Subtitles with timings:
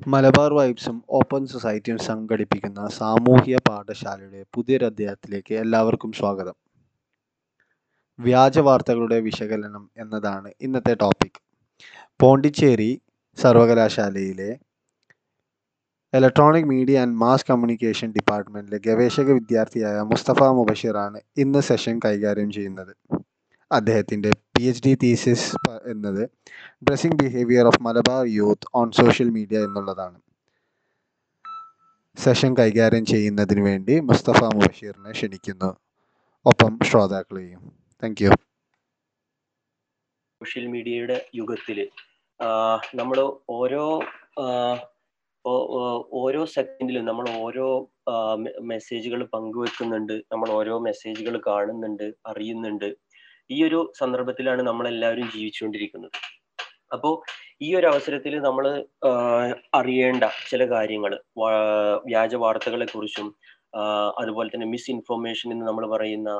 [0.00, 6.56] Malabar വൈബ്സും open സൊസൈറ്റിയും സംഘടിപ്പിക്കുന്ന സാമൂഹ്യ പാഠശാലയുടെ പുതിയൊരധ്യായത്തിലേക്ക് എല്ലാവർക്കും സ്വാഗതം.
[8.18, 11.40] വ്യാജ വാർത്തകളുടെ വിശകലനം എന്നതാണ് ഇന്നത്തെ ടോപ്പിക്
[12.22, 12.90] പോണ്ടിച്ചേരി
[13.38, 14.50] സർവകലാശാലയിലെ
[16.12, 22.94] electronic media and mass communication ഡിപ്പാർട്ട്മെന്റിലെ ഗവേഷക വിദ്യാർത്ഥിയായ മുസ്തഫ മുബഷിറാണ് ഇന്ന് സെഷൻ കൈകാര്യം ചെയ്യുന്നത്.
[23.70, 25.48] അദ്ദേഹത്തിന്റെ പി എച്ച് ഡി തീസിസ്
[25.92, 26.22] എന്നത്
[26.86, 30.18] dressing behaviour of Malabar youth on social media എന്നുള്ളതാണ്.
[32.18, 35.70] സെഷൻ കൈകാര്യം ചെയ്യുന്നതിന് വേണ്ടി മുസ്തഫ മുബഷീറിനെ ക്ഷണിക്കുന്നു.
[36.46, 37.60] ഒപ്പം ശ്രോതാക്കളെയും.
[38.02, 38.30] താങ്ക് യു
[40.40, 41.78] സോഷ്യൽ മീഡിയയുടെ യുഗത്തിൽ
[43.00, 43.18] നമ്മൾ
[43.58, 43.84] ഓരോ
[46.20, 47.66] ഓരോ സെക്കൻഡിലും നമ്മൾ ഓരോ
[48.70, 50.14] മെസ്സേജുകൾ പങ്കുവെക്കുന്നുണ്ട്.
[50.32, 52.88] നമ്മൾ ഓരോ മെസ്സേജുകൾ കാണുന്നുണ്ട് അറിയുന്നുണ്ട്.
[53.50, 56.18] ഈ ഒരു സന്ദർഭത്തിലാണ് നമ്മൾ എല്ലാവരും ജീവിച്ചുകൊണ്ടിരിക്കുന്നത്.
[56.92, 57.12] അപ്പോൾ
[57.62, 58.66] ഈ ഒരു അവസരത്തിൽ നമ്മൾ
[59.74, 61.12] അറിയേണ്ട ചില കാര്യങ്ങൾ
[62.10, 63.28] വ്യാജ വാർത്തകളെ കുറിച്ചും
[64.20, 66.30] അതുപോലെ തന്നെ മിസ് ഇൻഫർമേഷൻ എന്ന് നമ്മൾ പറയുന്ന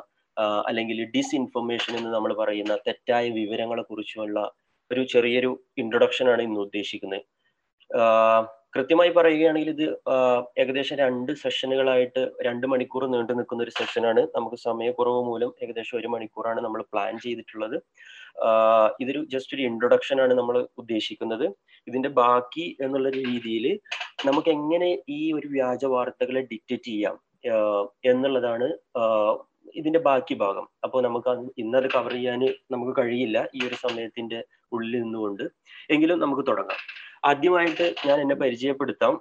[0.68, 4.40] അല്ലെങ്കിൽ ഡിസ്ഇൻഫോർമേഷൻ എന്ന് നമ്മൾ പറയുന്ന തെറ്റായ വിവരങ്ങളെ കുറിച്ചുള്ള
[4.90, 7.24] ഒരു ചെറിയൊരു ഇൻട്രൊഡക്ഷൻ ആണ് ഇന്ന് ഉദ്ദേശിക്കുന്നത്.
[8.74, 9.86] കൃത്യമായി പറയുകയാണെങ്കിൽ ഇത്
[10.62, 14.22] ഏകദേശം രണ്ട് സെഷനുകളായിട്ട് രണ്ട് മണിക്കൂർ നീണ്ടു നിൽക്കുന്ന ഒരു സെഷനാണ്.
[14.36, 17.76] നമുക്ക് സമയക്കുറവ് മൂലം ഏകദേശം ഒരു മണിക്കൂറാണ് നമ്മൾ പ്ലാൻ ചെയ്തിട്ടുള്ളത്.
[19.02, 21.46] ഇതൊരു ജസ്റ്റ് ഒരു ഇൻട്രൊഡക്ഷൻ ആണ് നമ്മൾ ഉദ്ദേശിക്കുന്നത്.
[21.90, 23.66] ഇതിന്റെ ബാക്കി എന്നുള്ള രീതിയിൽ
[24.28, 27.18] നമുക്ക് എങ്ങനെ ഈ ഒരു വ്യാജ വാർത്തകളെ ഡിറ്റക്റ്റ് ചെയ്യാം
[28.12, 28.66] എന്നുള്ളതാണ്
[29.80, 30.64] ഇതിന്റെ ബാക്കി ഭാഗം.
[30.84, 31.32] അപ്പോൾ നമുക്ക്
[31.62, 32.40] ഇന്നത് കവർ ചെയ്യാൻ
[32.74, 34.38] നമുക്ക് കഴിയില്ല ഈ ഒരു സമയത്തിന്റെ
[34.76, 35.44] ഉള്ളിൽ നിന്നുകൊണ്ട്.
[35.94, 36.80] എങ്കിലും നമുക്ക് തുടങ്ങാം.
[37.24, 39.14] ആദ്യമായിട്ട് ഞാൻ എന്നെ പരിചയപ്പെടുത്താം.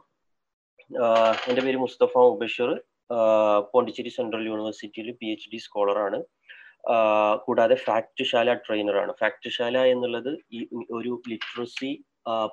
[1.49, 2.69] എന്റെ പേര് മുസ്തഫ മുബഷീർ.
[3.71, 6.19] പോണ്ടിച്ചേരി സെൻട്രൽ യൂണിവേഴ്സിറ്റിയിൽ പി എച്ച് ഡി സ്കോളറാണ്
[7.45, 10.59] കൂടാതെ ഫാക്ട്ശാല ട്രെയിനറാണ് ഫാക്ട്ശാല എന്നുള്ളത് ഈ
[10.91, 11.91] ഒരു ലിറ്ററസി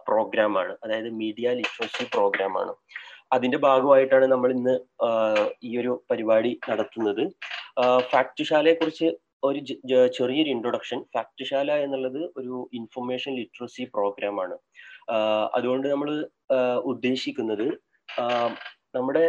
[0.08, 2.74] പ്രോഗ്രാമാണ് അതായത് മീഡിയ ലിറ്ററസി പ്രോഗ്രാമാണ്
[3.32, 4.74] അതിന്റെ ഭാഗമായിട്ടാണ് നമ്മൾ ഇന്ന്
[5.62, 7.22] ഈ ഒരു പരിപാടി നടത്തുന്നത്.
[8.12, 9.08] ഫാക്ട്ശാലയെ കുറിച്ച്
[9.44, 9.60] ഒരു
[10.18, 14.56] ചെറിയൊരു ഇൻട്രൊഡക്ഷൻ ഫാക്ട്ശാല എന്നുള്ളത് ഒരു ഇൻഫർമേഷൻ ലിറ്ററസി പ്രോഗ്രാമാണ്
[15.54, 16.10] അതുകൊണ്ട് നമ്മൾ
[16.84, 17.66] ഉദ്ദേശിക്കുന്നത്
[18.94, 19.26] നമ്മുടെ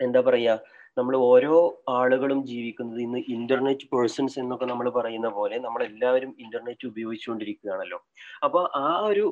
[0.00, 0.60] എന്താ പറയുക
[0.96, 1.54] നമ്മൾ ഓരോ
[1.90, 7.98] ആളുകളും ജീവിക്കുന്നത് ഇന്ന് ഇന്റർനെറ്റ് പേഴ്സൺസ് എന്നൊക്കെ നമ്മൾ പറയുന്ന പോലെ നമ്മൾ എല്ലാവരും ഇന്റർനെറ്റ് ഉപയോഗിച്ചുകൊണ്ടിരിക്കുകയാണല്ലോ.
[8.44, 9.24] അപ്പൊ ആ ഒരു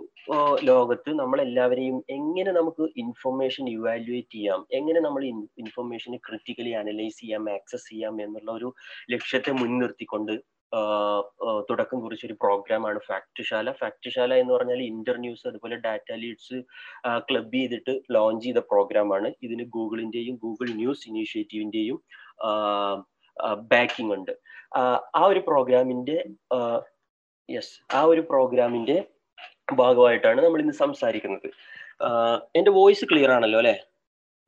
[0.62, 5.24] ലോകത്ത് നമ്മൾ എല്ലാവരെയും എങ്ങനെ നമുക്ക് ഇൻഫർമേഷൻ ഇവാലുവേറ്റ് ചെയ്യാം എങ്ങനെ നമ്മൾ
[5.58, 8.70] ഇൻഫർമേഷനെ ക്രിറ്റിക്കലി അനലൈസ് ചെയ്യാം ആക്സസ് ചെയ്യാം എന്നുള്ള ഒരു
[9.10, 10.34] ലക്ഷ്യത്തെ മുൻനിർത്തിക്കൊണ്ട്
[11.68, 16.58] തുടക്കം കുറിച്ച ഒരു പ്രോഗ്രാമാണ് ഫാക്ട്ശാല ഫാക്ട്ശാല എന്ന് പറഞ്ഞാൽ ഇന്റർ ന്യൂസ് അതുപോലെ ഡാറ്റ ലീഡ്സ്
[17.28, 21.98] ക്ലബ് ചെയ്തിട്ട് ലോഞ്ച് ചെയ്ത പ്രോഗ്രാമാണ് ഇതിന് ഗൂഗിളിന്റെയും ഗൂഗിൾ ന്യൂസ് ഇനീഷ്യേറ്റീവിന്റെയും
[23.72, 24.32] ബാക്കിംഗ് ഉണ്ട്.
[25.16, 26.16] ആ ഒരു പ്രോഗ്രാമിന്റെ
[27.48, 28.96] യെസ് ആ ഒരു പ്രോഗ്രാമിന്റെ
[29.80, 31.48] ഭാഗമായിട്ടാണ് നമ്മൾ ഇന്ന് സംസാരിക്കുന്നത്
[32.58, 33.74] എന്റെ വോയിസ് ക്ലിയർ ആണല്ലോ അല്ലെ?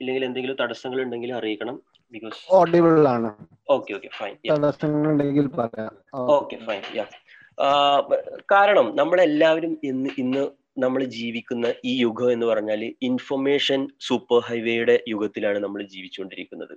[0.00, 1.76] ഇല്ലെങ്കിൽ എന്തെങ്കിലും തടസ്സങ്ങൾ ഉണ്ടെങ്കിൽ അറിയിക്കണം.
[2.14, 3.30] ബിക്കോസ് ഓഡിബിൾ ആണ്.
[3.76, 5.94] ഓക്കെ ഓക്കെ ഫൈൻ തടസ്സങ്ങളുണ്ടെങ്കിൽ പറയാം.
[6.36, 7.06] ഓക്കെ ഫൈൻ യാ
[8.52, 10.44] കാരണം നമ്മളെല്ലാവരും ഇന്ന് ഇന്ന്
[10.82, 16.74] നമ്മൾ ജീവിക്കുന്ന ഈ യുഗം എന്ന് പറഞ്ഞാൽ ഇൻഫർമേഷൻ സൂപ്പർ ഹൈവേയുടെ യുഗത്തിലാണ് നമ്മൾ ജീവിച്ചുകൊണ്ടിരിക്കുന്നത്.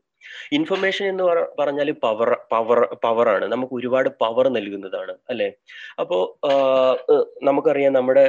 [0.58, 1.24] ഇൻഫർമേഷൻ എന്ന്
[1.60, 5.50] പറഞ്ഞാൽ പവർ പവർ പവറാണ് നമുക്ക് ഒരുപാട് പവർ നൽകുന്നതാണ് അല്ലെ?
[6.00, 6.18] അപ്പോ
[7.44, 8.26] നമുക്കറിയാം നമ്മുടെ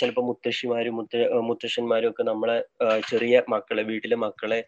[0.00, 2.56] ചിലപ്പോൾ മുത്തശ്ശിമാരും മുത്ത മുത്തശ്ശന്മാരും ഒക്കെ നമ്മളെ
[3.10, 4.60] ചെറിയ മക്കളെ വീട്ടിലെ മക്കളെ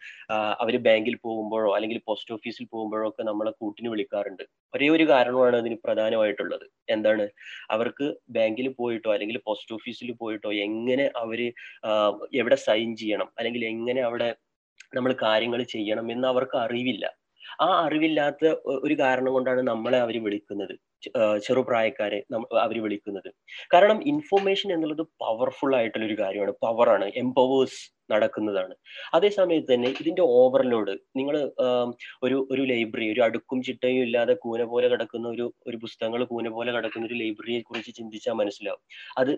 [0.63, 4.43] അവർ ബാങ്കിൽ പോകുമ്പോഴോ അല്ലെങ്കിൽ പോസ്റ്റ് ഓഫീസിൽ പോകുമ്പോഴോ ഒക്കെ നമ്മളെ കൂട്ടിന് വിളിക്കാറുണ്ട്.
[4.73, 6.65] ഒരേ ഒരു കാരണമാണ് അതിന് പ്രധാനമായിട്ടുള്ളത്.
[6.89, 7.25] എന്താണ്?
[7.71, 11.39] അവർക്ക് ബാങ്കിൽ പോയിട്ടോ അല്ലെങ്കിൽ പോസ്റ്റ് ഓഫീസിൽ പോയിട്ടോ എങ്ങനെ അവർ
[12.41, 14.29] എവിടെ സൈൻ ചെയ്യണം അല്ലെങ്കിൽ എങ്ങനെ അവിടെ
[14.93, 17.05] നമ്മൾ കാര്യങ്ങൾ ചെയ്യണം എന്ന് അവർക്ക് അറിവില്ല.
[17.63, 18.43] ആ അറിവില്ലാത്ത
[18.85, 20.73] ഒരു കാരണം കൊണ്ടാണ് നമ്മളെ അവർ വിളിക്കുന്നത്.
[21.45, 22.19] ചെറുപ്രായക്കാരെ
[22.63, 23.29] അവർ വിളിക്കുന്നത്.
[23.73, 27.79] കാരണം ഇൻഫോർമേഷൻ എന്നുള്ളത് പവർഫുൾ ആയിട്ടുള്ള ഒരു കാര്യമാണ് പവറാണ് എംപവേഴ്സ്
[28.13, 28.73] നടക്കുന്നതാണ്.
[29.15, 31.35] അതേ സമയത്ത് തന്നെ ഇതിന്റെ ഓവർലോഡ് നിങ്ങൾ
[32.25, 36.71] ഒരു ഒരു ലൈബ്രറി ഒരു അടുക്കും ചിട്ടയും ഇല്ലാതെ കൂന പോലെ കിടക്കുന്ന ഒരു ഒരു പുസ്തകങ്ങൾ കൂന പോലെ
[36.77, 38.81] കിടക്കുന്ന ഒരു ലൈബ്രറിയെ കുറിച്ച് ചിന്തിച്ചാൽ മനസ്സിലാവും.
[39.21, 39.33] അത്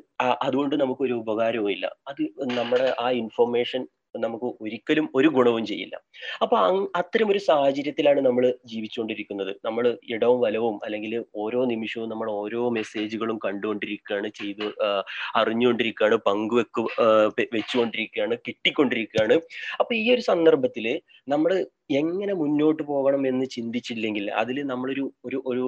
[0.48, 2.24] അതുകൊണ്ട് നമുക്ക് ഒരു ഉപകാരവും ഇല്ല അത്
[2.60, 3.84] നമ്മുടെ ആ ഇൻഫർമേഷൻ
[4.26, 5.96] നമുക്ക് ഒരിക്കലും ഒരു ഗുണവും ചെയ്യില്ല.
[6.44, 6.58] അപ്പൊ
[7.02, 9.52] അത്തരം ഒരു സാഹചര്യത്തിലാണ് നമ്മൾ ജീവിച്ചുകൊണ്ടിരിക്കുന്നത്.
[9.68, 9.86] നമ്മൾ
[10.16, 11.14] ഇടവും വലവും അല്ലെങ്കിൽ
[11.44, 14.68] ഓരോ നിമിഷവും നമ്മൾ ഓരോ മെസ്സേജുകളും കണ്ടുകൊണ്ടിരിക്കുകയാണ് ചെയ്തു
[15.42, 16.84] അറിഞ്ഞുകൊണ്ടിരിക്കുകയാണ് പങ്കുവെക്കു
[17.58, 19.38] വെച്ചുകൊണ്ടിരിക്കുകയാണ് കിട്ടിക്കൊണ്ടിരിക്കുകയാണ്.
[19.82, 20.88] അപ്പൊ ഈ ഒരു സന്ദർഭത്തിൽ
[21.34, 21.52] നമ്മൾ
[22.02, 25.66] എങ്ങനെ മുന്നോട്ട് പോകണം എന്ന് ചിന്തിച്ചില്ലെങ്കിൽ അതിൽ നമ്മളൊരു ഒരു ഒരു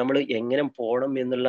[0.00, 1.48] നമ്മൾ എങ്ങനെ പോകണം എന്നുള്ള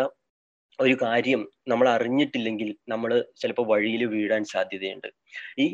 [0.80, 1.42] ഒരു കാര്യം
[1.72, 3.12] നമ്മൾ അറിഞ്ഞിട്ടില്ലെങ്കിൽ നമ്മൾ
[3.42, 5.10] ചിലപ്പോൾ വഴിയിൽ വീഴാൻ സാധ്യതയുണ്ട്.
[5.64, 5.66] ഈ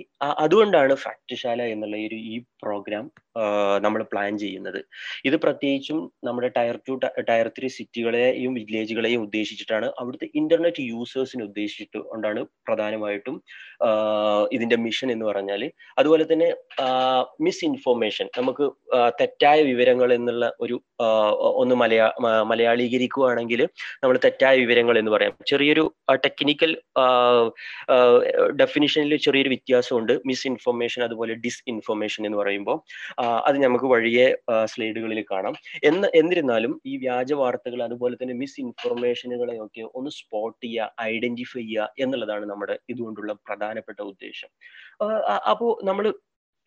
[0.44, 3.06] അതുകൊണ്ടാണ് ഫാക്ട്ശാല എന്നുള്ള ഒരു ഈ പ്രോഗ്രാം
[3.86, 4.80] നമ്മൾ പ്ലാൻ ചെയ്യുന്നത്.
[5.28, 6.94] ഇത് പ്രത്യേകിച്ചും നമ്മുടെ ടയർ ടു
[7.30, 9.88] ടയർ ത്രീ സിറ്റികളെയും വില്ലേജുകളെയും ഉദ്ദേശിച്ചിട്ടാണ്.
[10.02, 13.38] അവിടുത്തെ ഇന്റർനെറ്റ് യൂസേഴ്സിനെ ഉദ്ദേശിച്ചിട്ട് കൊണ്ടാണ് പ്രധാനമായിട്ടും
[14.58, 15.64] ഇതിന്റെ മിഷൻ എന്ന് പറഞ്ഞാൽ
[16.02, 16.50] അതുപോലെ തന്നെ
[17.48, 18.68] മിസ് ഇൻഫോർമേഷൻ നമുക്ക്
[19.22, 20.78] തെറ്റായ വിവരങ്ങൾ എന്നുള്ള ഒരു
[21.62, 22.08] ഒന്ന് മലയാ
[22.52, 23.64] മലയാളീകരിക്കുകയാണെങ്കിൽ
[24.04, 25.36] നമ്മൾ തെറ്റായ വിവരങ്ങൾ എന്ന് പറയാം.
[25.52, 25.83] ചെറിയൊരു
[26.26, 26.72] ടെക്നിക്കൽ
[28.62, 30.14] ഡെഫിനിഷനിൽ ചെറിയൊരു വ്യത്യാസമുണ്ട്.
[30.30, 32.78] മിസ് ഇൻഫർമേഷൻ അതുപോലെ ഡിസ് ഇൻഫർമേഷൻ എന്ന് പറയുമ്പോൾ
[33.48, 34.28] അത് നമുക്ക് വഴിയെ
[34.74, 35.56] സ്ലൈഡുകളിൽ കാണാം.
[35.92, 42.46] എന്ന് എന്നിരുന്നാലും ഈ വ്യാജ വാർത്തകൾ അതുപോലെ തന്നെ മിസ് ഇൻഫർമേഷനുകളെയൊക്കെ ഒന്ന് സ്പോട്ട് ചെയ്യുക ഐഡന്റിഫൈ ചെയ്യുക എന്നുള്ളതാണ്
[42.52, 44.52] നമ്മുടെ ഇതുകൊണ്ടുള്ള പ്രധാനപ്പെട്ട ഉദ്ദേശം.
[45.54, 46.06] അപ്പോൾ നമ്മൾ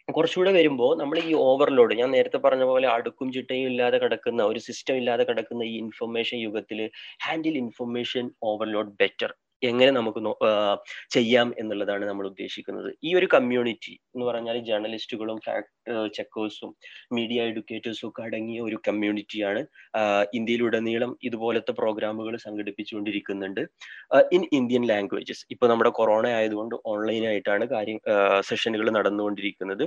[0.08, 4.96] കുറച്ചുകൂടെ വരുമ്പോൾ നമ്മൾ ഈ ഓവർലോഡ് ഞാൻ നേരത്തെ പറഞ്ഞ പോലെ അടുക്കും ചിട്ടയും ഇല്ലാതെ കിടക്കുന്ന ഒരു സിസ്റ്റം
[4.96, 6.80] ഇല്ലാതെ കിടക്കുന്ന ഈ ഇൻഫർമേഷൻ യുഗത്തിൽ
[7.24, 9.32] ഹാൻഡിൽ ഇൻഫർമേഷൻ ഓവർലോഡ് ബെറ്റർ
[9.62, 10.20] എങ്ങനെ നമുക്ക്
[11.14, 12.88] ചെയ്യാം എന്നുള്ളതാണ് നമ്മൾ ഉദ്ദേശിക്കുന്നത്.
[13.04, 15.72] ഈ ഒരു കമ്മ്യൂണിറ്റി എന്ന് പറഞ്ഞാൽ ജേർണലിസ്റ്റുകളും ഫാക്ട്
[16.16, 16.70] ചെക്കേഴ്സും
[17.16, 19.62] മീഡിയ എഡ്യൂക്കേറ്റേഴ്സും ഒക്കെ അടങ്ങിയ ഒരു കമ്മ്യൂണിറ്റിയാണ്
[20.38, 23.62] ഇന്ത്യയിലുടനീളം ഇതുപോലത്തെ പ്രോഗ്രാമുകൾ സംഘടിപ്പിച്ചുകൊണ്ടിരിക്കുന്നുണ്ട്.
[24.36, 28.00] ഇൻ ഇന്ത്യൻ ലാംഗ്വേജസ് ഇപ്പൊ നമ്മുടെ കൊറോണ ആയതുകൊണ്ട് ഓൺലൈനായിട്ടാണ് കാര്യം
[28.48, 29.84] സെഷനുകൾ നടന്നുകൊണ്ടിരിക്കുന്നത്.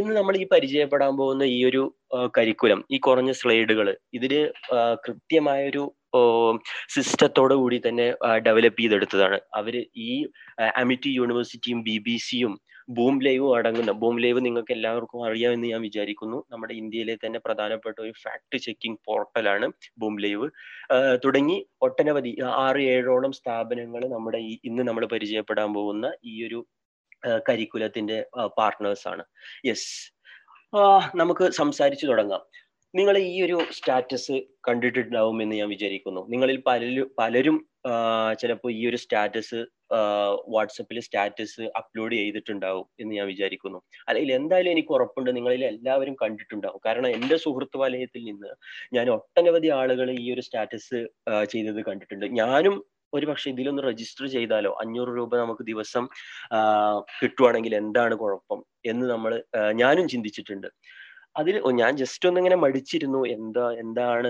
[0.00, 1.82] ഇന്ന് നമ്മൾ ഈ പരിചയപ്പെടാൻ പോകുന്ന ഈ ഒരു
[2.36, 3.88] കരിക്കുലം ഈ കുറഞ്ഞ സ്ലൈഡുകൾ
[4.18, 4.32] ഇതിൽ
[5.06, 5.84] കൃത്യമായൊരു
[6.94, 8.06] സിസ്റ്റത്തോടു കൂടി തന്നെ
[8.46, 9.38] ഡെവലപ്പ് ചെയ്തെടുത്തതാണ്.
[9.60, 9.74] അവർ
[10.08, 10.10] ഈ
[10.82, 12.54] അമിറ്റി യൂണിവേഴ്സിറ്റിയും ബി ബി സിയും
[12.96, 16.38] ബൂം ലൈവും അടങ്ങുന്ന ബൂം ലൈവ് നിങ്ങൾക്ക് എല്ലാവർക്കും അറിയാമെന്ന് ഞാൻ വിചാരിക്കുന്നു.
[16.52, 19.66] നമ്മുടെ ഇന്ത്യയിലെ തന്നെ പ്രധാനപ്പെട്ട ഒരു ഫാക്ട് ചെക്കിംഗ് പോർട്ടലാണ്
[20.02, 20.48] ബൂം ലൈവ്
[21.24, 21.56] തുടങ്ങി
[21.86, 22.32] ഒട്ടനവധി
[22.64, 26.60] ആറ് ഏഴോളം സ്ഥാപനങ്ങൾ നമ്മുടെ ഈ ഇന്ന് നമ്മൾ പരിചയപ്പെടാൻ പോകുന്ന ഈ ഒരു
[27.48, 28.18] കരിക്കുലത്തിന്റെ
[28.58, 29.24] പാർട്ട്നേഴ്സ് ആണ്.
[29.68, 29.88] യെസ്
[31.20, 32.42] നമുക്ക് സംസാരിച്ചു തുടങ്ങാം.
[32.98, 34.36] നിങ്ങൾ ഈ ഒരു സ്റ്റാറ്റസ്
[34.66, 36.20] കണ്ടിട്ടുണ്ടാവും എന്ന് ഞാൻ വിചാരിക്കുന്നു.
[36.32, 37.56] നിങ്ങളിൽ പലരും പലരും
[38.40, 39.60] ചിലപ്പോൾ ഈ ഒരു സ്റ്റാറ്റസ്
[40.54, 43.78] വാട്സപ്പിൽ സ്റ്റാറ്റസ് അപ്ലോഡ് ചെയ്തിട്ടുണ്ടാവും എന്ന് ഞാൻ വിചാരിക്കുന്നു.
[44.08, 46.80] അല്ലെങ്കിൽ എന്തായാലും എനിക്ക് ഉറപ്പുണ്ട് നിങ്ങളിൽ എല്ലാവരും കണ്ടിട്ടുണ്ടാവും.
[46.86, 48.50] കാരണം എന്റെ സുഹൃത്ത് വലയത്തിൽ നിന്ന്
[48.96, 51.00] ഞാൻ ഒട്ടനവധി ആളുകൾ ഈ ഒരു സ്റ്റാറ്റസ്
[51.54, 52.26] ചെയ്തത് കണ്ടിട്ടുണ്ട്.
[52.42, 52.76] ഞാനും
[53.16, 56.04] ഒരു പക്ഷെ ഇതിലൊന്ന് രജിസ്റ്റർ ചെയ്താലോ അഞ്ഞൂറ് രൂപ നമുക്ക് ദിവസം
[57.20, 58.60] കിട്ടുവാണെങ്കിൽ എന്താണ് കുഴപ്പം
[58.92, 59.32] എന്ന് നമ്മൾ
[59.82, 60.68] ഞാനും ചിന്തിച്ചിട്ടുണ്ട്.
[61.36, 63.20] അതിൽ ഞാൻ ജസ്റ്റ് ഒന്നിങ്ങനെ മടിച്ചിരുന്നു.
[63.36, 64.28] എന്താ എന്താണ്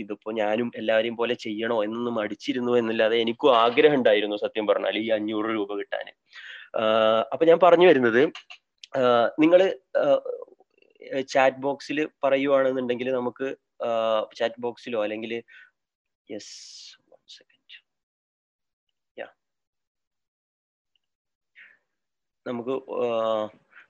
[0.00, 5.50] ഇതിപ്പോ ഞാനും എല്ലാവരെയും പോലെ ചെയ്യണോ എന്നൊന്നും മടിച്ചിരുന്നു എന്നല്ലാതെ എനിക്കും ആഗ്രഹം ഉണ്ടായിരുന്നു സത്യം പറഞ്ഞാൽ ഈ അഞ്ഞൂറ്
[5.58, 6.06] രൂപ കിട്ടാൻ.
[7.32, 8.22] അപ്പൊ ഞാൻ പറഞ്ഞു വരുന്നത്
[9.44, 9.60] നിങ്ങൾ
[11.34, 13.46] ചാറ്റ് ബോക്സിൽ പറയുവാണെന്നുണ്ടെങ്കിൽ നമുക്ക്
[14.40, 15.32] ചാറ്റ് ബോക്സിലോ അല്ലെങ്കിൽ
[16.28, 16.54] യെസ്
[17.10, 17.78] വൺ സെക്കൻഡ്
[22.46, 22.74] നമുക്ക്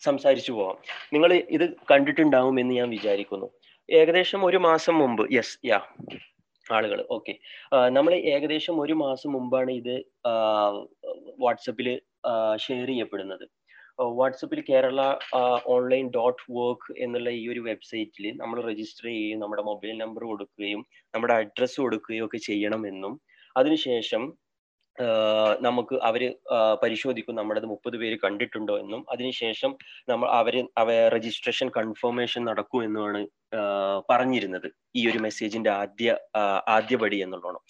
[0.03, 0.77] സംസാരിച്ചു പോവാം.
[1.15, 3.49] നിങ്ങൾ ഇത് കണ്ടിട്ടുണ്ടാവും എന്ന് ഞാൻ വിചാരിക്കുന്നു.
[3.89, 5.79] ഏകദേശം ഒരു മാസം മുമ്പ് യെസ് യാ
[6.67, 7.33] ആളുകൾ ഓക്കെ
[7.97, 9.95] നമ്മൾ ഏകദേശം ഒരു മാസം മുമ്പാണ് ഇത്
[11.45, 11.89] വാട്സപ്പിൽ
[12.65, 13.45] ഷെയർ ചെയ്യപ്പെടുന്നത്.
[14.19, 15.01] വാട്സപ്പിൽ കേരള
[15.75, 20.83] ഓൺലൈൻ ഡോട്ട് വർക്ക് എന്നുള്ള ഈ ഒരു വെബ്സൈറ്റിൽ നമ്മൾ രജിസ്റ്റർ ചെയ്യുകയും നമ്മുടെ മൊബൈൽ നമ്പർ കൊടുക്കുകയും
[21.15, 23.15] നമ്മുടെ അഡ്രസ്സ് കൊടുക്കുകയും ഒക്കെ ചെയ്യണമെന്നും
[23.57, 24.23] അതിനുശേഷം
[25.61, 26.23] നമുക്ക് അവർ
[26.83, 29.01] പരിശോധിക്കും നമ്മുടേത് മുപ്പത് പേര് കണ്ടിട്ടുണ്ടോ എന്നും.
[29.13, 29.73] അതിനുശേഷം
[30.11, 33.21] നമ്മൾ അവർ അവ രജിസ്ട്രേഷൻ കൺഫർമേഷൻ നടക്കൂ എന്നുമാണ്
[34.11, 36.09] പറഞ്ഞിരുന്നത് ഈ ഒരു മെസ്സേജിന്റെ ആദ്യ
[36.77, 37.61] ആദ്യപടി എന്നുള്ളതാണ്.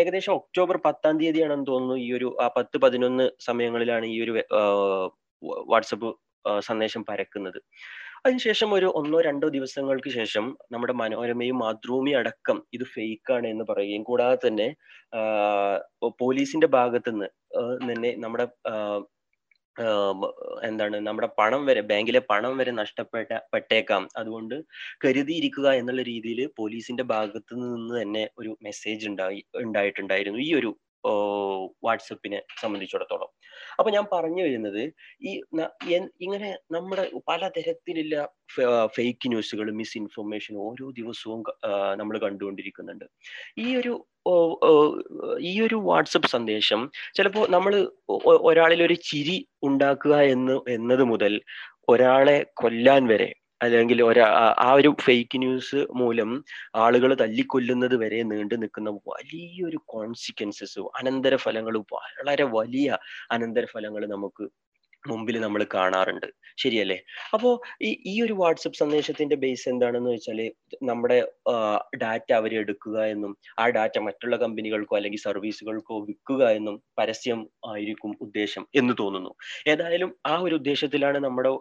[0.00, 2.28] ഏകദേശം ഒക്ടോബർ പത്താം തീയതിയാണെന്ന് തോന്നുന്നു ഈ ഒരു
[2.58, 4.34] പത്ത് പതിനൊന്ന് സമയങ്ങളിലാണ് ഈ ഒരു
[5.72, 6.10] വാട്സപ്പ്
[6.68, 7.58] സന്ദേശം പരക്കുന്നത്.
[8.24, 14.02] അതിനുശേഷം ഒരു ഒന്നോ രണ്ടോ ദിവസങ്ങൾക്ക് ശേഷം നമ്മുടെ മനോരമയും മാതൃഭൂമി അടക്കം ഇത് ഫേക്ക് ആണ് എന്ന് പറയുകയും
[14.02, 14.68] കൂടാതെ തന്നെ
[16.18, 17.28] പോലീസിന്റെ ഭാഗത്ത് നിന്ന്
[17.82, 18.46] തന്നെ നമ്മുടെ
[20.62, 24.02] എന്താണ് നമ്മുടെ പണം വരെ ബാങ്കിലെ പണം വരെ നഷ്ടപ്പെട്ട പെട്ടേക്കാം.
[24.16, 24.56] അതുകൊണ്ട്
[25.04, 30.40] കരുതിയിരിക്കുക എന്നുള്ള രീതിയിൽ പോലീസിന്റെ ഭാഗത്തു നിന്ന് തന്നെ ഒരു മെസ്സേജ് ഉണ്ടായി ഉണ്ടായിട്ടുണ്ടായിരുന്നു.
[30.48, 30.70] ഈ ഒരു
[31.84, 33.30] വാട്സപ്പിനെ സംബന്ധിച്ചിടത്തോളം.
[33.78, 34.82] അപ്പൊ ഞാൻ പറഞ്ഞു വരുന്നത്
[35.28, 35.32] ഈ
[36.26, 38.28] ഇങ്ങനെ നമ്മുടെ പലതരത്തിലുള്ള
[38.96, 41.40] ഫേക്ക് ന്യൂസുകൾ മിസ് ഇൻഫർമേഷൻ ഓരോ ദിവസവും
[42.00, 43.06] നമ്മൾ കണ്ടുകൊണ്ടിരിക്കുന്നുണ്ട്.
[43.58, 43.94] ഈ ഒരു
[45.50, 46.80] ഈ ഒരു വാട്സപ്പ് സന്ദേശം
[47.16, 47.74] ചിലപ്പോൾ നമ്മൾ
[48.50, 49.36] ഒരാളിൽ ഒരു ചിരി
[49.68, 51.34] ഉണ്ടാക്കുക എന്ന് എന്നത് മുതൽ
[51.88, 53.28] ഒരാളെ കൊല്ലാൻ വരെ
[53.60, 54.22] അല്ലെങ്കിൽ ഒരു
[54.66, 56.30] ആ ഒരു ഫേക്ക് ന്യൂസ് മൂലം
[56.76, 62.88] ആളുകൾ തല്ലിക്കൊല്ലുന്നത് വരെ നീണ്ടു നിൽക്കുന്ന വലിയൊരു കോൺസിക്വൻസസ് അനന്തരഫലങ്ങൾ വളരെ വലിയ
[63.30, 64.46] അനന്തരഫലങ്ങൾ നമുക്ക്
[65.04, 66.26] മുമ്പിൽ നമ്മൾ കാണാറുണ്ട്.
[66.58, 66.96] ശരിയല്ലേ?
[67.34, 67.50] അപ്പോ
[67.82, 70.40] ഈ ഈ ഒരു വാട്സപ്പ് സന്ദേശത്തിന്റെ ബേസ് എന്താണെന്ന് വെച്ചാൽ
[70.82, 71.18] നമ്മുടെ
[71.96, 78.66] ഡാറ്റ അവർ എടുക്കുക എന്നും ആ ഡാറ്റ മറ്റുള്ള കമ്പനികൾക്കോ അല്ലെങ്കിൽ സർവീസുകൾക്കോ വിൽക്കുക എന്നും പരസ്യം ആയിരിക്കും ഉദ്ദേശം
[78.74, 79.32] എന്ന് തോന്നുന്നു.
[79.68, 81.52] ഏതായാലും ആ ഒരു ഉദ്ദേശത്തിലാണ് നമ്മുടെ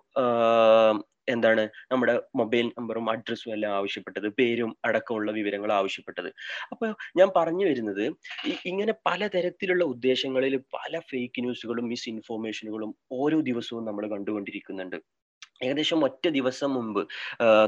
[1.33, 6.29] എന്താണ് നമ്മുടെ മൊബൈൽ നമ്പറും അഡ്രസ്സും എല്ലാം ആവശ്യപ്പെട്ടത് പേരും അടക്കമുള്ള വിവരങ്ങൾ ആവശ്യപ്പെട്ടത്.
[6.71, 8.05] അപ്പോൾ ഞാൻ പറഞ്ഞു വരുന്നത്
[8.65, 15.00] ഇങ്ങനെ പലതരത്തിലുള്ള ഉദ്ദേശങ്ങളിൽ പല ഫേക്ക് ന്യൂസുകളും മിസ് ഇൻഫോർമേഷനുകളും ഓരോ ദിവസവും നമ്മൾ കണ്ടുകൊണ്ടിരിക്കുന്നുണ്ട്.
[15.63, 17.00] ഏകദേശം ഒറ്റ ദിവസം മുമ്പ്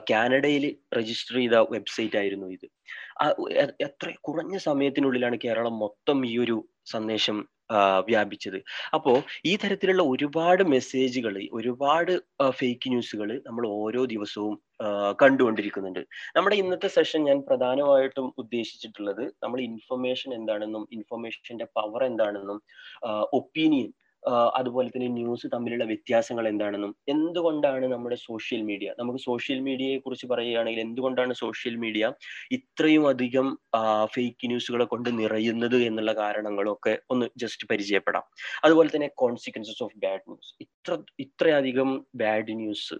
[0.09, 0.65] കാനഡയിൽ
[0.97, 2.67] രജിസ്റ്റർ ചെയ്ത വെബ്സൈറ്റ് ആയിരുന്നു ഇത്.
[3.87, 6.55] എത്ര കുറഞ്ഞ സമയത്തിനുള്ളിലാണ് കേരളം മൊത്തം ഈ ഒരു
[6.87, 7.37] സന്ദേശം
[8.07, 8.57] വ്യാപിച്ചത്.
[8.95, 9.11] അപ്പോ
[9.49, 12.11] ഈ തരത്തിലുള്ള ഒരുപാട് മെസ്സേജുകൾ ഒരുപാട്
[12.59, 14.55] ഫേക്ക് ന്യൂസുകൾ നമ്മൾ ഓരോ ദിവസവും
[15.21, 16.01] കണ്ടുകൊണ്ടിരിക്കുന്നുണ്ട്.
[16.35, 22.59] നമ്മുടെ ഇന്നത്തെ സെഷൻ ഞാൻ പ്രധാനമായിട്ടും ഉദ്ദേശിച്ചിട്ടുള്ളത് നമ്മൾ ഇൻഫർമേഷൻ എന്താണെന്നും ഇൻഫർമേഷന്റെ പവർ എന്താണെന്നും
[23.39, 23.89] ഒപ്പീനിയൻ
[24.55, 30.81] അതുപോലെ തന്നെ ന്യൂസ് തമ്മിലുള്ള വ്യത്യാസങ്ങൾ എന്താണെന്നും എന്തുകൊണ്ടാണ് നമ്മുടെ സോഷ്യൽ മീഡിയ നമുക്ക് സോഷ്യൽ മീഡിയയെ കുറിച്ച് പറയുകയാണെങ്കിൽ
[30.81, 32.05] എന്തുകൊണ്ടാണ് സോഷ്യൽ മീഡിയ
[32.51, 33.47] ഇത്രയും അധികം
[34.15, 38.25] ഫേക്ക് ന്യൂസുകളെ കൊണ്ട് നിറയുന്നത് എന്നുള്ള കാരണങ്ങളൊക്കെ ഒന്ന് ജസ്റ്റ് പരിചയപ്പെടാം.
[38.65, 42.95] അതുപോലെ തന്നെ കോൺസിക്വൻസസ് ഓഫ് ബാഡ് ന്യൂസ് ഇത്ര ഇത്രയധികം ബാഡ് ന്യൂസ്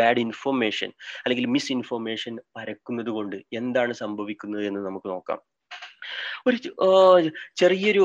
[0.00, 0.90] ബാഡ് ഇൻഫർമേഷൻ
[1.24, 5.40] അല്ലെങ്കിൽ മിസ് ഇൻഫർമേഷൻ പരക്കുന്നത് കൊണ്ട് എന്താണ് സംഭവിക്കുന്നത് എന്ന് നമുക്ക് നോക്കാം.
[6.48, 6.58] ഒരു
[7.60, 8.04] ചെറിയൊരു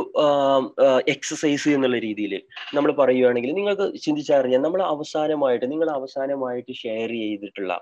[1.13, 2.33] എക്സസൈസ് എന്നുള്ള രീതിയിൽ
[2.75, 7.73] നമ്മൾ പറയുകയാണെങ്കിൽ നിങ്ങൾക്ക് ചിന്തിച്ചറിഞ്ഞാൽ നമ്മൾ അവസാനമായിട്ട് നിങ്ങൾ അവസാനമായിട്ട് ഷെയർ ചെയ്തിട്ടുള്ള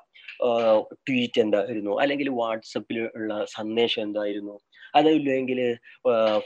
[1.08, 1.94] ട്വീറ്റ് എന്തായിരുന്നു?
[2.02, 4.56] അല്ലെങ്കിൽ വാട്സപ്പിൽ ഉള്ള സന്ദേശം എന്തായിരുന്നു?
[4.96, 5.60] അതല്ലെങ്കിൽ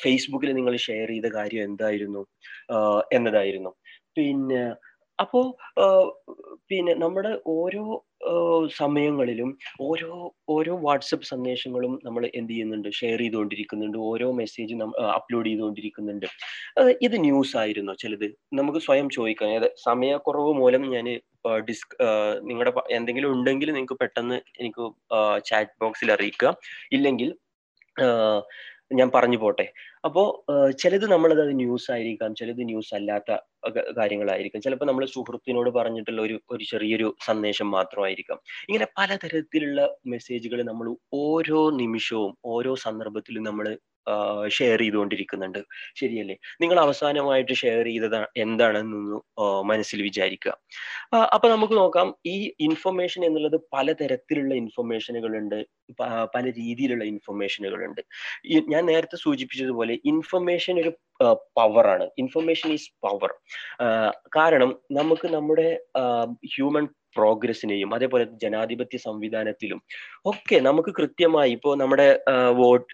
[0.01, 2.21] ഫേസ്ബുക്കിൽ നിങ്ങൾ ഷെയർ ചെയ്ത കാര്യം എന്തായിരുന്നു?
[3.13, 3.71] എന്നതായിരുന്നു.
[4.17, 4.63] പിന്നെ
[5.19, 5.41] അപ്പോ
[6.69, 7.83] പിന്നെ നമ്മുടെ ഓരോ
[8.77, 9.49] സമയങ്ങളിലും
[9.81, 10.11] ഓരോ
[10.49, 12.89] ഓരോ വാട്സപ്പ് സന്ദേശങ്ങളും നമ്മൾ എന്ത് ചെയ്യുന്നുണ്ട്?
[12.99, 13.97] ഷെയർ ചെയ്തുകൊണ്ടിരിക്കുന്നുണ്ട്.
[14.09, 14.75] ഓരോ മെസ്സേജ്
[15.17, 16.27] അപ്ലോഡ് ചെയ്തുകൊണ്ടിരിക്കുന്നുണ്ട്.
[17.07, 18.27] ഇത് ന്യൂസ് ആയിരുന്നോ ചിലത്?
[18.59, 19.49] നമുക്ക് സ്വയം ചോദിക്കാം.
[19.49, 21.07] അതായത് സമയക്കുറവ് മൂലം ഞാൻ
[21.69, 21.95] ഡിസ്ക്
[22.49, 24.83] നിങ്ങളുടെ എന്തെങ്കിലും ഉണ്ടെങ്കിൽ നിങ്ങൾക്ക് പെട്ടെന്ന് എനിക്ക്
[25.49, 26.51] ചാറ്റ് ബോക്സിൽ അറിയിക്കുക.
[26.91, 27.29] ഇല്ലെങ്കിൽ
[28.99, 29.65] ഞാൻ പറഞ്ഞു പോട്ടെ.
[30.05, 30.23] അപ്പോ
[30.79, 33.31] ചിലത് നമ്മളത് ന്യൂസ് ആയിരിക്കാം ചിലത് ന്യൂസ് അല്ലാത്ത
[33.97, 34.61] കാര്യങ്ങളായിരിക്കും.
[34.61, 38.39] ചിലപ്പോൾ നമ്മൾ സുഹൃത്തിനോട് പറഞ്ഞിട്ടുള്ള ഒരു ഒരു ചെറിയൊരു സന്ദേശം മാത്രമായിരിക്കാം.
[38.69, 43.67] ഇങ്ങനെ പലതരത്തിലുള്ള മെസ്സേജുകൾ നമ്മൾ ഓരോ നിമിഷവും ഓരോ സന്ദർഭത്തിലും നമ്മൾ
[44.49, 45.59] ഷെയർ ചെയ്തുകൊണ്ടിരിക്കുന്നുണ്ട്.
[45.95, 46.35] ശരിയല്ലേ?
[46.61, 49.17] നിങ്ങൾ അവസാനമായിട്ട് ഷെയർ ചെയ്തത് എന്താണെന്നൊന്ന്
[49.63, 50.53] മനസ്സിൽ വിചാരിക്കുക.
[51.33, 52.15] അപ്പൊ നമുക്ക് നോക്കാം.
[52.25, 55.65] ഈ ഇൻഫർമേഷൻ എന്നുള്ളത് പലതരത്തിലുള്ള ഇൻഫർമേഷനുകളുണ്ട്
[56.35, 58.01] പല രീതിയിലുള്ള ഇൻഫർമേഷനുകളുണ്ട്
[58.67, 60.91] ഞാൻ നേരത്തെ സൂചിപ്പിച്ചതുപോലെ ഇൻഫർമേഷൻ ഒരു
[61.57, 63.31] പവറാണ് ഇൻഫർമേഷൻ ഈസ് പവർ
[64.37, 65.67] കാരണം നമുക്ക് നമ്മുടെ
[66.55, 66.85] ഹ്യൂമൻ
[67.17, 69.81] പ്രോഗ്രസിനെയും അതേപോലെ ജനാധിപത്യ സംവിധാനത്തിലും
[70.25, 72.19] ഒക്കെ നമുക്ക് കൃത്യമായി ഇപ്പോൾ നമ്മുടെ
[72.51, 72.93] വോട്ട്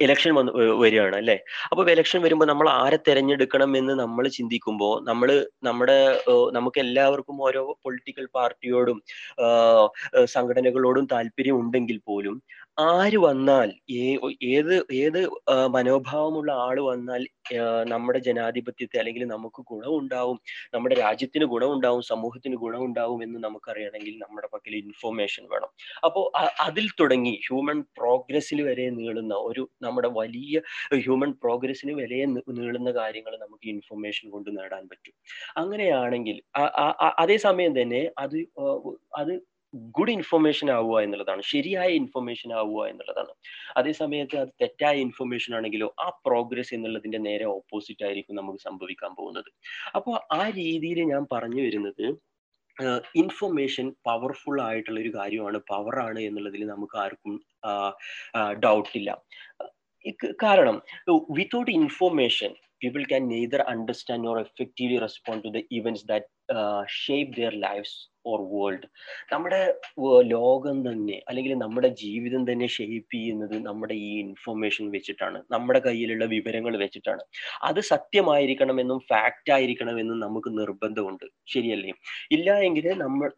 [0.00, 1.34] ഇലക്ഷൻ വന്ന് വരികയാണ് അല്ലെ?
[1.70, 5.30] അപ്പൊ ഇലക്ഷൻ വരുമ്പോൾ നമ്മൾ ആരെ തെരഞ്ഞെടുക്കണം എന്ന് നമ്മൾ ചിന്തിക്കുമ്പോൾ നമ്മൾ
[5.68, 5.98] നമ്മുടെ
[6.52, 8.98] നമുക്ക് എല്ലാവർക്കും ഓരോ പൊളിറ്റിക്കൽ പാർട്ടിയോടും
[10.32, 12.36] സംഘടനകളോടും താല്പര്യം ഉണ്ടെങ്കിൽ പോലും
[12.78, 13.68] ആര് വന്നാൽ
[14.50, 15.18] ഏത് ഏത്
[15.76, 17.22] മനോഭാവമുള്ള ആൾ വന്നാൽ
[17.88, 20.36] നമ്മുടെ ജനാധിപത്യത്തെ അല്ലെങ്കിൽ നമുക്ക് ഗുണമുണ്ടാവും
[20.74, 25.70] നമ്മുടെ രാജ്യത്തിന് ഗുണമുണ്ടാവും സമൂഹത്തിന് ഗുണമുണ്ടാവും എന്ന് നമുക്കറിയണമെങ്കിൽ നമ്മുടെ പക്കൽ ഇൻഫോർമേഷൻ വേണം.
[26.06, 26.24] അപ്പോൾ
[26.66, 30.54] അതിൽ തുടങ്ങി ഹ്യൂമൻ പ്രോഗ്രസ്സിൽ വരെ നീളുന്ന ഒരു നമ്മുടെ വലിയ
[30.98, 32.20] ഹ്യൂമൻ പ്രോഗ്രസ്സിന് വരെ
[32.58, 35.14] നീളുന്ന കാര്യങ്ങൾ നമുക്ക് ഇൻഫോർമേഷൻ കൊണ്ട് നേടാൻ പറ്റും.
[35.58, 36.38] അങ്ങനെയാണെങ്കിൽ
[37.22, 38.38] അതേസമയം തന്നെ അത്
[39.20, 39.34] അത്
[39.96, 43.32] ഗുഡ് ഇൻഫർമേഷൻ ആവുക എന്നുള്ളതാണ് ശരിയായ ഇൻഫർമേഷൻ ആവുക എന്നുള്ളതാണ്.
[43.80, 49.50] അതേസമയത്ത് അത് തെറ്റായ ഇൻഫർമേഷൻ ആണെങ്കിലോ ആ പ്രോഗ്രസ് എന്നുള്ളതിന്റെ നേരെ ഓപ്പോസിറ്റ് ആയിരിക്കും നമുക്ക് സംഭവിക്കാൻ പോകുന്നത്.
[49.98, 52.06] അപ്പോൾ ആ രീതിയിൽ ഞാൻ പറഞ്ഞു വരുന്നത്
[53.22, 57.34] ഇൻഫർമേഷൻ പവർഫുൾ ആയിട്ടുള്ള ഒരു കാര്യമാണ് പവറാണ് എന്നുള്ളതിൽ നമുക്ക് ആർക്കും
[58.66, 59.10] ഡൗട്ട് ഇല്ല.
[60.44, 60.76] കാരണം
[61.38, 66.82] without information people can neither understand nor effectively respond to the events that uh,
[67.36, 68.86] their lives or world
[69.32, 69.60] നമ്മുടെ
[70.26, 75.38] ലോകം തന്നെ അല്ലെങ്കിൽ നമ്മുടെ ജീവിതം തന്നെ ഷേപ്പ് ചെയ്യുന്നത് നമ്മുടെ ഈ ഇൻഫർമേഷൻ വെച്ചിട്ടാണ്.
[75.54, 77.22] നമ്മുടെ കയ്യിലുള്ള വിവരങ്ങൾ വെച്ചിട്ടാണ്.
[77.62, 81.26] അത് സത്യമായിരിക്കണമെന്നും ഫാക്റ്റ് ആയിരിക്കണമെന്നും നമുക്ക് നിർബന്ധമുണ്ട്.
[81.54, 81.94] ശരിയല്ലേ?
[82.30, 83.30] ഇല്ല എങ്കിൽ നമ്മൾ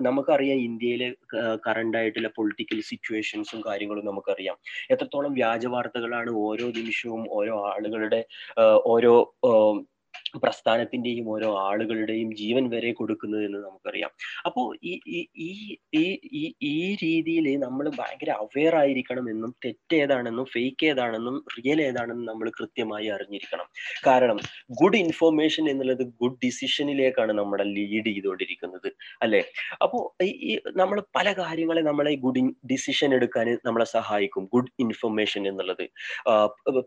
[0.00, 1.08] നമുക്കറിയാം ഇന്ത്യയിലെ
[1.68, 4.58] കറണ്ട് ആയിട്ടുള്ള പൊളിറ്റിക്കൽ സിറ്റുവേഷൻസും കാര്യങ്ങളും നമുക്കറിയാം.
[4.94, 8.22] എത്രത്തോളം വ്യാജ വാർത്തകളാണ് ഓരോ നിമിഷവും ഓരോ ആളുകളുടെ
[8.94, 9.14] ഓരോ
[10.42, 14.12] പ്രസ്ഥാനത്തിന്റെയും ഓരോ ആളുകളുടെയും ജീവൻ വരെ കൊടുക്കുന്നത് എന്ന് നമുക്കറിയാം.
[14.46, 14.92] അപ്പോൾ ഈ
[15.46, 15.50] ഈ
[16.02, 22.50] ഈ ഈ രീതിയിൽ നമ്മൾ ഭയങ്കര അവെയർ ആയിരിക്കണം എന്നും തെറ്റ് ഏതാണെന്നും ഫേക്ക് ഏതാണെന്നും റിയൽ ഏതാണെന്നും നമ്മൾ
[22.58, 23.68] കൃത്യമായി അറിഞ്ഞിരിക്കണം.
[24.06, 24.38] കാരണം
[24.82, 28.88] ഗുഡ് ഇൻഫോർമേഷൻ എന്നുള്ളത് ഗുഡ് ഡിസിഷനിലേക്കാണ് നമ്മളെ ലീഡ് ചെയ്തുകൊണ്ടിരിക്കുന്നത്
[29.22, 29.42] അല്ലെ?
[29.82, 34.44] അപ്പോ ഈ നമ്മൾ പല കാര്യങ്ങളെ നമ്മളെ ഗുഡ് ഡിസിഷൻ എടുക്കാൻ നമ്മളെ സഹായിക്കും.
[34.54, 35.84] ഗുഡ് ഇൻഫർമേഷൻ എന്നുള്ളത്.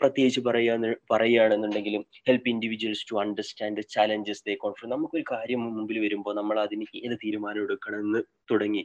[0.01, 0.75] പ്രത്യേകിച്ച് പറയാ
[1.13, 7.15] പറയുകയാണെന്നുണ്ടെങ്കിലും help individuals to understand challenges they confidence നമുക്കൊരു കാര്യം മുമ്പിൽ വരുമ്പോൾ നമ്മൾ അതിന് ഏത്
[7.23, 8.81] തീരുമാനം എടുക്കണമെന്ന് തുടങ്ങി.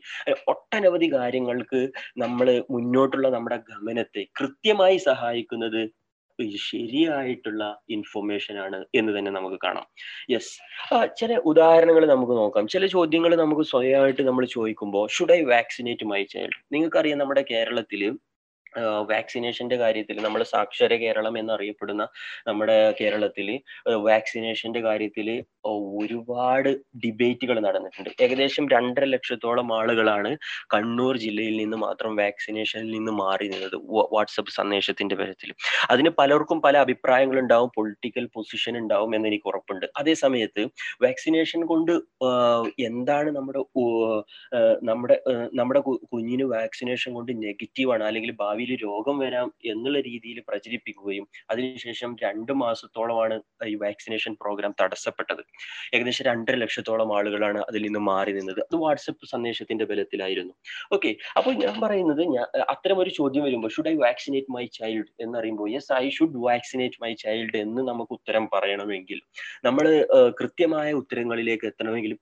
[0.52, 1.80] ഒട്ടനവധി കാര്യങ്ങൾക്ക്
[2.24, 5.82] നമ്മൾ മുന്നോട്ടുള്ള നമ്മുടെ ഗമനത്തെ കൃത്യമായി സഹായിക്കുന്നത്
[6.68, 7.64] ശരിയായിട്ടുള്ള
[7.96, 9.86] ഇൻഫർമേഷൻ ആണ് എന്ന് തന്നെ നമുക്ക് കാണാം.
[10.32, 10.54] യെസ്
[11.20, 12.64] ചില ഉദാഹരണങ്ങൾ നമുക്ക് നോക്കാം.
[12.74, 18.02] ചില ചോദ്യങ്ങൾ നമുക്ക് സ്വയമായിട്ട് നമ്മൾ ചോദിക്കുമ്പോൾ should I vaccinate my child നിങ്ങൾക്കറിയാം നമ്മുടെ കേരളത്തിൽ
[19.12, 22.04] വാക്സിനേഷന്റെ കാര്യത്തിൽ നമ്മൾ സാക്ഷര കേരളം എന്നറിയപ്പെടുന്ന
[22.48, 23.48] നമ്മുടെ കേരളത്തിൽ
[24.08, 25.28] വാക്സിനേഷന്റെ കാര്യത്തിൽ
[26.00, 26.70] ഒരുപാട്
[27.02, 28.10] ഡിബേറ്റുകൾ നടന്നിട്ടുണ്ട്.
[28.24, 30.30] ഏകദേശം രണ്ടര ലക്ഷത്തോളം ആളുകളാണ്
[30.74, 33.76] കണ്ണൂർ ജില്ലയിൽ നിന്ന് മാത്രം വാക്സിനേഷനിൽ നിന്ന് മാറി നിന്നത്
[34.14, 35.50] വാട്സപ്പ് സന്ദേശത്തിന്റെ പേരത്തിൽ
[35.92, 39.86] അതിന് പലർക്കും പല അഭിപ്രായങ്ങൾ ഉണ്ടാവും പൊളിറ്റിക്കൽ പൊസിഷൻ ഉണ്ടാവും എന്ന് എനിക്ക് ഉറപ്പുണ്ട്.
[40.00, 40.64] അതേ സമയത്ത്
[41.06, 41.92] വാക്സിനേഷൻ കൊണ്ട്
[42.90, 43.62] എന്താണ് നമ്മുടെ
[44.88, 45.16] നമ്മുടെ
[45.58, 45.80] നമ്മുടെ
[46.12, 48.32] കുഞ്ഞിന് വാക്സിനേഷൻ കൊണ്ട് നെഗറ്റീവാണ് അല്ലെങ്കിൽ
[48.64, 53.36] ഭാവിയിൽ രോഗം വരാം എന്നുള്ള രീതിയിൽ പ്രചരിപ്പിക്കുകയും അതിനുശേഷം രണ്ട് മാസത്തോളമാണ്
[53.72, 55.42] ഈ വാക്സിനേഷൻ പ്രോഗ്രാം തടസ്സപ്പെട്ടത്.
[55.94, 58.60] ഏകദേശം രണ്ടര ലക്ഷത്തോളം ആളുകളാണ് അതിൽ നിന്ന് മാറി നിന്നത്.
[58.66, 60.54] അത് വാട്സപ്പ് സന്ദേശത്തിന്റെ ബലത്തിലായിരുന്നു.
[60.96, 65.34] ഓക്കെ അപ്പോൾ ഞാൻ പറയുന്നത് ഞാൻ അത്തരം ഒരു ചോദ്യം വരുമ്പോൾ should I vaccinate my child എന്ന്
[65.38, 69.20] പറയുമ്പോൾ yes I should vaccinate my child എന്ന് നമുക്ക് ഉത്തരം പറയണമെങ്കിൽ
[69.68, 69.86] നമ്മൾ
[70.40, 72.14] കൃത്യമായ ഉത്തരങ്ങളിലേക്ക് എത്തണമെങ്കിൽ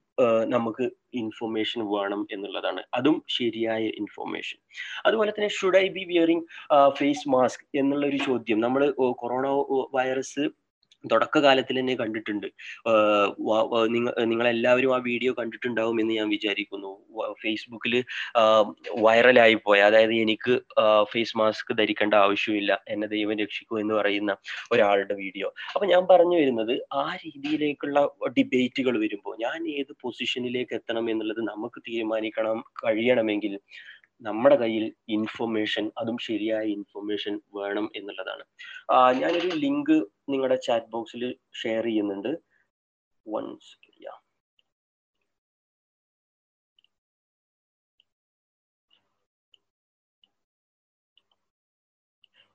[0.54, 2.80] നമുക്ക് ഇൻഫർമേഷൻ വേണം എന്നുള്ളതാണ്.
[2.94, 4.58] അതും ശരിയായ ഇൻഫർമേഷൻ
[5.06, 6.44] അതുപോലെ തന്നെ should I be wearing
[6.98, 8.58] face mask എന്നുള്ള ഒരു ചോദ്യം.
[8.66, 8.82] നമ്മൾ
[9.22, 9.46] കൊറോണ
[9.96, 10.44] വൈറസ്
[11.10, 12.48] തുടക്കകാലത്തിൽ തന്നെ കണ്ടിട്ടുണ്ട്
[14.26, 16.90] നിങ്ങൾ എല്ലാവരും ആ വീഡിയോ കണ്ടിട്ടുണ്ടാവും എന്ന് ഞാൻ വിചാരിക്കുന്നു.
[17.42, 17.94] ഫേസ്ബുക്കിൽ
[19.06, 20.54] വൈറലായി പോയ അതായത് എനിക്ക്
[21.12, 24.32] ഫേസ് മാസ്ക് ധരിക്കേണ്ട ആവശ്യമില്ല എന്നെ ദൈവം രക്ഷിക്കൂ എന്ന് പറയുന്ന
[24.74, 25.48] ഒരാളുടെ വീഡിയോ.
[25.74, 28.00] അപ്പൊ ഞാൻ പറഞ്ഞു വരുന്നത് ആ രീതിയിലേക്കുള്ള
[28.38, 33.54] ഡിബേറ്റുകൾ വരുമ്പോൾ ഞാൻ ഏത് പൊസിഷനിലേക്ക് എത്തണം എന്നുള്ളത് നമുക്ക് തീരുമാനിക്കണം കഴിയണമെങ്കിൽ
[34.26, 38.44] നമ്മുടെ കയ്യിൽ ഇൻഫർമേഷൻ അതും ശരിയായ ഇൻഫർമേഷൻ വേണം എന്നുള്ളതാണ്.
[39.20, 39.96] ഞാനൊരു ലിങ്ക്
[40.32, 41.24] നിങ്ങളുടെ ചാറ്റ് ബോക്സിൽ
[41.62, 42.32] ഷെയർ ചെയ്യുന്നുണ്ട്.
[43.26, 43.72] വൺസ്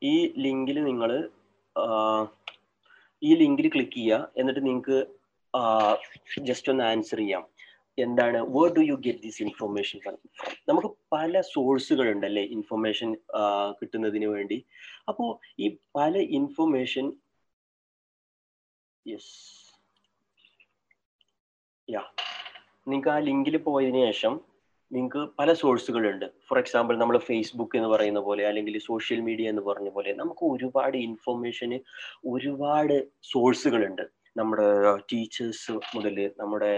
[0.01, 1.11] ഈ ലിങ്കിൽ നിങ്ങൾ
[3.21, 4.97] ഈ ലിങ്കിൽ ക്ലിക്ക് ചെയ്യുക എന്നിട്ട് നിങ്ങൾക്ക്
[6.49, 7.43] ജസ്റ്റ് ഒന്ന് ആൻസർ ചെയ്യാം.
[7.97, 9.99] എന്താണ് where do you get these information
[10.67, 13.09] നമുക്ക് പല സോഴ്സുകൾ ഉണ്ടല്ലേ ഇൻഫർമേഷൻ
[13.79, 14.57] കിട്ടുന്നതിന് വേണ്ടി.
[15.09, 17.05] അപ്പോൾ ഈ പല ഇൻഫർമേഷൻ
[19.05, 19.31] യെസ്
[21.87, 22.03] യാ
[22.87, 24.33] നിങ്ങൾക്ക് ആ ലിങ്കിൽ പോയതിനു ശേഷം
[24.91, 29.89] നിങ്ങൾക്ക് പല സോഴ്സുകളുണ്ട് ഫോർ എക്സാമ്പിൾ നമ്മൾ ഫേസ്ബുക്ക് എന്ന് പറയുന്ന പോലെ അല്ലെങ്കിൽ സോഷ്യൽ മീഡിയ എന്ന് പറഞ്ഞ
[29.89, 31.77] പോലെ നമുക്ക് ഒരുപാട് ഇൻഫർമേഷന്
[32.25, 32.95] ഒരുപാട്
[33.31, 34.67] സോഴ്സുകളുണ്ട് നമ്മുടെ
[35.11, 36.71] ടീച്ചേഴ്സ് മുതൽ നമ്മുടെ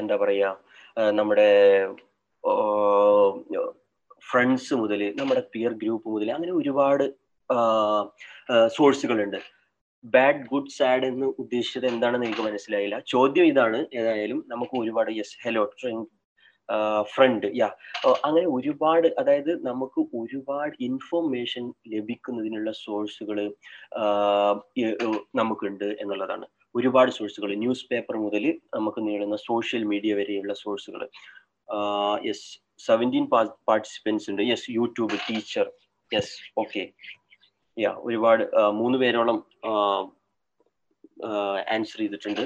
[0.00, 0.48] എന്താ പറയുക
[1.18, 1.48] നമ്മുടെ
[4.30, 7.04] ഫ്രണ്ട്സ് മുതൽ നമ്മുടെ പിയർ ഗ്രൂപ്പ് മുതൽ അങ്ങനെ ഒരുപാട്
[8.76, 9.38] സോഴ്സുകളുണ്ട്
[10.14, 12.96] ബാഡ് ഗുഡ് സാഡ് എന്ന് ഉദ്ദേശിച്ചത് എന്താണെന്ന് എനിക്ക് മനസ്സിലായില്ല.
[13.12, 13.78] ചോദ്യം ഇതാണ്.
[14.00, 15.62] ഏതായാലും നമുക്ക് ഒരുപാട് യെസ് ഹലോ
[17.14, 17.68] ഫ്രണ്ട് യാ
[18.26, 23.38] അങ്ങനെ ഒരുപാട് അതായത് നമുക്ക് ഒരുപാട് ഇൻഫോർമേഷൻ ലഭിക്കുന്നതിനുള്ള സോഴ്സുകൾ
[25.40, 26.46] നമുക്കുണ്ട് എന്നുള്ളതാണ്.
[26.74, 28.44] ഒരുപാട് സോഴ്സുകൾ ന്യൂസ് പേപ്പർ മുതൽ
[28.76, 31.02] നമുക്ക് നേടുന്ന സോഷ്യൽ മീഡിയ വരെയുള്ള സോഴ്സുകൾ
[32.28, 32.46] യെസ്
[32.86, 33.26] സെവന്റീൻ
[33.68, 34.42] പാർട്ടിസിപ്പൻസ് ഉണ്ട്.
[34.50, 35.66] Yes YouTube teacher
[36.10, 36.82] yes okay
[37.76, 38.44] yeah ഒരുപാട്
[38.80, 39.38] മൂന്ന് പേരോളം
[41.74, 42.44] ആൻസർ ചെയ്തിട്ടുണ്ട്.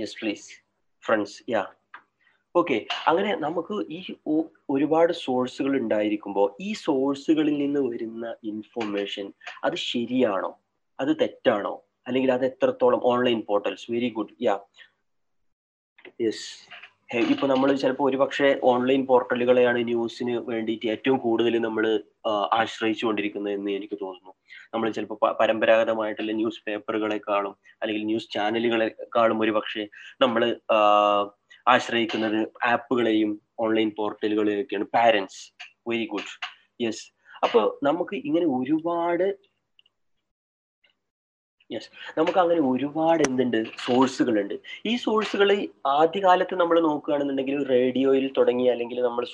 [0.00, 0.48] Yes please
[1.04, 1.62] friends yeah
[2.54, 2.76] okay
[3.08, 3.98] അങ്ങനെ നമുക്ക് ഈ
[4.74, 9.26] ഒരുപാട് സോഴ്സുകൾ ഉണ്ടായിരിക്കുമ്പോൾ ഈ സോഴ്സുകളിൽ നിന്ന് വരുന്ന ഇൻഫോർമേഷൻ
[9.66, 10.50] അത് ശരിയാണോ?
[10.98, 11.74] അത് തെറ്റാണോ?
[12.06, 14.54] അല്ലെങ്കിൽ അത് എത്രത്തോളം online portals very good yeah
[16.20, 16.46] yes
[17.28, 21.84] ഇപ്പൊ നമ്മൾ ചിലപ്പോൾ ഒരുപക്ഷെ ഓൺലൈൻ പോർട്ടലുകളെയാണ് ന്യൂസിന് വേണ്ടിയിട്ട് ഏറ്റവും കൂടുതൽ നമ്മൾ
[22.58, 24.32] ആശ്രയിച്ചു കൊണ്ടിരിക്കുന്നത് എന്ന് എനിക്ക് തോന്നുന്നു.
[24.74, 29.84] നമ്മൾ ചിലപ്പോൾ പരമ്പരാഗതമായിട്ടുള്ള ന്യൂസ് പേപ്പറുകളെക്കാളും അല്ലെങ്കിൽ ന്യൂസ് ചാനലുകളെക്കാളും ഒരുപക്ഷെ
[30.20, 30.44] നമ്മൾ
[31.66, 32.38] ആശ്രയിക്കുന്നത്
[32.70, 33.32] ആപ്പുകളെയും
[33.64, 35.40] ഓൺലൈൻ പോർട്ടലുകളെയൊക്കെയാണ് പാരൻസ്
[35.90, 36.32] വെരി ഗുഡ്
[36.80, 37.04] യെസ്
[37.42, 39.26] അപ്പോൾ നമുക്ക് ഇങ്ങനെ ഒരുപാട്
[41.70, 43.58] യെസ് നമുക്ക് അങ്ങനെ ഒരുപാട് എന്തുണ്ട്?
[43.84, 44.54] സോഴ്സുകളുണ്ട്.
[44.90, 45.48] ഈ സോഴ്സുകൾ
[45.98, 49.24] ആദ്യകാലത്ത് നമ്മൾ നോക്കുകയാണെന്നുണ്ടെങ്കിൽ റേഡിയോയിൽ തുടങ്ങി അല്ലെങ്കിൽ നമ്മൾ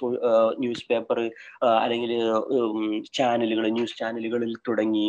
[0.63, 1.19] ന്യൂസ് പേപ്പർ
[1.83, 2.13] അല്ലെങ്കിൽ
[3.19, 5.07] ചാനലുകൾ ന്യൂസ് ചാനലുകളിൽ തുടങ്ങി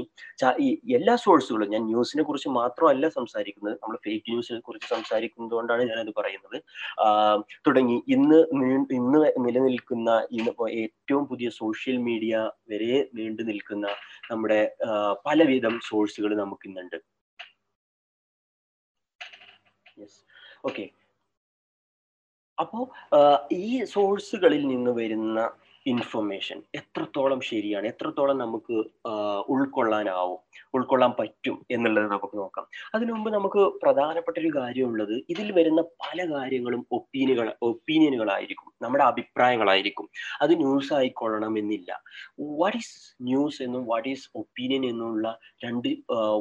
[0.97, 6.57] എല്ലാ സോഴ്സുകളും ഞാൻ ന്യൂസിനെ കുറിച്ച് മാത്രമല്ല സംസാരിക്കുന്നത് നമ്മൾ ഫേക്ക് ന്യൂസിനെ കുറിച്ച് സംസാരിക്കുന്നത് കൊണ്ടാണ് ഞാനത് പറയുന്നത്.
[7.67, 8.39] തുടങ്ങി ഇന്ന്
[8.99, 10.51] ഇന്ന് നിലനിൽക്കുന്ന ഇന്ന്
[10.83, 12.33] ഏറ്റവും പുതിയ സോഷ്യൽ മീഡിയ
[12.71, 13.85] വരെ നീണ്ടു നിൽക്കുന്ന
[14.31, 14.59] നമ്മുടെ
[15.27, 16.97] പലവിധം സോഴ്സുകൾ നമുക്ക് ഇന്നുണ്ട്
[19.97, 20.19] യെസ്
[20.65, 20.85] ഓക്കെ
[22.57, 22.79] അപ്പോ
[23.51, 25.39] ഈ സോഴ്സുകളിൽ നിന്ന് വരുന്ന
[25.91, 27.85] ഇൻഫർമേഷൻ എത്രത്തോളം ശരിയാണ്?
[27.91, 28.75] എത്രത്തോളം നമുക്ക്
[29.53, 30.39] ഉൾക്കൊള്ളാനാവും
[30.73, 32.65] ഉൾക്കൊള്ളാൻ പറ്റും എന്നുള്ളത് നമുക്ക് നോക്കാം.
[32.95, 38.69] അതിനു മുമ്പ് നമുക്ക് പ്രധാനപ്പെട്ട ഒരു കാര്യമുള്ളത് ഇതിൽ വരുന്ന പല കാര്യങ്ങളും ഒപ്പീനിയനുകൾ ഒപ്പീനിയനുകളായിരിക്കും.
[38.81, 40.07] നമ്മുടെ അഭിപ്രായങ്ങളായിരിക്കും.
[40.41, 41.91] അത് ന്യൂസ് ആയിക്കൊള്ളണം എന്നില്ല
[42.61, 42.95] വാട്ട് ഈസ്
[43.29, 45.27] ന്യൂസ് എന്നും വാട്ട് ഈസ് ഒപ്പീനിയൻ എന്നുള്ള
[45.65, 45.89] രണ്ട്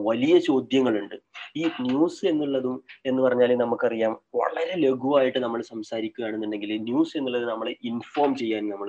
[0.09, 1.17] വലിയ ചോദ്യങ്ങളുണ്ട്.
[1.57, 8.65] ഈ ന്യൂസ് എന്നുള്ളതും എന്ന് പറഞ്ഞാൽ നമുക്കറിയാം വളരെ ലഘുവായിട്ട് നമ്മൾ സംസാരിക്കുകയാണെന്നുണ്ടെങ്കിൽ ന്യൂസ് എന്നുള്ളത് നമ്മളെ ഇൻഫോം ചെയ്യാൻ
[8.71, 8.89] നമ്മൾ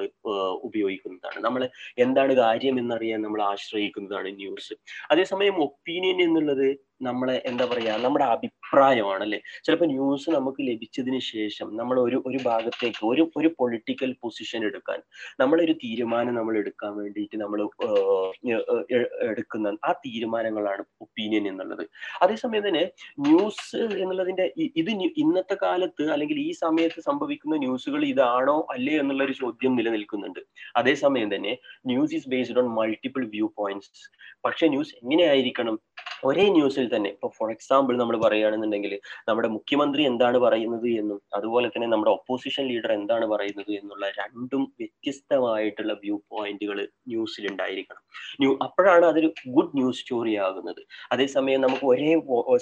[0.64, 1.40] ഉപയോഗിക്കുന്നതാണ്.
[1.40, 1.64] നമ്മൾ
[1.98, 4.74] എന്താണ് കാര്യം എന്നറിയാൻ നമ്മൾ ആശ്രയിക്കുന്നതാണ് ന്യൂസ്
[5.12, 6.68] അതേസമയം ഒപ്പീനിയൻ എന്നുള്ളത്
[7.02, 13.04] നമ്മളെ എന്താ പറയാ നമ്മുടെ അഭിപ്രായമാണ് അല്ലെ ചിലപ്പോൾ ന്യൂസ് നമുക്ക് ലഭിച്ചതിന് ശേഷം നമ്മൾ ഒരു ഒരു ഭാഗത്തേക്ക്
[13.06, 15.00] ഒരു ഒരു പൊളിറ്റിക്കൽ പൊസിഷൻ എടുക്കാൻ
[15.42, 17.62] നമ്മളൊരു തീരുമാനം നമ്മൾ എടുക്കാൻ വേണ്ടിയിട്ട് നമ്മൾ
[19.30, 21.84] എടുക്കുന്ന ആ തീരുമാനങ്ങളാണ് ഒപ്പീനിയൻ എന്നുള്ളത്.
[22.22, 22.84] അതേസമയം തന്നെ
[23.28, 24.48] ന്യൂസ് എന്നുള്ളതിന്റെ
[24.82, 24.92] ഇത്
[25.24, 30.42] ഇന്നത്തെ കാലത്ത് അല്ലെങ്കിൽ ഈ സമയത്ത് സംഭവിക്കുന്ന ന്യൂസുകൾ ഇതാണോ അല്ലേ എന്നുള്ള ഒരു ചോദ്യം നിലനിൽക്കുന്നുണ്ട്.
[30.76, 31.54] അതേസമയം തന്നെ
[31.92, 33.26] news is based on multiple
[33.62, 34.06] viewpoints
[34.46, 35.78] പക്ഷെ ന്യൂസ് എങ്ങനെയായിരിക്കണം?
[36.28, 37.10] ഒരേ ന്യൂസിൽ തന്നെ.
[37.15, 38.93] ഇപ്പൊ ഫോർ എക്സാമ്പിൾ നമ്മൾ പറയുകയാണെന്നുണ്ടെങ്കിൽ
[39.30, 45.93] നമ്മുടെ മുഖ്യമന്ത്രി എന്താണ് പറയുന്നത് എന്നും അതുപോലെ തന്നെ നമ്മുടെ ഒപ്പോസിഷൻ ലീഡർ എന്താണ് പറയുന്നത് എന്നുള്ള രണ്ടും വ്യത്യസ്തമായിട്ടുള്ള
[46.04, 46.80] വ്യൂ പോയിന്റുകൾ
[47.12, 48.04] ന്യൂസിൽ ഉണ്ടായിരിക്കണം.
[48.41, 50.82] ന്യൂ അപ്പോഴാണ് അതൊരു ഗുഡ് ന്യൂസ് സ്റ്റോറി ആകുന്നത്.
[51.12, 52.12] അതേസമയം നമുക്ക് ഒരേ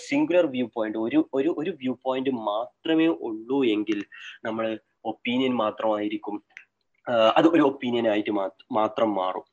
[0.10, 4.02] സിംഗുലർ വ്യൂ പോയിന്റ് ഒരു ഒരു ഒരു വ്യൂ പോയിന്റ് മാത്രമേ ഉള്ളൂ എങ്കിൽ
[4.48, 4.66] നമ്മൾ
[5.12, 6.36] ഒപ്പീനിയൻ മാത്രമായിരിക്കും
[7.38, 8.32] അത് ഒരു ഒപ്പീനിയൻ ആയിട്ട്
[8.78, 9.44] മാത്രം മാറും.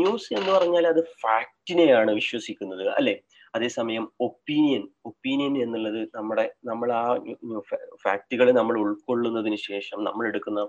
[0.00, 3.14] ന്യൂസ് എന്ന് പറഞ്ഞാൽ അത് ഫാക്റ്റിനെയാണ് വിശ്വസിക്കുന്നത് അല്ലെ?
[3.54, 7.02] അതേസമയം ഒപ്പീനിയൻ ഒപ്പീനിയൻ എന്നുള്ളത് നമ്മുടെ നമ്മൾ ആ
[8.04, 10.60] ഫാക്റ്റുകൾ നമ്മൾ ഉൾക്കൊള്ളുന്നതിന് ശേഷം നമ്മൾ എടുക്കുന്ന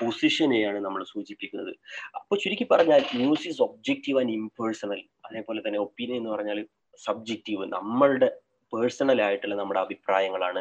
[0.00, 1.72] പൊസിഷനെയാണ് നമ്മൾ സൂചിപ്പിക്കുന്നത്.
[2.14, 6.60] അപ്പോൾ ചുരുക്കി പറഞ്ഞാൽ news is objective and impersonal അതേപോലെ തന്നെ ഒപ്പീനിയൻ എന്ന് പറഞ്ഞാൽ
[6.98, 8.30] സബ്ജക്റ്റീവ് നമ്മളുടെ
[8.72, 10.60] പേഴ്സണൽ ആയിട്ടുള്ള നമ്മുടെ അഭിപ്രായങ്ങളാണ്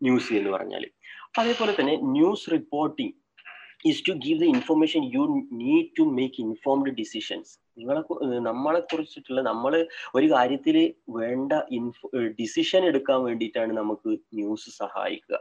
[0.00, 0.84] ന്യൂസ് എന്ന് പറഞ്ഞാൽ
[1.38, 3.14] അതേപോലെ തന്നെ news reporting
[3.88, 5.24] is to give the information you
[5.62, 7.48] need to make informed decisions.
[7.78, 8.02] നിങ്ങളെ
[8.48, 15.38] നമ്മളെ കുറിച്ചിട്ടുള്ള നമ്മൾ ഒരു കാര്യത്തിൽ വേണ്ട ഇൻഫോ ഡിസിഷൻ എടുക്കാൻ വേണ്ടിയിട്ടാണ് നമുക്ക് ന്യൂസ് സഹായിക്കുക.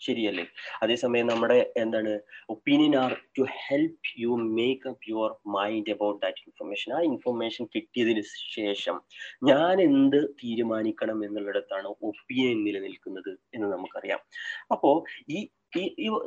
[0.00, 0.44] ശരിയല്ലേ?
[0.82, 2.12] അതേസമയം നമ്മുടെ എന്താണ്
[2.48, 8.22] opinion are to help you make up your mind about that information ആ ഇൻഫർമേഷൻ കിട്ടിയതിന്
[8.54, 8.96] ശേഷം
[9.44, 14.22] ഞാൻ എന്ത് തീരുമാനിക്കണം എന്നുള്ളിടത്താണ് ഒപ്പീനിയൻ നിലനിൽക്കുന്നത് എന്ന് നമുക്കറിയാം.
[14.70, 14.96] അപ്പോൾ
[15.28, 15.82] ഈ ഈ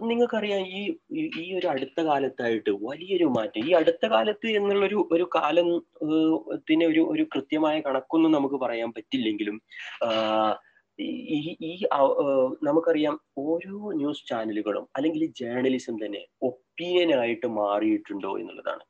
[0.09, 0.81] നിങ്ങൾക്കറിയാം ഈ
[1.41, 3.63] ഈ ഒരു അടുത്ത കാലത്തായിട്ട് വലിയൊരു മാറ്റം.
[3.69, 5.67] ഈ അടുത്ത കാലത്ത് എന്നുള്ളൊരു ഒരു കാലം
[6.59, 9.57] ത്തിന് ഒരു ഒരു കൃത്യമായ കണക്കൊന്നും നമുക്ക് പറയാൻ പറ്റില്ലെങ്കിലും
[10.99, 11.71] ഈ ഈ
[12.63, 18.83] നമുക്കറിയാം ഓരോ ന്യൂസ് ചാനലുകളും അല്ലെങ്കിൽ ജേർണലിസം തന്നെ ഒപ്പീനിയൻ ആയിട്ട് മാറിയിട്ടുണ്ടോ എന്നുള്ളതാണ്.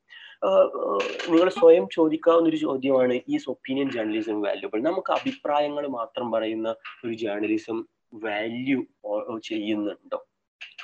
[1.32, 4.80] നിങ്ങൾ സ്വയം ചോദിക്കാവുന്ന ഒരു ചോദ്യമാണ് ഈ ഒപ്പീനിയൻ ജേർണലിസം വാല്യൂബിൾ.
[4.82, 6.70] നമുക്ക് അഭിപ്രായങ്ങൾ മാത്രം പറയുന്ന
[7.06, 7.80] ഒരു ജേർണലിസം
[8.26, 8.80] വാല്യൂ
[9.50, 10.20] ചെയ്യുന്നുണ്ടോ?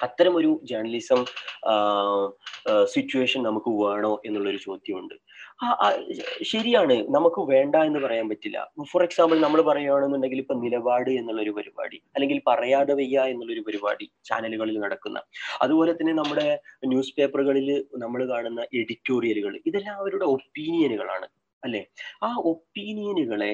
[0.05, 1.19] അത്തരം ഒരു ജേർണലിസം
[2.93, 5.15] സിറ്റുവേഷൻ നമുക്ക് വേണോ എന്നുള്ളൊരു ചോദ്യമുണ്ട്.
[6.51, 6.95] ശരിയാണ്.
[7.15, 8.59] നമുക്ക് വേണ്ട എന്ന് പറയാൻ പറ്റില്ല.
[8.91, 15.19] ഫോർ എക്സാമ്പിൾ നമ്മൾ പറയുകയാണെന്നുണ്ടെങ്കിൽ ഇപ്പൊ നിലപാട് എന്നുള്ളൊരു പരിപാടി അല്ലെങ്കിൽ പറയാതെ വയ്യ എന്നുള്ളൊരു പരിപാടി ചാനലുകളിൽ നടക്കുന്ന.
[15.61, 16.47] അതുപോലെ തന്നെ നമ്മുടെ
[16.93, 21.27] ന്യൂസ് പേപ്പറുകളിൽ നമ്മൾ കാണുന്ന എഡിറ്റോറിയലുകൾ ഇതെല്ലാം അവരുടെ ഒപ്പീനിയനുകളാണ്
[21.63, 21.81] അല്ലെ?
[22.23, 23.49] ആ ഒപ്പീനിയനുകളെ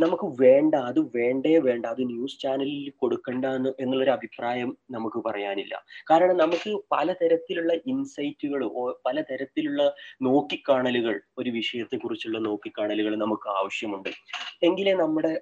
[0.00, 3.44] നമുക്ക് വേണ്ട അത് വേണ്ടേ വേണ്ട അത് ന്യൂസ് ചാനലിൽ കൊടുക്കണ്ട
[3.82, 5.74] എന്നുള്ളൊരു അഭിപ്രായം നമുക്ക് പറയാനില്ല.
[6.10, 8.62] കാരണം നമുക്ക് പലതരത്തിലുള്ള ഇൻസൈറ്റുകൾ
[9.06, 9.82] പലതരത്തിലുള്ള
[10.22, 14.10] നോക്കിക്കാണലുകൾ ഒരു വിഷയത്തെ കുറിച്ചുള്ള നോക്കിക്കാണലുകൾ നമുക്ക് ആവശ്യമുണ്ട്.
[14.68, 15.32] എങ്കിലേ നമ്മുടെ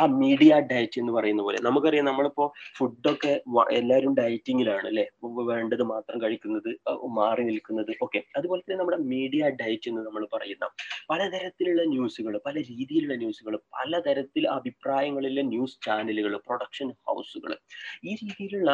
[0.00, 2.46] ആ മീഡിയ ഡയറ്റ് എന്ന് പറയുന്ന പോലെ നമുക്കറിയാം നമ്മളിപ്പോ
[2.78, 3.32] ഫുഡൊക്കെ
[3.72, 5.06] എല്ലാവരും ഡയറ്റിങ്ങിലാണ് അല്ലെ?
[5.50, 6.70] വേണ്ടത് മാത്രം കഴിക്കുന്നത്
[7.18, 10.66] മാറി നിൽക്കുന്നത് ഓക്കെ അതുപോലെ തന്നെ നമ്മുടെ മീഡിയ ഡയറ്റ് എന്ന് നമ്മൾ പറയുന്ന
[11.10, 17.54] പലതരത്തിലുള്ള ന്യൂസുകൾ പല രീതിയിലുള്ള ന്യൂസുകൾ പലതരത്തിൽ അഭിപ്രായങ്ങളിലെ ന്യൂസ് ചാനലുകൾ പ്രൊഡക്ഷൻ ഹൗസുകൾ
[18.04, 18.70] ഈ രീതിയിലുള്ള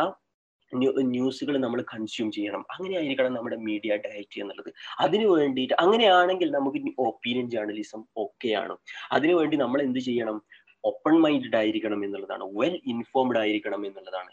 [1.13, 2.63] ന്യൂസുകൾ നമ്മൾ കൺസ്യൂം ചെയ്യണം.
[2.75, 4.71] അങ്ങനെ ആയിരിക്കണം നമ്മുടെ മീഡിയ ഡയറ്റ് എന്നുള്ളത്.
[5.01, 8.77] അതിനു വേണ്ടിയിട്ട് അങ്ങനെയാണെങ്കിൽ നമുക്ക് ഒപ്പീനിയൻ ജേർണലിസം ഓക്കെയാണ്
[9.13, 10.37] അതിനുവേണ്ടി നമ്മൾ എന്ത് ചെയ്യണം?
[10.85, 12.45] ഓപ്പൺ മൈൻഡഡ് ആയിരിക്കണം എന്നുള്ളതാണ്.
[12.61, 14.33] വെൽ ഇൻഫോംഡ് ആയിരിക്കണം എന്നുള്ളതാണ്.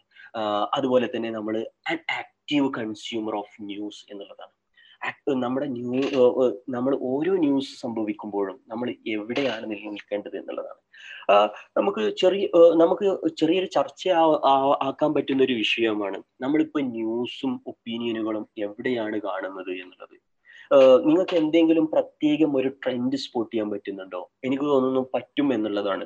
[0.78, 1.56] അതുപോലെ തന്നെ നമ്മൾ
[1.92, 4.54] an active consumer of news എന്നുള്ളതാണ്.
[5.44, 6.02] നമ്മുടെ ന്യൂ
[6.70, 10.82] നമ്മൾ ഓരോ ന്യൂസ് സംഭവിക്കുമ്പോഴും നമ്മൾ എവിടെയാണ് നിലനിൽക്കേണ്ടത് എന്നുള്ളതാണ്.
[11.78, 12.46] നമുക്ക് ചെറിയ
[12.82, 13.08] നമുക്ക്
[13.40, 14.04] ചെറിയൊരു ചർച്ച
[14.88, 20.16] ആക്കാൻ പറ്റുന്ന ഒരു വിഷയമാണ് നമ്മളിപ്പോ ന്യൂസും ഒപ്പീനിയനുകളും എവിടെയാണ് കാണുന്നത് എന്നുള്ളത്.
[21.08, 24.22] നിങ്ങൾക്ക് എന്തെങ്കിലും പ്രത്യേകം ഒരു ട്രെൻഡ് സ്പോട്ട് ചെയ്യാൻ പറ്റുന്നുണ്ടോ?
[24.46, 26.06] എനിക്ക് തോന്നുന്നു പറ്റും എന്നുള്ളതാണ്.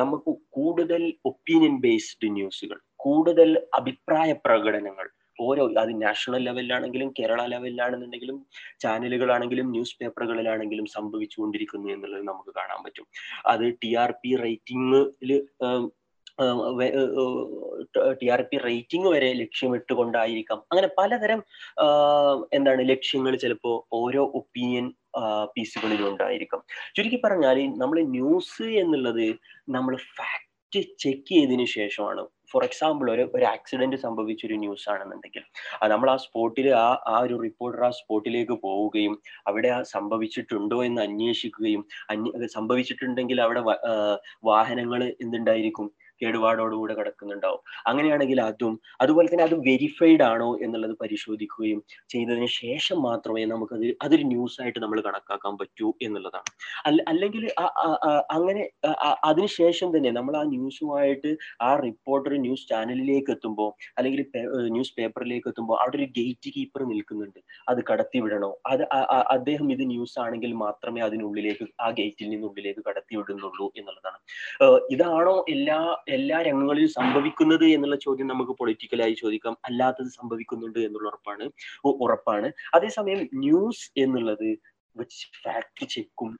[0.00, 5.06] നമുക്ക് കൂടുതൽ ഒപ്പീനിയൻ ബേസ്ഡ് ന്യൂസുകൾ കൂടുതൽ അഭിപ്രായ പ്രകടനങ്ങൾ
[5.40, 8.46] ഓരോ അത് നാഷണൽ ലെവലിലാണെങ്കിലും കേരള ലെവലിലാണെന്നുണ്ടെങ്കിലും
[8.80, 13.06] ചാനലുകളാണെങ്കിലും ന്യൂസ് പേപ്പറുകളിലാണെങ്കിലും സംഭവിച്ചുകൊണ്ടിരിക്കുന്നു എന്നുള്ളത് നമുക്ക് കാണാൻ പറ്റും.
[13.46, 15.48] അത് ടി ആർ പി റേറ്റിംഗിൽ
[18.22, 20.58] ടി ആർ പി റേറ്റിംഗ് വരെ ലക്ഷ്യമിട്ടുകൊണ്ടായിരിക്കാം.
[20.58, 21.42] അങ്ങനെ പലതരം
[22.52, 24.88] എന്താണ് ലക്ഷ്യങ്ങൾ ചിലപ്പോൾ ഓരോ ഒപ്പീനിയൻ
[25.56, 26.62] പീസുകളിലും ഉണ്ടായിരിക്കാം.
[26.96, 29.26] ചുരുക്കി പറഞ്ഞാൽ നമ്മൾ ന്യൂസ് എന്നുള്ളത്
[29.68, 32.22] നമ്മൾ ഫാക്ട് ചെക്ക് ചെയ്തതിനു ശേഷമാണ്.
[32.52, 35.42] ഫോർ എക്സാമ്പിൾ ഒരു ഒരു ആക്സിഡന്റ് സംഭവിച്ച ഒരു ന്യൂസ് ആണെന്നുണ്ടെങ്കിൽ.
[35.92, 39.14] നമ്മൾ ആ സ്പോട്ടിൽ ആ ആ ഒരു റിപ്പോർട്ടർ ആ സ്പോട്ടിലേക്ക് പോവുകയും
[39.46, 43.62] അവിടെ ആ സംഭവിച്ചിട്ടുണ്ടോ എന്ന് അന്വേഷിക്കുകയും അന്വ സംഭവിച്ചിട്ടുണ്ടെങ്കിൽ അവിടെ
[44.44, 45.88] വാഹനങ്ങൾ എന്തുണ്ടായിരിക്കും?
[46.20, 47.60] കേടുപാടോടുകൂടെ കിടക്കുന്നുണ്ടാവും.
[47.90, 48.74] അങ്ങനെയാണെങ്കിൽ അതും
[49.04, 51.80] അതുപോലെ തന്നെ അത് വെരിഫൈഡ് ആണോ എന്നുള്ളത് പരിശോധിക്കുകയും
[52.12, 56.50] ചെയ്തതിന് ശേഷം മാത്രമേ നമുക്കത് അതൊരു ന്യൂസ് ആയിട്ട് നമ്മൾ കണക്കാക്കാൻ പറ്റൂ എന്നുള്ളതാണ്.
[56.88, 57.44] അല്ല അല്ലെങ്കിൽ
[58.36, 58.62] അങ്ങനെ
[59.30, 61.30] അതിനുശേഷം തന്നെ നമ്മൾ ആ ന്യൂസുമായിട്ട്
[61.68, 64.22] ആ റിപ്പോർട്ടർ ന്യൂസ് ചാനലിലേക്ക് എത്തുമ്പോൾ അല്ലെങ്കിൽ
[64.76, 67.40] ന്യൂസ് പേപ്പറിലേക്ക് എത്തുമ്പോൾ അവിടെ ഒരു ഗേറ്റ് കീപ്പർ നിൽക്കുന്നുണ്ട്.
[67.70, 68.82] അത് കടത്തിവിടണോ അത്
[69.36, 74.18] അദ്ദേഹം ഇത് ന്യൂസ് ആണെങ്കിൽ മാത്രമേ അതിനുള്ളിലേക്ക് ആ ഗേറ്റിൽ നിന്നുള്ളിലേക്ക് കടത്തിവിടുന്നുള്ളൂ എന്നുള്ളതാണ്.
[74.94, 79.56] ഇതാണോ എല്ലാ എല്ലാ രംഗങ്ങളിലും സംഭവിക്കുന്നത് എന്നുള്ള ചോദ്യം നമുക്ക് പൊളിറ്റിക്കലായി ചോദിക്കാം.
[79.64, 81.50] അല്ലാത്തത് സംഭവിക്കുന്നുണ്ട് എന്നുള്ള ഉറപ്പാണ്.
[81.84, 82.52] ഉറപ്പാണ്.
[82.74, 84.48] അതേസമയം ന്യൂസ് എന്നുള്ളത്
[85.44, 86.30] ഫാക്ട് ചെക്കും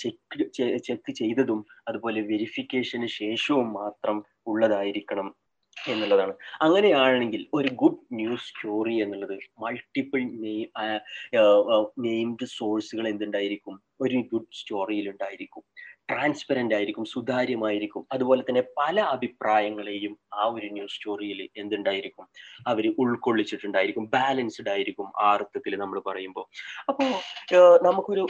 [0.00, 0.44] ചെക്ക്
[0.76, 5.28] ചെക്ക് ചെയ്തതും അതുപോലെ വെരിഫിക്കേഷന് ശേഷവും മാത്രം ഉള്ളതായിരിക്കണം
[5.76, 6.34] എന്നുള്ളതാണ്.
[6.60, 10.68] അങ്ങനെയാണെങ്കിൽ ഒരു ഗുഡ് ന്യൂസ് സ്റ്റോറി എന്നുള്ളത് മൾട്ടിപ്പിൾ നെയിം
[12.06, 13.76] നെയിംഡ് സോഴ്സുകൾ എന്തുണ്ടായിരിക്കും?
[14.00, 15.62] ഒരു ഗുഡ് സ്റ്റോറിയിൽ ഉണ്ടായിരിക്കും.
[16.10, 18.06] ട്രാൻസ്പെറന്റ് ആയിരിക്കും സുതാര്യമായിരിക്കും.
[18.12, 22.26] അതുപോലെ തന്നെ പല അഭിപ്രായങ്ങളെയും ആ ഒരു ന്യൂസ് സ്റ്റോറിയിൽ എന്തുണ്ടായിരിക്കും?
[22.66, 24.04] അവർ ഉൾക്കൊള്ളിച്ചിട്ടുണ്ടായിരിക്കും.
[24.16, 26.46] ബാലൻസ്ഡ് ആയിരിക്കും ആ അർത്ഥത്തിൽ നമ്മൾ പറയുമ്പോൾ.
[26.88, 27.10] അപ്പോൾ
[27.88, 28.26] നമുക്കൊരു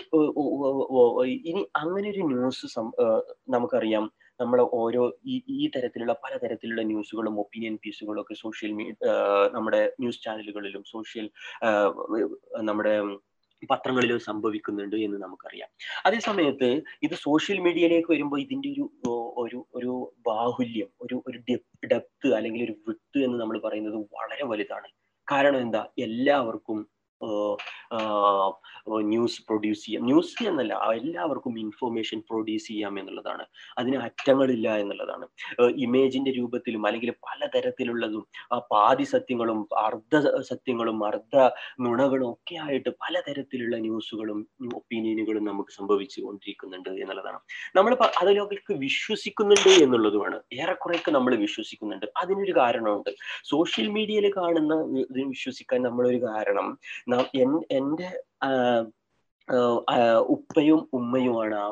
[1.50, 2.80] ഇനി അങ്ങനെ ഒരു ന്യൂസ്
[3.48, 4.06] നമുക്കറിയാം.
[4.40, 8.94] നമ്മൾ ഓരോ ഈ ഈ തരത്തിലുള്ള പലതരത്തിലുള്ള ന്യൂസുകളും ഒപ്പീനിയൻ പീസുകളും ഒക്കെ സോഷ്യൽ മീഡിയ
[9.54, 11.30] നമ്മുടെ ന്യൂസ് ചാനലുകളിലും സോഷ്യൽ
[12.60, 12.94] നമ്മുടെ
[13.70, 15.68] പത്രങ്ങളിലും സംഭവിക്കുന്നുണ്ട് എന്ന് നമുക്കറിയാം.
[16.06, 18.90] അതേ സമയത്ത് ഇത് സോഷ്യൽ മീഡിയയിലേക്ക് വരുമ്പോൾ ഇതിന്റെ ഒരു
[19.36, 21.38] ഒരു ഒരു ബാഹുല്യം ഒരു ഒരു
[21.86, 24.88] ഡെപ്ത് അല്ലെങ്കിൽ ഒരു വിട്ട് എന്ന് നമ്മൾ പറയുന്നത് വളരെ വലുതാണ്.
[25.32, 25.86] കാരണം എന്താ?
[25.98, 26.95] എല്ലാവർക്കും
[29.00, 30.04] ന്യൂസ് പ്രൊഡ്യൂസ് ചെയ്യാം.
[30.04, 33.44] ന്യൂസ് എന്നല്ല എല്ലാവർക്കും ഇൻഫോർമേഷൻ പ്രൊഡ്യൂസ് ചെയ്യാം എന്നുള്ളതാണ്.
[33.78, 35.26] അതിന് അറ്റങ്ങളില്ല എന്നുള്ളതാണ്.
[35.76, 38.26] ഇമേജിന്റെ രൂപത്തിലും അല്ലെങ്കിൽ പലതരത്തിലുള്ളതും
[38.72, 41.36] പാതി സത്യങ്ങളും അർദ്ധ സത്യങ്ങളും അർദ്ധ
[41.80, 47.40] നുണകളും ഒക്കെ ആയിട്ട് പലതരത്തിലുള്ള ന്യൂസുകളും ഒപ്പീനിയനുകളും നമുക്ക് സംഭവിച്ചു കൊണ്ടിരിക്കുന്നുണ്ട് എന്നുള്ളതാണ്.
[47.76, 50.40] നമ്മൾ അതിലൊക്കെ വിശ്വസിക്കുന്നുണ്ട് എന്നുള്ളതുമാണ്.
[50.52, 52.06] ഏറെക്കുറെയൊക്കെ നമ്മൾ വിശ്വസിക്കുന്നുണ്ട്.
[52.16, 53.10] അതിനൊരു കാരണമുണ്ട്.
[53.44, 56.78] സോഷ്യൽ മീഡിയയിൽ കാണുന്ന ഇതിന് വിശ്വസിക്കാൻ നമ്മളൊരു കാരണം
[57.70, 58.08] എന്റെ
[60.28, 61.66] ഉപ്പയും ഉമ്മയുമാണ് ആ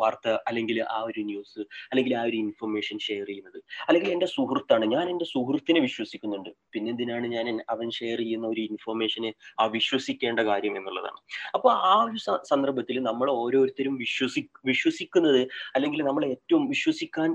[0.00, 1.60] വാർത്ത അല്ലെങ്കിൽ ആ ഒരു ന്യൂസ്
[1.90, 3.58] അല്ലെങ്കിൽ ആ ഒരു ഇൻഫർമേഷൻ ഷെയർ ചെയ്യുന്നത്.
[3.88, 4.84] അല്ലെങ്കിൽ എന്റെ സുഹൃത്താണ്.
[4.94, 6.50] ഞാൻ എന്റെ സുഹൃത്തിനെ വിശ്വസിക്കുന്നുണ്ട്.
[6.72, 11.18] പിന്നെ എന്തിനാണ് ഞാൻ അവൻ ഷെയർ ചെയ്യുന്ന ഒരു ഇൻഫർമേഷനെ ആ വിശ്വസിക്കേണ്ട കാര്യം എന്നുള്ളതാണ്.
[11.54, 12.18] അപ്പോൾ ആ ഒരു
[12.52, 15.42] സന്ദർഭത്തിൽ നമ്മൾ ഓരോരുത്തരും വിശ്വസി വിശ്വസിക്കുന്നത്
[15.76, 17.32] അല്ലെങ്കിൽ നമ്മൾ ഏറ്റവും വിശ്വസിക്കാൻ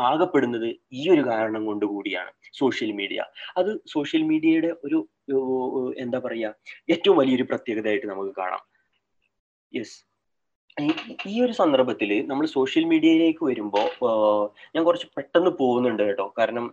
[0.00, 3.20] പാകപ്പെടുന്നത് ഈ ഒരു കാരണം കൊണ്ട് കൂടിയാണ് സോഷ്യൽ മീഡിയ
[3.58, 4.98] അത് സോഷ്യൽ മീഡിയയുടെ ഒരു
[5.98, 6.54] എന്താ പറയുക
[6.94, 8.62] ഏറ്റവും വലിയൊരു പ്രത്യേകതയായിട്ട് നമുക്ക് കാണാം.
[9.72, 9.96] യെസ്
[11.30, 13.86] ഈ ഒരു സന്ദർഭത്തിൽ നമ്മൾ സോഷ്യൽ മീഡിയയിലേക്ക് വരുമ്പോൾ
[14.74, 16.26] ഞാൻ കുറച്ച് പെട്ടെന്ന് പോകുന്നുണ്ട് കേട്ടോ.
[16.38, 16.64] കാരണം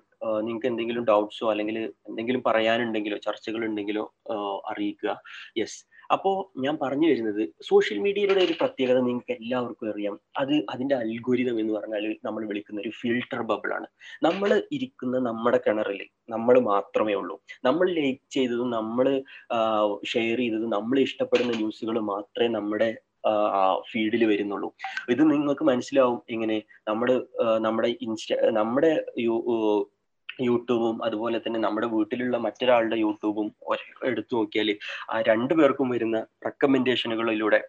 [0.46, 1.78] നിങ്ങൾക്ക് എന്തെങ്കിലും ഡൗട്ട്സോ അല്ലെങ്കിൽ
[2.10, 4.04] എന്തെങ്കിലും പറയാനുണ്ടെങ്കിലോ ചർച്ചകൾ ഉണ്ടെങ്കിലോ
[4.72, 5.12] അറിയിക്കുക.
[5.60, 5.80] യെസ്
[6.16, 10.14] അപ്പോൾ ഞാൻ പറഞ്ഞു വരുന്നത് സോഷ്യൽ മീഡിയയുടെ ഒരു പ്രത്യേകത നിങ്ങൾക്ക് എല്ലാവർക്കും അറിയാം.
[10.42, 13.88] അത് അതിന്റെ അൽഗോരിതം എന്ന് പറഞ്ഞാൽ നമ്മൾ വിളിക്കുന്ന ഒരു ഫിൽട്ടർ ബബിളാണ്.
[14.28, 16.02] നമ്മൾ ഇരിക്കുന്ന നമ്മുടെ കിണറിൽ
[16.36, 17.36] നമ്മൾ മാത്രമേ ഉള്ളൂ.
[17.68, 19.08] നമ്മൾ ലൈക്ക് ചെയ്തതും നമ്മൾ
[20.14, 22.90] ഷെയർ ചെയ്തതും നമ്മൾ ഇഷ്ടപ്പെടുന്ന ന്യൂസുകൾ മാത്രമേ നമ്മുടെ
[23.92, 24.70] ഫീഡിൽ വരുന്നുള്ളൂ.
[25.10, 27.16] ഇത് നിങ്ങൾക്ക് മനസ്സിലാവും ഇങ്ങനെ നമ്മുടെ
[27.58, 28.92] നമ്മുടെ ഇൻസ്റ്റ നമ്മുടെ
[30.42, 33.48] യൂട്യൂബും അതുപോലെ തന്നെ നമ്മുടെ വീട്ടിലുള്ള മറ്റൊരാളുടെ യൂട്യൂബും
[34.06, 34.70] എടുത്തു നോക്കിയാൽ
[35.12, 37.60] ആ രണ്ടു പേർക്കും വരുന്ന റെക്കമെൻഡേഷനുകളിലൂടെ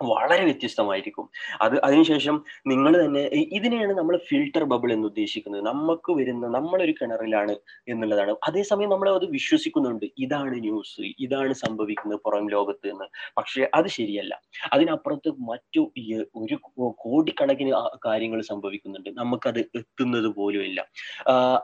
[0.00, 1.28] വളരെ വ്യത്യസ്തമായിരിക്കും.
[1.60, 3.20] അത് അതിനുശേഷം നിങ്ങൾ തന്നെ
[3.58, 5.62] ഇതിനെയാണ് നമ്മൾ ഫിൽട്ടർ ബബിൾ എന്ന് ഉദ്ദേശിക്കുന്നത്.
[5.66, 7.56] നമുക്ക് വരുന്ന നമ്മളൊരു കിണറിലാണ്
[7.88, 8.34] എന്നുള്ളതാണ്.
[8.48, 10.06] അതേസമയം നമ്മൾ അത് വിശ്വസിക്കുന്നുണ്ട്.
[10.18, 13.06] ഇതാണ് ന്യൂസ് ഇതാണ് സംഭവിക്കുന്നത് പുറം ലോകത്ത് എന്ന്.
[13.38, 14.34] പക്ഷെ അത് ശരിയല്ല.
[14.72, 15.92] അതിനപ്പുറത്ത് മറ്റു
[16.36, 16.58] ഒരു
[17.04, 17.72] കോടിക്കണക്കിന്
[18.06, 19.10] കാര്യങ്ങൾ സംഭവിക്കുന്നുണ്ട്.
[19.10, 20.80] നമുക്കത് എത്തുന്നത് പോലും ഇല്ല.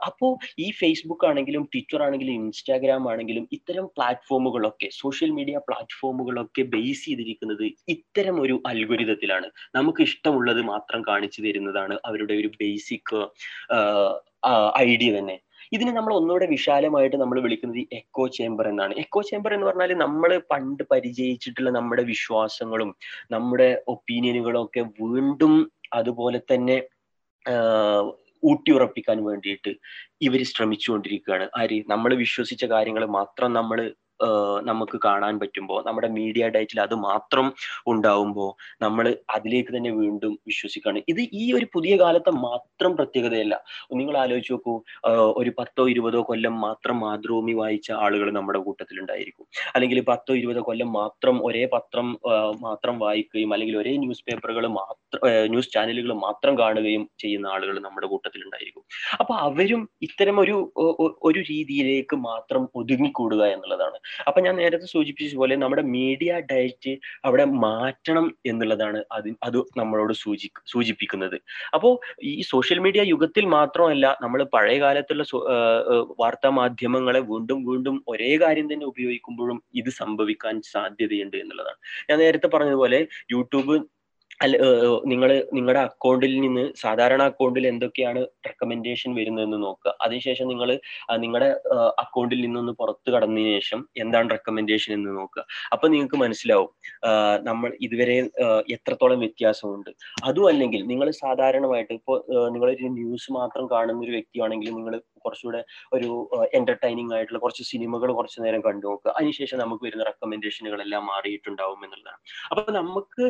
[0.07, 7.65] അപ്പോൾ ഈ ഫേസ്ബുക്ക് ആണെങ്കിലും ട്വിറ്റർ ആണെങ്കിലും ഇൻസ്റ്റാഗ്രാം ആണെങ്കിലും ഇത്തരം പ്ലാറ്റ്ഫോമുകളൊക്കെ സോഷ്യൽ മീഡിയ പ്ലാറ്റ്ഫോമുകളൊക്കെ ബേസ് ചെയ്തിരിക്കുന്നത്
[7.87, 13.13] ഇത്തരം ഇത്തരം ഒരു അൽഗുരിതത്തിലാണ് നമുക്ക് ഇഷ്ടമുള്ളത് മാത്രം കാണിച്ചു തരുന്നതാണ് അവരുടെ ഒരു ബേസിക്
[14.89, 15.35] ഐഡിയ തന്നെ.
[15.75, 18.93] ഇതിനെ നമ്മൾ ഒന്നുകൂടെ വിശാലമായിട്ട് നമ്മൾ വിളിക്കുന്നത് എക്കോ ചേംബർ എന്നാണ്.
[19.03, 22.89] എക്കോ ചേംബർ എന്ന് പറഞ്ഞാൽ നമ്മൾ പണ്ട് പരിചയിച്ചിട്ടുള്ള നമ്മുടെ വിശ്വാസങ്ങളും
[23.35, 25.53] നമ്മുടെ ഒപ്പീനിയനുകളും ഒക്കെ വീണ്ടും
[25.99, 26.77] അതുപോലെ തന്നെ
[28.43, 29.71] ഊട്ടിയുറപ്പിക്കാൻ വേണ്ടിയിട്ട്
[30.27, 31.45] ഇവർ ശ്രമിച്ചുകൊണ്ടിരിക്കുകയാണ്.
[31.61, 31.77] ആര്?
[31.93, 33.79] നമ്മൾ വിശ്വസിച്ച കാര്യങ്ങൾ മാത്രം നമ്മൾ
[34.69, 37.47] നമുക്ക് കാണാൻ പറ്റുമ്പോൾ നമ്മുടെ മീഡിയ ഡയറ്റിൽ അത് മാത്രം
[37.93, 38.49] ഉണ്ടാവുമ്പോൾ
[38.85, 43.55] നമ്മൾ അതിലേക്ക് തന്നെ വീണ്ടും വിശ്വസിക്കുകയാണ് ഇത് ഈ ഒരു പുതിയ കാലത്തെ മാത്രം പ്രത്യേകതയല്ല.
[43.99, 44.73] നിങ്ങൾ ആലോചിച്ച് നോക്കൂ
[45.39, 50.89] ഒരു പത്തോ ഇരുപതോ കൊല്ലം മാത്രം മാതൃഭൂമി വായിച്ച ആളുകൾ നമ്മുടെ കൂട്ടത്തിൽ ഉണ്ടായിരിക്കും അല്ലെങ്കിൽ പത്തോ ഇരുപതോ കൊല്ലം
[50.99, 52.07] മാത്രം ഒരേ പത്രം
[52.65, 58.41] മാത്രം വായിക്കുകയും അല്ലെങ്കിൽ ഒരേ ന്യൂസ് പേപ്പറുകൾ മാത്രം ന്യൂസ് ചാനലുകൾ മാത്രം കാണുകയും ചെയ്യുന്ന ആളുകൾ നമ്മുടെ കൂട്ടത്തിൽ
[58.47, 58.83] ഉണ്ടായിരിക്കും
[59.19, 60.55] അപ്പൊ അവരും ഇത്തരം ഒരു
[61.27, 63.97] ഒരു രീതിയിലേക്ക് മാത്രം ഒതുങ്ങിക്കൂടുക എന്നുള്ളതാണ്.
[64.27, 66.93] അപ്പൊ ഞാൻ നേരത്തെ സൂചിപ്പിച്ച പോലെ നമ്മുടെ മീഡിയ ഡയറ്റ്
[67.27, 71.37] അവിടെ മാറ്റണം എന്നുള്ളതാണ് അത് അത് നമ്മളോട് സൂചി സൂചിപ്പിക്കുന്നത്.
[71.75, 71.93] അപ്പോൾ
[72.31, 75.23] ഈ സോഷ്യൽ മീഡിയ യുഗത്തിൽ മാത്രമല്ല നമ്മൾ പഴയ കാലത്തുള്ള
[76.21, 81.79] വാർത്താ മാധ്യമങ്ങളെ വീണ്ടും വീണ്ടും ഒരേ കാര്യം തന്നെ ഉപയോഗിക്കുമ്പോഴും ഇത് സംഭവിക്കാൻ സാധ്യതയുണ്ട് എന്നുള്ളതാണ്.
[82.09, 82.99] ഞാൻ നേരത്തെ പറഞ്ഞതുപോലെ
[83.35, 83.75] യൂട്യൂബ്
[84.39, 84.55] അല്ല
[85.11, 89.91] നിങ്ങൾ നിങ്ങളുടെ അക്കൗണ്ടിൽ നിന്ന് സാധാരണ അക്കൗണ്ടിൽ എന്തൊക്കെയാണ് റെക്കമെൻഡേഷൻ വരുന്നതെന്ന് നോക്കുക.
[90.05, 90.69] അതിനുശേഷം നിങ്ങൾ
[91.23, 91.49] നിങ്ങളുടെ
[92.03, 95.43] അക്കൗണ്ടിൽ നിന്നൊന്ന് പുറത്തു കടന്നതിന് ശേഷം എന്താണ് റെക്കമെൻഡേഷൻ എന്ന് നോക്കുക.
[95.73, 96.71] അപ്പൊ നിങ്ങൾക്ക് മനസ്സിലാവും
[97.49, 98.17] നമ്മൾ ഇതുവരെ
[98.75, 99.91] എത്രത്തോളം വ്യത്യാസമുണ്ട്.
[100.29, 102.17] അതും അല്ലെങ്കിൽ നിങ്ങൾ സാധാരണമായിട്ട് ഇപ്പോൾ
[102.55, 105.61] നിങ്ങളൊരു ന്യൂസ് മാത്രം കാണുന്ന ഒരു വ്യക്തിയാണെങ്കിൽ നിങ്ങൾ കുറച്ചുകൂടെ
[105.97, 106.09] ഒരു
[106.59, 109.11] എന്റർടൈനിങ് ആയിട്ടുള്ള കുറച്ച് സിനിമകൾ കുറച്ചു നേരം കണ്ടു നോക്കുക.
[109.17, 112.19] അതിനുശേഷം നമുക്ക് വരുന്ന റെക്കമെൻഡേഷനുകളെല്ലാം മാറിയിട്ടുണ്ടാവും എന്നുള്ളതാണ്.
[112.51, 113.25] അപ്പൊ നമുക്ക്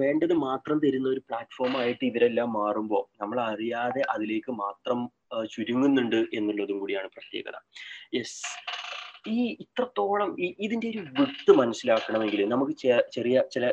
[0.00, 5.00] വേണ്ടത് മാത്രം തരുന്ന ഒരു പ്ലാറ്റ്ഫോം ആയിട്ട് ഇവരെല്ലാം മാറുമ്പോൾ നമ്മൾ അറിയാതെ അതിലേക്ക് മാത്രം
[5.52, 7.56] ചുരുങ്ങുന്നുണ്ട് എന്നുള്ളതും കൂടിയാണ് പ്രത്യേകത.
[8.16, 8.40] യെസ്
[9.34, 10.28] ഈ ഇത്രത്തോളം
[10.64, 12.74] ഇതിന്റെ ഒരു വിട്ട് മനസ്സിലാക്കണമെങ്കിൽ നമുക്ക്
[13.14, 13.64] ചെറിയ ചില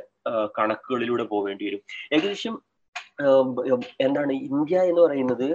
[0.58, 1.82] കണക്കുകളിലൂടെ പോവേണ്ടി വരും.
[2.16, 2.54] ഏകദേശം
[4.06, 5.48] എന്താണ് ഇന്ത്യ എന്ന് പറയുന്നത്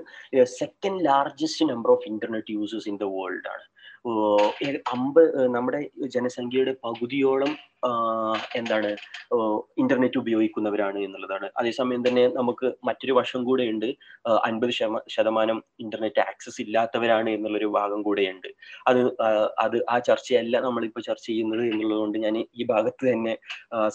[0.58, 3.64] second largest number of internet users in the world ആണ്.
[4.94, 5.80] അമ്പത് നമ്മുടെ
[6.16, 7.52] ജനസംഖ്യയുടെ പകുതിയോളം
[8.58, 8.88] എന്താണ്
[9.82, 11.46] ഇന്റർനെറ്റ് ഉപയോഗിക്കുന്നവരാണ് എന്നുള്ളതാണ്.
[11.60, 13.86] അതേസമയം തന്നെ നമുക്ക് മറ്റൊരു വശം കൂടെ ഉണ്ട്
[14.48, 14.72] അൻപത്
[15.14, 18.48] ശതമാനം ഇന്റർനെറ്റ് ആക്സസ് ഇല്ലാത്തവരാണ് എന്നുള്ളൊരു ഭാഗം കൂടെയുണ്ട്.
[18.90, 19.00] അത്
[19.64, 23.34] അത് ആ ചർച്ചയല്ല നമ്മളിപ്പോൾ ചർച്ച ചെയ്യുന്നത് എന്നുള്ളതുകൊണ്ട് ഞാൻ ഈ ഭാഗത്ത് തന്നെ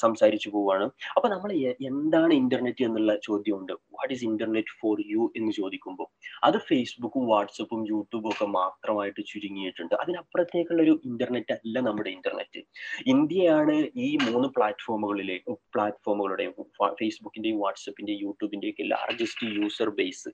[0.04, 0.88] സംസാരിച്ചു പോവാണ്.
[1.16, 1.52] അപ്പൊ നമ്മൾ
[1.92, 3.74] എന്താണ് ഇന്റർനെറ്റ് എന്നുള്ള ചോദ്യമുണ്ട്.
[3.98, 6.10] What is internet for you എന്ന് ചോദിക്കുമ്പോൾ
[6.50, 9.93] അത് ഫേസ്ബുക്കും വാട്സപ്പും യൂട്യൂബും ഒക്കെ മാത്രമായിട്ട് ചുരുങ്ങിയിട്ടുണ്ട്.
[10.02, 12.62] അതിനപ്പുറത്തേക്കുള്ള ഒരു ഇന്റർനെറ്റ് അല്ല നമ്മുടെ ഇന്റർനെറ്റ്
[13.08, 15.38] ഇന്ത്യയാണ് ഈ മൂന്ന് പ്ലാറ്റ്ഫോമുകളിലെ
[15.74, 16.54] പ്ലാറ്റ്ഫോമുകളുടെയും
[17.00, 20.32] ഫേസ്ബുക്കിന്റെയും വാട്സപ്പിന്റെയും യൂട്യൂബിന്റെയും ഒക്കെ ലാർജസ്റ്റ് യൂസർ ബേസ്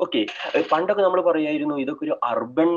[0.00, 0.20] ഓക്കെ
[0.72, 2.70] പണ്ടൊക്കെ നമ്മൾ പറയായിരുന്നു ഇതൊക്കെ ഒരു അർബൻ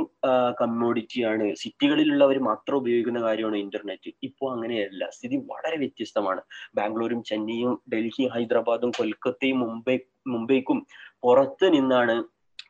[0.61, 1.55] കമ്മ്യൂണിറ്റി ആണ്.
[1.55, 5.09] സിറ്റികളിലുള്ളവർ മാത്രം ഉപയോഗിക്കുന്ന കാര്യമാണ് ഇന്റർനെറ്റ് ഇപ്പോൾ അങ്ങനെയല്ല.
[5.09, 6.41] സ്ഥിതി വളരെ വ്യത്യസ്തമാണ്.
[6.75, 10.79] ബാംഗ്ലൂരും ചെന്നൈയും ഡൽഹി ഹൈദരാബാദും കൊൽക്കത്തയും മുംബൈ മുംബൈക്കും
[11.23, 12.15] പുറത്ത് നിന്നാണ്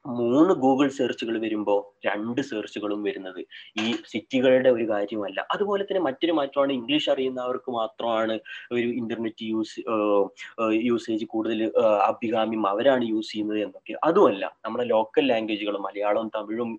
[0.05, 3.39] മൂന്ന് ഗൂഗിൾ സെർച്ചുകൾ വരുമ്പോൾ രണ്ട് സെർച്ചുകളും വരുന്നത്.
[3.83, 5.39] ഈ സിറ്റികളുടെ ഒരു കാര്യമല്ല.
[5.53, 8.35] അതുപോലെ തന്നെ മറ്റൊരു മാറ്റമാണ് ഇംഗ്ലീഷ് അറിയുന്നവർക്ക് മാത്രമാണ്
[8.71, 9.75] ഒരു ഇന്റർനെറ്റ് യൂസ്
[10.89, 11.61] യൂസേജ് കൂടുതൽ
[12.11, 13.95] അഭികാമ്യം അവരാണ് യൂസ് ചെയ്യുന്നത് എന്നൊക്കെ.
[14.03, 16.71] അതുമല്ല നമ്മുടെ ലോക്കൽ ലാംഗ്വേജുകൾ മലയാളവും തമിഴും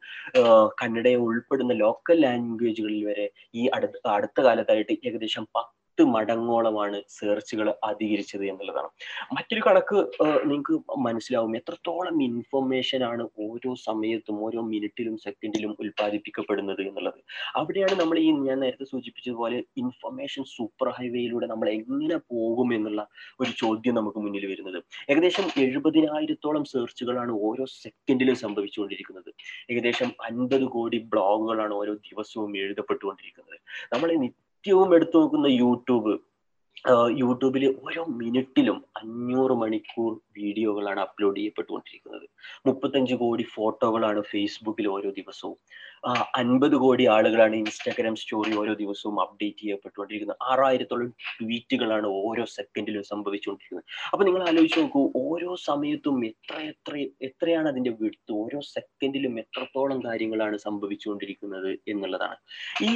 [0.82, 8.88] കന്നഡയും ഉൾപ്പെടുന്ന ലോക്കൽ ലാംഗ്വേജുകളിൽ വരെ ഈ അടുത്ത അടുത്ത കാലത്തായിട്ട് ഏകദേശം പത്ത് മടങ്ങോളമാണ് സെർച്ചുകൾ അധികരിച്ചത് എന്നുള്ളതാണ്.
[9.36, 11.56] മറ്റൊരു കണക്ക് നിങ്ങൾക്ക് മനസ്സിലാവും.
[11.56, 17.14] എത്രത്തോളം ഇൻഫർമേഷൻ ആണ് ഓരോ സമയത്തും ഓരോ മിനിറ്റിലും സെക്കൻഡിലും ഉൽപ്പാദിപ്പിക്കപ്പെടുന്നത് എന്നുള്ളത്.
[17.56, 23.06] അവിടെയാണ് നമ്മൾ ഈ ഞാൻ നേരത്തെ സൂചിപ്പിച്ചതുപോലെ ഇൻഫർമേഷൻ സൂപ്പർ ഹൈവേയിലൂടെ നമ്മൾ എങ്ങനെ പോകും എന്നുള്ള
[23.40, 24.82] ഒരു ചോദ്യം നമുക്ക് മുന്നിൽ വരുന്നത്.
[25.10, 29.34] ഏകദേശം എഴുപതിനായിരത്തോളം സെർച്ചുകളാണ് ഓരോ സെക്കൻഡിലും സംഭവിച്ചുകൊണ്ടിരിക്കുന്നത്.
[29.70, 33.60] ഏകദേശം അൻപത് കോടി ബ്ലോഗുകളാണ് ഓരോ ദിവസവും എഴുതപ്പെട്ടുകൊണ്ടിരിക്കുന്നത്.
[33.94, 36.12] നമ്മളെ നിത്യവും എടുത്തു നോക്കുന്ന യൂട്യൂബ്
[37.20, 42.26] യൂട്യൂബിൽ ഓരോ മിനിറ്റിലും അഞ്ഞൂറ് മണിക്കൂർ വീഡിയോകളാണ് അപ്ലോഡ് ചെയ്യപ്പെട്ടുകൊണ്ടിരിക്കുന്നത്.
[42.66, 45.56] മുപ്പത്തഞ്ച് കോടി ഫോട്ടോകളാണ് ഫേസ്ബുക്കിൽ ഓരോ ദിവസവും.
[46.40, 50.38] അൻപത് കോടി ആളുകളാണ് ഇൻസ്റ്റാഗ്രാം സ്റ്റോറി ഓരോ ദിവസവും അപ്ഡേറ്റ് ചെയ്യപ്പെട്ടുകൊണ്ടിരിക്കുന്നത്.
[50.50, 51.08] ആറായിരത്തോളം
[51.38, 53.86] ട്വീറ്റുകളാണ് ഓരോ സെക്കൻഡിലും സംഭവിച്ചുകൊണ്ടിരിക്കുന്നത്.
[54.12, 56.94] അപ്പൊ നിങ്ങൾ ആലോചിച്ച് നോക്കൂ ഓരോ സമയത്തും എത്ര എത്ര
[57.28, 62.38] എത്രയാണ് അതിന്റെ വിടുത്ത് ഓരോ സെക്കൻഡിലും എത്രത്തോളം കാര്യങ്ങളാണ് സംഭവിച്ചുകൊണ്ടിരിക്കുന്നത് എന്നുള്ളതാണ്.
[62.82, 62.90] ഈ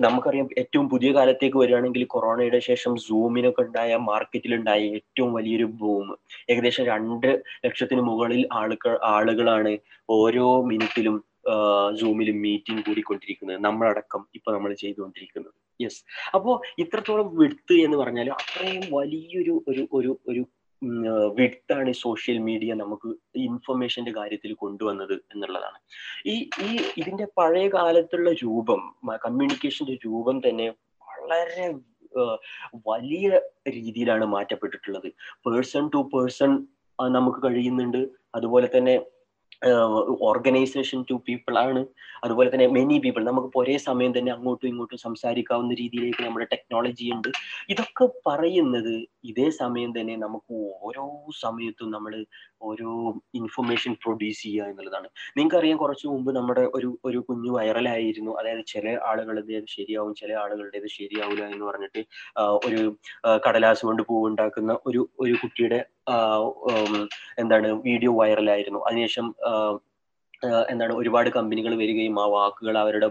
[0.00, 6.06] നമുക്കറിയാം ഏറ്റവും പുതിയ കാലത്തേക്ക് വരികയാണെങ്കിൽ കൊറോണയുടെ ശേഷം സൂമിനൊക്കെ ഉണ്ടായ മാർക്കറ്റിലുണ്ടായ ഏറ്റവും വലിയൊരു ബൂം
[6.50, 7.30] ഏകദേശം രണ്ട്
[7.64, 9.72] ലക്ഷത്തിന് മുകളിൽ ആളുകൾ ആളുകളാണ്
[10.08, 11.16] ഓരോ മിനിറ്റിലും
[12.00, 15.54] സൂമിലും മീറ്റിംഗ് കൂടിക്കൊണ്ടിരിക്കുന്നത് നമ്മളടക്കം ഇപ്പൊ നമ്മൾ ചെയ്തുകൊണ്ടിരിക്കുന്നത്.
[15.82, 20.44] യെസ് അപ്പോ ഇത്രത്തോളം വിടുത്ത് എന്ന് പറഞ്ഞാൽ അത്രയും വലിയൊരു ഒരു ഒരു ഒരു
[21.36, 25.78] വിടുത്താണ് സോഷ്യൽ മീഡിയ നമുക്ക് ഇൻഫർമേഷന്റെ കാര്യത്തിൽ കൊണ്ടുവന്നത് എന്നുള്ളതാണ്.
[26.26, 28.82] ഈ ഈ ഇതിന്റെ പഴയ കാലത്തുള്ള രൂപം
[29.24, 30.68] കമ്മ്യൂണിക്കേഷന്റെ രൂപം തന്നെ
[31.02, 31.66] വളരെ
[32.86, 33.28] വലിയ
[33.68, 35.08] രീതിയിലാണ് മാറ്റപ്പെട്ടിട്ടുള്ളത്.
[35.46, 36.66] പേഴ്സൺ ടു പേഴ്സൺ
[36.98, 38.08] നമുക്ക് കഴിയുന്നുണ്ട്.
[38.34, 38.94] അതുപോലെ തന്നെ
[40.28, 41.80] ഓർഗനൈസേഷൻ ടു പീപ്പിൾ ആണ്.
[42.24, 47.30] അതുപോലെ തന്നെ മെനി പീപ്പിൾ നമുക്ക് ഒരേ സമയം തന്നെ അങ്ങോട്ടും ഇങ്ങോട്ടും സംസാരിക്കാവുന്ന രീതിയിലേക്ക് നമ്മുടെ ടെക്നോളജി ഉണ്ട്.
[47.70, 48.94] ഇതൊക്കെ പറയുന്നത്
[49.30, 50.56] ഇതേ സമയം തന്നെ നമുക്ക്
[50.88, 51.04] ഓരോ
[51.42, 52.14] സമയത്തും നമ്മൾ
[52.62, 52.90] ഓരോ
[53.34, 55.08] ഇൻഫർമേഷൻ പ്രൊഡ്യൂസ് ചെയ്യുക എന്നുള്ളതാണ്.
[55.36, 58.32] നിങ്ങൾക്കറിയാം കുറച്ച് മുമ്പ് നമ്മുടെ ഒരു ഒരു കുഞ്ഞു വൈറലായിരുന്നു.
[58.40, 62.02] അതായത് ചില ആളുകളുടേത് ശരിയാവും ചില ആളുകളുടേത് ശരിയാവില്ല എന്ന് പറഞ്ഞിട്ട്
[62.68, 62.82] ഒരു
[63.46, 65.80] കടലാസ് കൊണ്ട് പൂവുണ്ടാക്കുന്ന ഒരു ഒരു കുട്ടിയുടെ
[67.38, 68.80] എന്താണ് വീഡിയോ വൈറലായിരുന്നു.
[68.88, 69.26] അതിനുശേഷം
[70.72, 73.08] എന്താണ് ഒരുപാട് കമ്പനികൾ വരികയും ആ വാക്കുകൾ അവരുടെ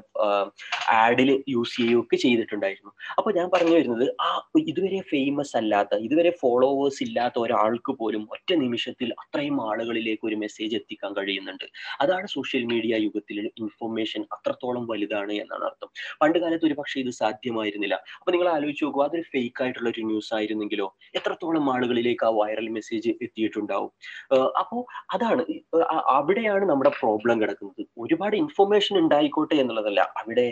[1.01, 2.91] ആഡിൽ യൂസ് ചെയ്യുകയൊക്കെ ചെയ്തിട്ടുണ്ടായിരുന്നു.
[3.17, 4.29] അപ്പോൾ ഞാൻ പറഞ്ഞു വരുന്നത് ആ
[4.71, 11.11] ഇതുവരെ ഫേമസ് അല്ലാത്ത ഇതുവരെ ഫോളോവേഴ്സ് ഇല്ലാത്ത ഒരാൾക്ക് പോലും ഒറ്റ നിമിഷത്തിൽ അത്രയും ആളുകളിലേക്ക് ഒരു മെസ്സേജ് എത്തിക്കാൻ
[11.17, 11.65] കഴിയുന്നുണ്ട്.
[12.01, 15.89] അതാണ് സോഷ്യൽ മീഡിയ യുഗത്തിൽ ഇൻഫർമേഷൻ അത്രത്തോളം വലുതാണ് എന്നാണ് അർത്ഥം.
[16.21, 17.95] പണ്ട് കാലത്ത് ഒരു പക്ഷേ ഇത് സാധ്യമായിരുന്നില്ല.
[18.19, 20.87] അപ്പൊ നിങ്ങൾ ആലോചിച്ച് നോക്കുക അതൊരു ഫേക്ക് ആയിട്ടുള്ള ഒരു ന്യൂസ് ആയിരുന്നെങ്കിലോ
[21.19, 23.91] എത്രത്തോളം ആളുകളിലേക്ക് ആ വൈറൽ മെസ്സേജ് എത്തിയിട്ടുണ്ടാവും?
[24.63, 24.81] അപ്പോൾ
[25.17, 25.43] അതാണ്
[26.17, 26.93] അവിടെയാണ് നമ്മുടെ
[27.23, 27.81] കിടക്കുന്നത്.
[27.97, 30.01] ഒരുപാട് ഇൻഫർമേഷൻ ഉണ്ടായിക്കോട്ടെ എന്നുള്ളതല്ല.
[30.21, 30.47] അവിടെ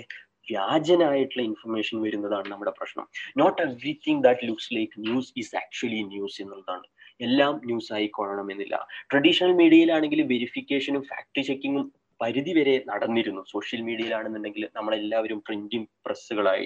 [0.49, 3.05] വ്യാജനായിട്ടുള്ള ഇൻഫർമേഷൻ വരുന്നതാണ് നമ്മുടെ പ്രശ്നം.
[3.37, 6.87] Not everything that looks like news is actually news എന്നുള്ളതാണ്.
[7.21, 8.75] എല്ലാം ന്യൂസ് ആയിക്കൊള്ളണം എന്നില്ല
[9.11, 11.85] ട്രഡീഷണൽ മീഡിയയിലാണെങ്കിൽ വെരിഫിക്കേഷനും ഫാക്ട് ചെക്കിങ്ങും
[12.21, 13.41] പരിധി വരെ നടന്നിരുന്നു.
[13.51, 16.65] സോഷ്യൽ മീഡിയയിലാണെന്നുണ്ടെങ്കിൽ നമ്മളെല്ലാവരും പ്രിന്റിംഗ് പ്രസ്സുകളായി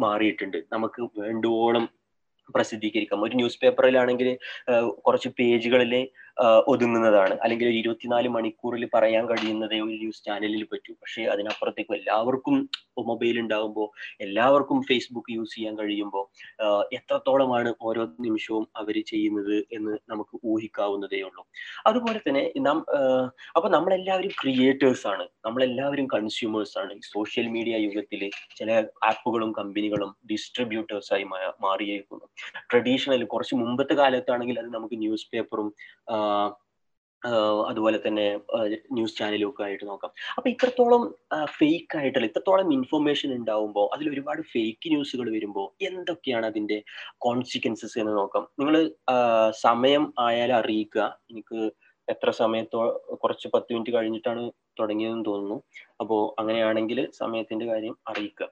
[0.00, 0.58] മാറിയിട്ടുണ്ട്.
[0.72, 1.88] നമുക്ക് വേണ്ടുവോളം
[2.54, 3.22] പ്രസിദ്ധീകരിക്കാം.
[3.22, 4.28] ഒരു ന്യൂസ് പേപ്പറിലാണെങ്കിൽ
[5.06, 6.00] കുറച്ച് പേജുകളിലെ
[6.72, 7.34] ഒതുങ്ങുന്നതാണ്.
[7.42, 10.92] അല്ലെങ്കിൽ ഒരു ഇരുപത്തിനാല് മണിക്കൂറിൽ പറയാൻ കഴിയുന്നതേ ഒരു ന്യൂസ് ചാനലിൽ പറ്റൂ.
[10.92, 12.56] പക്ഷേ അതിനപ്പുറത്തേക്കും എല്ലാവർക്കും
[13.08, 13.88] മൊബൈൽ ഉണ്ടാകുമ്പോൾ
[14.20, 16.24] എല്ലാവർക്കും ഫേസ്ബുക്ക് യൂസ് ചെയ്യാൻ കഴിയുമ്പോൾ
[16.92, 21.42] എത്രത്തോളമാണ് ഓരോ നിമിഷവും അവർ ചെയ്യുന്നത് എന്ന് നമുക്ക് ഊഹിക്കാവുന്നതേ ഉള്ളൂ.
[21.86, 22.78] അതുപോലെ തന്നെ നാം
[23.56, 25.24] അപ്പൊ നമ്മളെല്ലാവരും ക്രിയേറ്റേഴ്സ് ആണ്.
[25.44, 26.92] നമ്മളെല്ലാവരും കൺസ്യൂമേഴ്സ് ആണ്.
[27.12, 28.22] സോഷ്യൽ മീഡിയ യുഗത്തിൽ
[28.56, 28.70] ചില
[29.04, 31.24] ആപ്പുകളും കമ്പനികളും ഡിസ്ട്രിബ്യൂട്ടേഴ്സായി
[31.66, 32.26] മാറിയിരിക്കുന്നു
[32.70, 35.68] ട്രഡീഷണൽ കുറച്ച് മുമ്പത്തെ കാലത്താണെങ്കിൽ അത് നമുക്ക് ന്യൂസ് പേപ്പറും
[37.68, 38.24] അതുപോലെ തന്നെ
[38.96, 40.10] ന്യൂസ് ചാനലും ഒക്കെ ആയിട്ട് നോക്കാം.
[40.36, 41.02] അപ്പൊ ഇത്രത്തോളം
[41.58, 46.78] ഫേക്ക് ആയിട്ടുള്ള ഇത്രത്തോളം ഇൻഫർമേഷൻ ഉണ്ടാവുമ്പോൾ അതിൽ ഒരുപാട് ഫേക്ക് ന്യൂസുകൾ വരുമ്പോൾ എന്തൊക്കെയാണ് അതിന്റെ
[47.26, 48.46] കോൺസിക്വൻസസ് എന്ന് നോക്കാം.
[48.60, 48.76] നിങ്ങൾ
[49.64, 51.08] സമയം ആയാലും അറിയിക്കുക.
[51.32, 51.58] എനിക്ക്
[52.08, 52.80] എത്ര സമയത്തോ
[53.22, 54.44] കുറച്ച് പത്ത് മിനിറ്റ് കഴിഞ്ഞിട്ടാണ്
[54.80, 55.58] തുടങ്ങിയതെന്ന് തോന്നുന്നു.
[56.00, 58.48] അപ്പോൾ അങ്ങനെയാണെങ്കിൽ സമയത്തിന്റെ കാര്യം അറിയിക്കുക.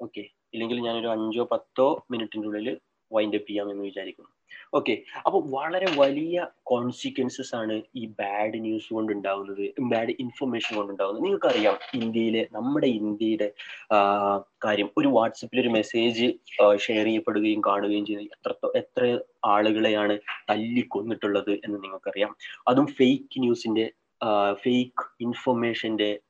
[0.00, 2.68] ഓക്കെ ഇല്ലെങ്കിൽ ഞാനൊരു അഞ്ചോ പത്തോ മിനിറ്റിന്റെ ഉള്ളിൽ
[3.12, 4.30] വൈൻഡ് അപ്പ് ചെയ്യാമെന്ന് വിചാരിക്കുന്നു.
[4.74, 4.94] ഓക്കെ
[5.26, 11.76] അപ്പൊ വളരെ വലിയ കോൺസിക്വൻസസ് ആണ് ഈ ബാഡ് ന്യൂസ് കൊണ്ട് ഉണ്ടാവുന്നത് ബാഡ് ഇൻഫർമേഷൻ കൊണ്ട് ഉണ്ടാവുന്നത് നിങ്ങൾക്കറിയാം
[11.94, 13.52] ഇന്ത്യയിലെ നമ്മുടെ ഇന്ത്യയുടെ
[14.64, 14.90] കാര്യം.
[14.96, 16.26] ഒരു വാട്സപ്പിൽ ഒരു മെസ്സേജ്
[16.78, 20.18] ഷെയർ ചെയ്യപ്പെടുകയും കാണുകയും ചെയ്ത് എത്ര എത്ര ആളുകളെയാണ്
[20.50, 22.36] തല്ലിക്കൊന്നിട്ടുള്ളത് എന്ന് നിങ്ങൾക്കറിയാം.
[22.68, 23.86] അതും ഫേക്ക് ന്യൂസിന്റെ
[24.52, 26.20] ഫേക്ക് ഇൻഫർമേഷന്റെ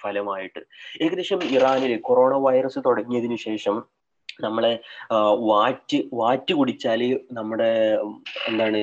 [0.00, 0.60] ഫലമായിട്ട്.
[1.02, 3.76] ഏകദേശം ഇറാനിൽ കൊറോണ വൈറസ് തുടങ്ങിയതിനു ശേഷം
[4.38, 4.72] നമ്മളെ
[5.48, 7.70] വാറ്റ് വാറ്റ് കുടിച്ചാൽ നമ്മുടെ
[8.48, 8.80] എന്താണ്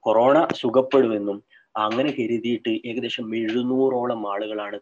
[0.00, 1.38] കൊറോണ സുഖപ്പെടുമെന്നും
[1.74, 4.78] അങ്ങനെ കരുതിയിട്ട് ഏകദേശം എഴുന്നൂറോളം ആളുകളാണ്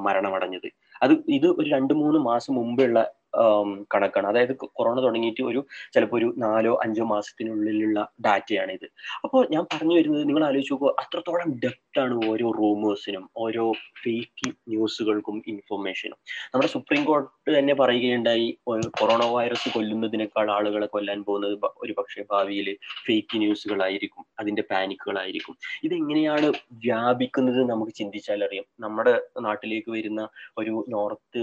[0.00, 0.68] മരണമടഞ്ഞത്.
[1.02, 2.98] അത് ഇത് ഒരു രണ്ട് മൂന്ന് മാസം മുമ്പുള്ള
[3.90, 4.26] കണക്കാണ്.
[4.26, 5.60] അതായത് കൊറോണ തുടങ്ങിയിട്ട് ഒരു
[5.94, 8.86] ചിലപ്പോൾ ഒരു നാലോ അഞ്ചോ മാസത്തിനുള്ളിലുള്ള ഡാറ്റയാണ് ഇത്
[9.24, 13.64] അപ്പോൾ ഞാൻ പറഞ്ഞു വരുന്നത് നിങ്ങൾ ആലോചിച്ച് നോക്കുക അത്രത്തോളം ഡെപ്ത് ആണ് ഓരോ റൂമേഴ്സിനും ഓരോ
[14.02, 16.18] ഫേക്ക് ന്യൂസുകൾക്കും ഇൻഫർമേഷനും
[16.54, 18.58] നമ്മുടെ സുപ്രീം കോടതി തന്നെ പറയുകയുണ്ടായി
[18.98, 22.68] കൊറോണ വൈറസ് കൊല്ലുന്നതിനേക്കാൾ ആളുകളെ കൊല്ലാൻ പോകുന്നത് ഒരു പക്ഷേ ഭാവിയിൽ
[23.06, 26.52] ഫേക്ക് ന്യൂസുകളായിരിക്കും അതിന്റെ പാനിക്കുകളായിരിക്കും ഇതെങ്ങനെയാണ്
[26.84, 30.28] വ്യാപിക്കുന്നത് നമുക്ക് ചിന്തിച്ചാൽ അറിയാം നമ്മുടെ നാട്ടിലേക്ക് വരുന്ന
[30.58, 31.42] ഒരു നോർത്ത്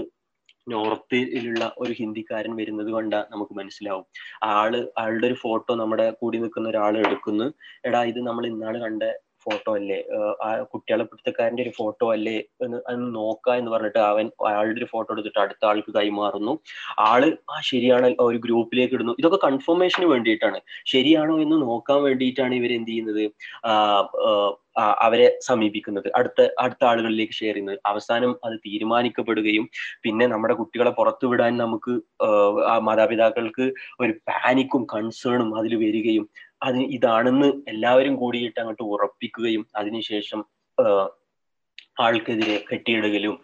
[0.74, 4.04] നോർത്തിലുള്ള ഒരു ഹിന്ദിക്കാരൻ വരുന്നത് കൊണ്ട് നമുക്ക് മനസ്സിലാവും.
[4.58, 7.48] ആൾ ആളുടെ ഒരു ഫോട്ടോ നമ്മുടെ കൂടി നിൽക്കുന്ന ഒരാൾ എടുക്കുന്നു.
[7.88, 9.02] എടാ ഇത് നമ്മൾ ഇന്നാൾ കണ്ട
[9.44, 9.98] ഫോട്ടോ അല്ലേ?
[10.44, 12.34] ആ കുട്ടികളെ പിടുത്തക്കാരന്റെ ഒരു ഫോട്ടോ അല്ലേ?
[12.64, 16.52] എന്ന് അന്ന് നോക്ക എന്ന് പറഞ്ഞിട്ട് അവൻ അയാളുടെ ഒരു ഫോട്ടോ എടുത്തിട്ട് അടുത്ത ആൾക്ക് കൈമാറുന്നു.
[17.10, 17.22] ആൾ
[17.54, 19.14] ആ ശരിയാണ് ഒരു ഗ്രൂപ്പിലേക്ക് ഇടുന്നു.
[19.18, 20.60] ഇതൊക്കെ കൺഫർമേഷന് വേണ്ടിയിട്ടാണ്.
[20.94, 23.24] ശരിയാണോ എന്ന് നോക്കാൻ വേണ്ടിയിട്ടാണ് ഇവർ എന്ത് ചെയ്യുന്നത്
[25.04, 26.08] അവരെ സമീപിക്കുന്നത്.
[26.18, 27.78] അടുത്ത അടുത്ത ആളുകളിലേക്ക് ഷെയർ ചെയ്യുന്നത്.
[27.84, 29.64] അവസാനം അത് തീരുമാനിക്കപ്പെടുകയും
[30.02, 31.94] പിന്നെ നമ്മുടെ കുട്ടികളെ പുറത്തു വിടാൻ നമുക്ക്
[32.88, 33.66] മാതാപിതാക്കൾക്ക്
[34.00, 36.26] ഒരു പാനിക്കും കൺസേണും അതിൽ വരികയും
[36.62, 40.40] അത് ഇതാണെന്ന് എല്ലാവരും കൂടിയിട്ട് അങ്ങോട്ട് ഉറപ്പിക്കുകയും അതിനുശേഷം
[41.98, 43.34] ആൾക്കെതിരെ കെട്ടിയിടുകയും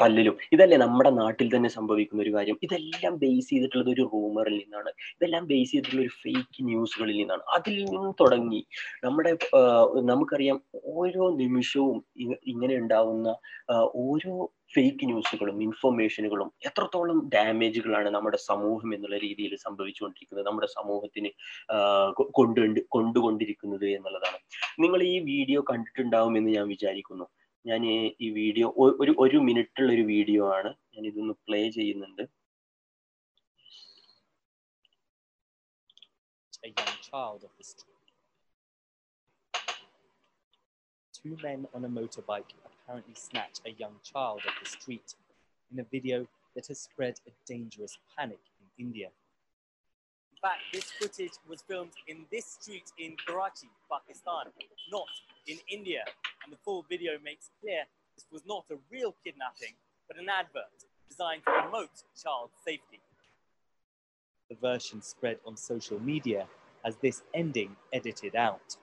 [0.00, 0.34] തല്ലിലും.
[0.54, 2.56] ഇതല്ലേ നമ്മുടെ നാട്ടിൽ തന്നെ സംഭവിക്കുന്ന ഒരു കാര്യം.
[2.66, 4.90] ഇതെല്ലാം ബേസ് ചെയ്തിട്ടുള്ളത് ഒരു റൂമറിൽ നിന്നാണ്.
[5.16, 7.44] ഇതെല്ലാം ബേസ് ചെയ്തിട്ടുള്ള ഒരു ഫേക്ക് ന്യൂസുകളിൽ നിന്നാണ്.
[7.56, 8.60] അതിൽ നിന്നും തുടങ്ങി
[9.04, 9.32] നമ്മുടെ
[10.10, 10.58] നമുക്കറിയാം
[10.96, 11.98] ഓരോ നിമിഷവും
[12.52, 13.28] ഇങ്ങനെ ഉണ്ടാവുന്ന
[14.06, 14.34] ഓരോ
[14.74, 21.30] ഫേക്ക് ന്യൂസുകളും ഇൻഫർമേഷനുകളും എത്രത്തോളം ഡാമേജുകളാണ് നമ്മുടെ സമൂഹം എന്നുള്ള രീതിയിൽ സംഭവിച്ചുകൊണ്ടിരിക്കുന്നത് നമ്മുടെ സമൂഹത്തിന്
[22.38, 22.62] കൊണ്ടു
[22.96, 24.38] കൊണ്ടുകൊണ്ടിരിക്കുന്നത് എന്നുള്ളതാണ്.
[24.84, 27.26] നിങ്ങൾ ഈ വീഡിയോ കണ്ടിട്ടുണ്ടാവും എന്ന് ഞാൻ വിചാരിക്കുന്നു.
[27.65, 27.83] ഞാൻ
[28.25, 28.67] ഈ വീഡിയോ
[29.01, 32.25] ഒരു ഒരു മിനിറ്റുള്ള ഒരു വീഡിയോ ആണ് ഞാൻ ഇതൊന്ന് പ്ലേ ചെയ്യുന്നുണ്ട്
[36.63, 37.93] a young child of the street.
[41.17, 45.09] two men on a motorbike apparently snatch a young child off the street
[45.71, 46.17] in a video
[46.55, 49.09] that has spread a dangerous panic in India.
[50.42, 54.46] In fact, this footage was filmed in this street in Karachi, Pakistan,
[54.90, 55.06] not
[55.46, 56.02] in India.
[56.42, 57.84] And the full video makes clear
[58.16, 59.74] this was not a real kidnapping,
[60.08, 60.64] but an advert
[61.08, 61.90] designed to promote
[62.20, 62.98] child safety.
[64.50, 66.48] The version spread on social media
[66.84, 68.76] has this ending edited out.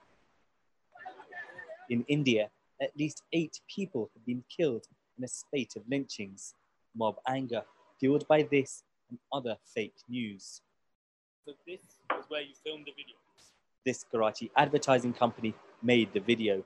[1.90, 2.48] In India,
[2.80, 4.86] at least eight people have been killed
[5.18, 6.54] in a spate of lynchings,
[6.96, 7.64] mob anger
[7.98, 10.62] fueled by this and other fake news.
[11.46, 11.80] So this
[12.10, 13.16] was where you filmed the video.
[13.84, 16.64] This Karachi advertising company made the video.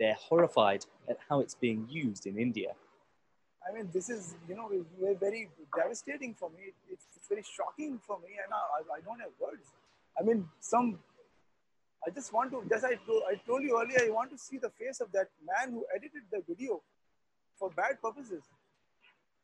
[0.00, 2.72] They're horrified at how it's being used in India.
[3.68, 6.72] I mean, this is, you know, very, very devastating for me.
[6.90, 9.66] It's, it's very shocking for me, and I, I don't have words.
[10.18, 10.98] I mean, some,
[12.06, 14.58] I just want to, just I, told, I told you earlier, I want to see
[14.58, 16.80] the face of that man who edited the video
[17.58, 18.44] for bad purposes.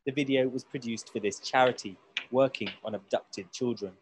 [0.07, 1.99] The video was produced for this charity
[2.31, 3.93] working on abducted children.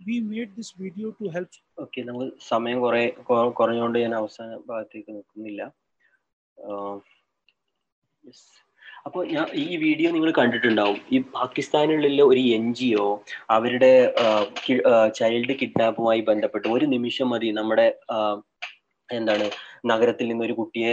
[0.00, 3.02] We made this video to help okay നമ്മൾ സമയം കുറെ
[3.58, 5.62] കുറഞ്ഞുകൊണ്ട് ഞാൻ അവസാന ഭാഗത്തേക്ക് നിൽക്കുന്നില്ല.
[9.06, 10.98] അപ്പോൾ ഞാൻ ഈ വീഡിയോ നിങ്ങൾ കണ്ടിട്ടുണ്ടാവും.
[11.14, 13.08] ഈ പാകിസ്ഥാനിലുള്ള ഒരു എൻ ജി ഒ
[13.56, 13.92] അവരുടെ
[15.18, 17.86] ചൈൽഡ് കിഡ്നാപ്പുമായി ബന്ധപ്പെട്ട് ഒരു നിമിഷം മതി നമ്മുടെ
[19.08, 19.50] എന്താണ്
[19.86, 20.92] നഗരത്തിൽ നിന്ന് ഒരു കുട്ടിയെ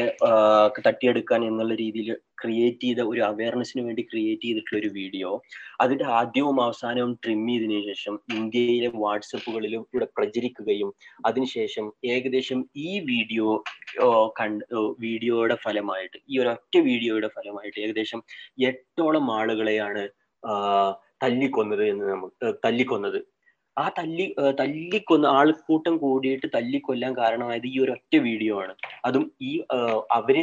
[0.88, 2.10] തട്ടിയെടുക്കാൻ എന്നുള്ള രീതിയിൽ
[2.42, 5.44] ക്രിയേറ്റ് ചെയ്ത ഒരു അവയർനെസ്സിന് വേണ്ടി ക്രിയേറ്റ് ചെയ്തിട്ടുള്ള ഒരു വീഡിയോ
[5.84, 10.94] അതിന്റെ ആദ്യവും അവസാനവും ട്രിം ചെയ്തതിനു ശേഷം ഇന്ത്യയിലെ വാട്സപ്പുകളിലും ഇവിടെ പ്രചരിക്കുകയും
[11.26, 13.48] അതിനുശേഷം ഏകദേശം ഈ വീഡിയോ
[14.40, 14.66] കണ്ട്
[15.00, 18.24] വീഡിയോയുടെ ഫലമായിട്ട് ഈ ഒരൊറ്റ വീഡിയോയുടെ ഫലമായിട്ട് ഏകദേശം
[18.64, 20.04] എട്ടോളം ആളുകളെയാണ്
[21.24, 23.20] തല്ലിക്കൊന്നത് എന്ന് നമുക്ക് തല്ലിക്കൊന്നത്.
[23.78, 24.26] ആ തല്ലി
[24.60, 28.74] തല്ലിക്കൊന്ന് ആൾക്കൂട്ടം കൂടിയിട്ട് തല്ലിക്കൊല്ലാൻ കാരണമായത് ഈ ഒരൊറ്റ വീഡിയോ ആണ്.
[29.08, 29.52] അതും ഈ
[30.20, 30.38] അവർ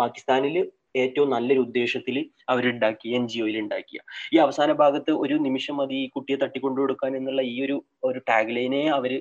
[0.00, 0.56] പാകിസ്ഥാനിൽ
[1.02, 2.16] ഏറ്റവും നല്ലൊരു ഉദ്ദേശത്തിൽ
[2.52, 3.98] അവരുണ്ടാക്കി എൻ ജി ഒയിൽ ഉണ്ടാക്കിയ.
[4.34, 7.76] ഈ അവസാന ഭാഗത്ത് ഒരു നിമിഷം മതി ഈ കുട്ടിയെ തട്ടിക്കൊണ്ടു കൊടുക്കാൻ എന്നുള്ള ഈ ഒരു
[8.10, 9.12] ഒരു ടാഗ് ലൈനെ അവർ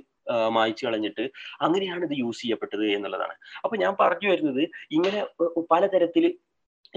[0.55, 1.23] മായ്ച്ചു കളഞ്ഞിട്ട്
[1.65, 3.35] അങ്ങനെയാണ് ഇത് യൂസ് ചെയ്യപ്പെട്ടത് എന്നുള്ളതാണ്.
[3.63, 4.63] അപ്പൊ ഞാൻ പറഞ്ഞു വരുന്നത്
[4.97, 5.19] ഇങ്ങനെ
[5.73, 6.23] പലതരത്തിൽ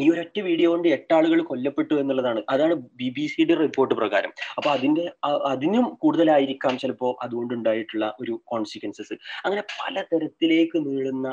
[0.03, 2.41] ഈ ഒരൊറ്റ വീഡിയോ കൊണ്ട് എട്ടാളുകൾ കൊല്ലപ്പെട്ടു എന്നുള്ളതാണ്.
[2.51, 4.33] അതാണ് ബി ബി സിയുടെ റിപ്പോർട്ട് പ്രകാരം.
[4.59, 5.05] അപ്പൊ അതിന്റെ
[5.53, 11.29] അതിനും കൂടുതലായിരിക്കാം ചിലപ്പോ അതുകൊണ്ട് ഉണ്ടായിട്ടുള്ള ഒരു കോൺസിക്വൻസസ് അങ്ങനെ പലതരത്തിലേക്ക് നീളുന്ന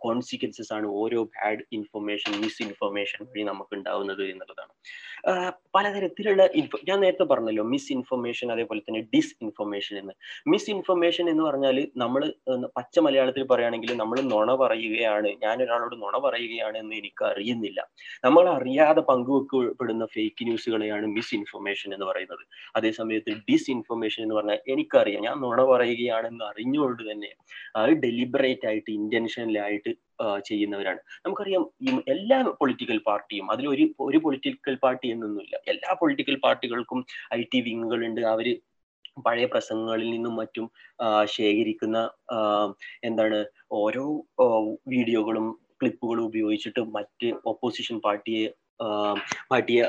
[0.00, 4.72] കോൺസിക്വൻസസ് ആണ് ഓരോ ബാഡ് ഇൻഫർമേഷൻ മിസ് ഇൻഫർമേഷൻ വഴി നമുക്ക് ഉണ്ടാവുന്നത് എന്നുള്ളതാണ്
[5.74, 10.14] പലതരത്തിലുള്ള ഇൻഫോ ഞാൻ നേരത്തെ പറഞ്ഞല്ലോ മിസ് ഇൻഫർമേഷൻ അതേപോലെ തന്നെ ഡിസ് ഇൻഫർമേഷൻ എന്ന്.
[10.48, 12.22] മിസ് ഇൻഫർമേഷൻ എന്ന് പറഞ്ഞാൽ നമ്മൾ
[12.76, 17.80] പച്ച മലയാളത്തിൽ പറയുകയാണെങ്കിൽ നമ്മൾ നുണ പറയുകയാണ് ഞാൻ ഒരാളോട് നുണ പറയുകയാണ് എന്ന് എനിക്ക് അറിയുന്നില്ല
[18.24, 22.44] നമ്മൾ അറിയാതെ പങ്കുവെക്കപ്പെടുന്ന ഫേക്ക് ന്യൂസുകളെയാണ് മിസ് ഇൻഫർമേഷൻ എന്ന് പറയുന്നത്.
[22.76, 27.30] അതേസമയത്ത് ഡിസ് ഇൻഫർമേഷൻ എന്ന് പറഞ്ഞാൽ എനിക്കറിയാം ഞാൻ നുണ പറയുകയാണെന്ന് അറിഞ്ഞുകൊണ്ട് തന്നെ
[27.76, 29.90] അത് ഡെലിബറേറ്റ് ആയിട്ട് ഇന്റൻഷനിലായിട്ട്
[30.48, 31.00] ചെയ്യുന്നവരാണ്.
[31.24, 31.62] നമുക്കറിയാം
[32.14, 35.54] എല്ലാ പൊളിറ്റിക്കൽ പാർട്ടിയും അതിൽ ഒരു ഒരു പൊളിറ്റിക്കൽ പാർട്ടി എന്നൊന്നുമില്ല.
[35.72, 37.00] എല്ലാ പൊളിറ്റിക്കൽ പാർട്ടികൾക്കും
[37.38, 38.22] ഐ ടി വിങ്ങുകളുണ്ട്.
[38.34, 38.48] അവർ
[39.26, 40.66] പഴയ പ്രസംഗങ്ങളിൽ നിന്നും മറ്റും
[41.36, 41.98] ശേഖരിക്കുന്ന
[43.08, 43.38] എന്താണ്
[43.82, 44.04] ഓരോ
[44.94, 45.46] വീഡിയോകളും
[45.80, 48.46] ക്ലിപ്പുകളും ഉപയോഗിച്ചിട്ട് മറ്റ് ഓപ്പോസിഷൻ പാർട്ടിയെ
[49.50, 49.84] പാർട്ടിയെ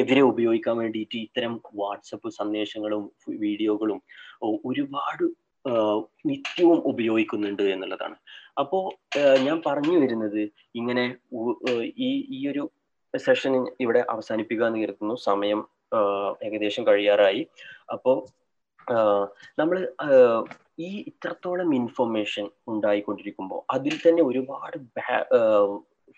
[0.00, 3.02] എതിരെ ഉപയോഗിക്കാൻ വേണ്ടിയിട്ട് ഇത്തരം വാട്സപ്പ് സന്ദേശങ്ങളും
[3.44, 4.00] വീഡിയോകളും
[4.70, 5.24] ഒരുപാട്
[6.26, 8.16] നിത്യവും ഉപയോഗിക്കുന്നുണ്ട് എന്നുള്ളതാണ്.
[8.58, 8.78] അപ്പോ
[9.42, 10.40] ഞാൻ പറഞ്ഞു വരുന്നത്
[10.76, 11.04] ഇങ്ങനെ
[11.98, 12.70] ഈ ഈ ഒരു
[13.16, 15.60] സെഷൻ ഇവിടെ അവസാനിപ്പിക്കുക എന്ന് കരുതുന്നു സമയം
[16.42, 17.42] ഏകദേശം കഴിയാറായി.
[17.92, 18.12] അപ്പോ
[19.58, 19.78] നമ്മൾ
[20.78, 24.76] ഈ ഇത്രത്തോളം ഇൻഫർമേഷൻ ഉണ്ടായിക്കൊണ്ടിരിക്കുമ്പോൾ അതിൽ തന്നെ ഒരുപാട്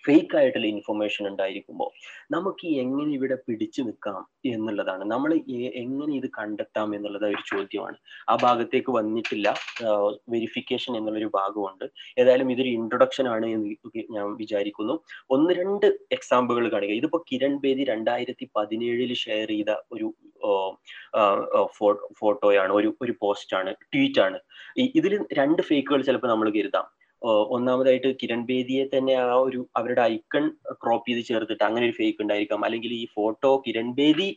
[0.06, 1.90] ഫേക്ക് ആയിട്ടുള്ള ഇൻഫർമേഷൻ ഉണ്ടായിരിക്കുമ്പോൾ
[2.34, 5.04] നമുക്ക് എങ്ങനെ ഇവിടെ പിടിച്ചു നിൽക്കാം എന്നുള്ളതാണ്.
[5.04, 5.30] നമ്മൾ
[5.82, 7.96] എങ്ങനെ ഇത് കണ്ടെത്താം എന്നുള്ളത് ഒരു ചോദ്യമാണ്.
[8.28, 9.48] ആ ഭാഗത്തേക്ക് വന്നിട്ടില്ല.
[10.28, 11.84] വെരിഫിക്കേഷൻ എന്നുള്ളൊരു ഭാഗമുണ്ട്.
[12.18, 14.96] ഏതായാലും ഇതൊരു ഇൻട്രൊഡക്ഷൻ ആണ് എന്ന് ഞാൻ വിചാരിക്കുന്നു.
[15.30, 16.92] ഒന്ന് രണ്ട് എക്സാമ്പിളുകൾ കാണുക.
[17.00, 20.08] ഇതിപ്പോ കിരൺ ബേദി രണ്ടായിരത്തി പതിനേഴിൽ ഷെയർ ചെയ്ത ഒരു
[22.20, 23.74] ഫോട്ടോയാണ് ഒരു ഒരു പോസ്റ്റ് ആണ്.
[23.94, 24.38] ട്വീറ്റ് ആണ്.
[24.78, 26.99] ഇതിൽ രണ്ട് ഫേക്കുകൾ ചിലപ്പോൾ നമ്മൾ കരുതാം.
[27.54, 30.44] ഒന്നാമതായിട്ട് കിരൺ ബേദിയെ തന്നെ ആ ഒരു അവരുടെ ഐക്കൺ
[30.82, 32.60] ക്രോപ്പ് ചെയ്ത് ചേർത്തിട്ട് അങ്ങനെ ഒരു ഫേക്ക് ഉണ്ടായിരിക്കാം.
[32.66, 34.28] അല്ലെങ്കിൽ ഈ ഫോട്ടോ കിരൺ ബേദി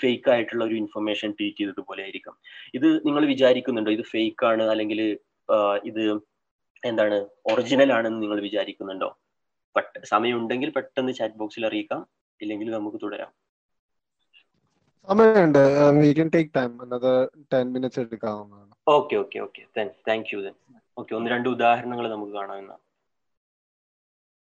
[0.00, 2.34] ഫേക്ക് ആയിട്ടുള്ള ഒരു ഇൻഫർമേഷൻ ട്വീറ്റ് ചെയ്തതുപോലെ ആയിരിക്കാം.
[2.78, 4.64] ഇത് നിങ്ങൾ വിചാരിക്കുന്നുണ്ടോ ഇത് ഫേക്ക് ആണ്?
[4.72, 5.00] അല്ലെങ്കിൽ
[5.90, 6.04] ഇത്
[6.82, 7.16] എന്താണ്
[7.52, 9.10] ഒറിജിനൽ ആണെന്ന് നിങ്ങൾ വിചാരിക്കുന്നുണ്ടോ?
[10.12, 12.00] സമയമുണ്ടെങ്കിൽ പെട്ടെന്ന് ചാറ്റ് ബോക്സിൽ അറിയിക്കാം.
[12.40, 13.30] ഇല്ലെങ്കിൽ നമുക്ക് തുടരാം.
[15.08, 15.62] സമയമുണ്ട്.
[16.02, 17.14] We can take time another
[17.52, 18.72] 10 minutes എടുക്കാവുന്നതാണ്.
[18.96, 19.62] Okay okay okay
[20.08, 20.56] thank you then
[20.98, 22.74] okay ഒന്ന് രണ്ട് ഉദാഹരണങ്ങൾ നമുക്ക് കാണാവുന്ന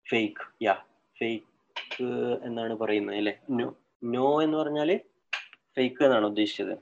[0.06, 0.74] ഫേക്ക് യാ
[1.16, 2.06] ഫേക്ക്
[2.46, 3.34] എന്നാണ് പറയുന്നത് അല്ലെ?
[3.56, 3.66] നോ
[4.08, 4.90] നോ എന്ന് പറഞ്ഞാൽ
[5.76, 6.74] ഫേക്ക് എന്നാണ് ഉദ്ദേശിച്ചത്.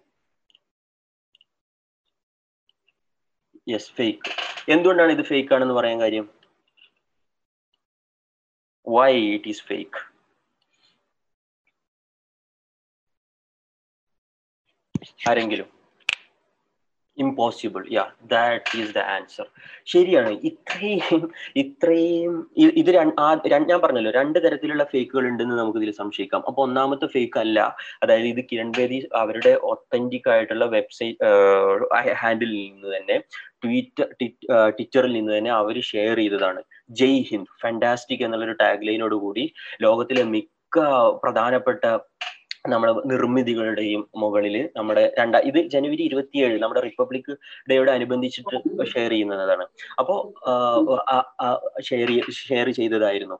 [3.66, 4.30] യെസ് ഫേക്ക്
[4.68, 6.26] എന്തുകൊണ്ടാണ് ഇത് ഫേക്ക് ആണെന്ന് പറയാൻ കാര്യം?
[8.86, 10.00] വൈ ഇറ്റ് ഈസ് ഫേക്ക്
[15.26, 15.68] ആരെങ്കിലും.
[17.24, 19.46] Impossible yeah that is the answer
[19.92, 20.32] ശരിയാണ്.
[20.50, 21.22] ഇത്രയും
[21.62, 22.34] ഇത്രയും
[22.80, 26.42] ഇത് രണ്ട് ഞാൻ പറഞ്ഞല്ലോ രണ്ട് തരത്തിലുള്ള ഫേക്കുകൾ ഉണ്ടെന്ന് നമുക്ക് ഇതിൽ സംശയിക്കാം.
[26.48, 27.58] അപ്പൊ ഒന്നാമത്തെ ഫേക്ക് അല്ല.
[28.02, 31.30] അതായത് ഇത് കിരൺ ബേദി അവരുടെ ഒത്തന്റിക് ആയിട്ടുള്ള വെബ്സൈറ്റ്
[32.22, 33.18] ഹാൻഡിൽ നിന്ന് തന്നെ
[33.64, 34.04] ട്വീറ്റ്
[34.76, 36.60] ട്വിറ്ററിൽ നിന്ന് തന്നെ അവർ ഷെയർ ചെയ്തതാണ്.
[37.00, 37.50] ജയ് ഹിന്ദ്.
[37.62, 39.44] ഫാന്റാസ്റ്റിക് എന്നുള്ളൊരു ടാഗ് ലൈനോട് കൂടി
[39.84, 40.78] ലോകത്തിലെ മിക്ക
[41.22, 41.84] പ്രധാനപ്പെട്ട
[42.70, 47.32] നമ്മുടെ നിർമ്മിതികളുടെയും മുകളിൽ നമ്മുടെ രണ്ടാ ഇത് ജനുവരി ഇരുപത്തിയേഴ് നമ്മുടെ റിപ്പബ്ലിക്
[47.70, 48.56] ഡേയോട് അനുബന്ധിച്ചിട്ട്
[48.92, 49.64] ഷെയർ ചെയ്യുന്നതാണ്.
[49.98, 50.14] അപ്പോ
[51.88, 52.10] ഷെയർ
[52.42, 53.38] ഷെയർ ചെയ്തതായിരുന്നു.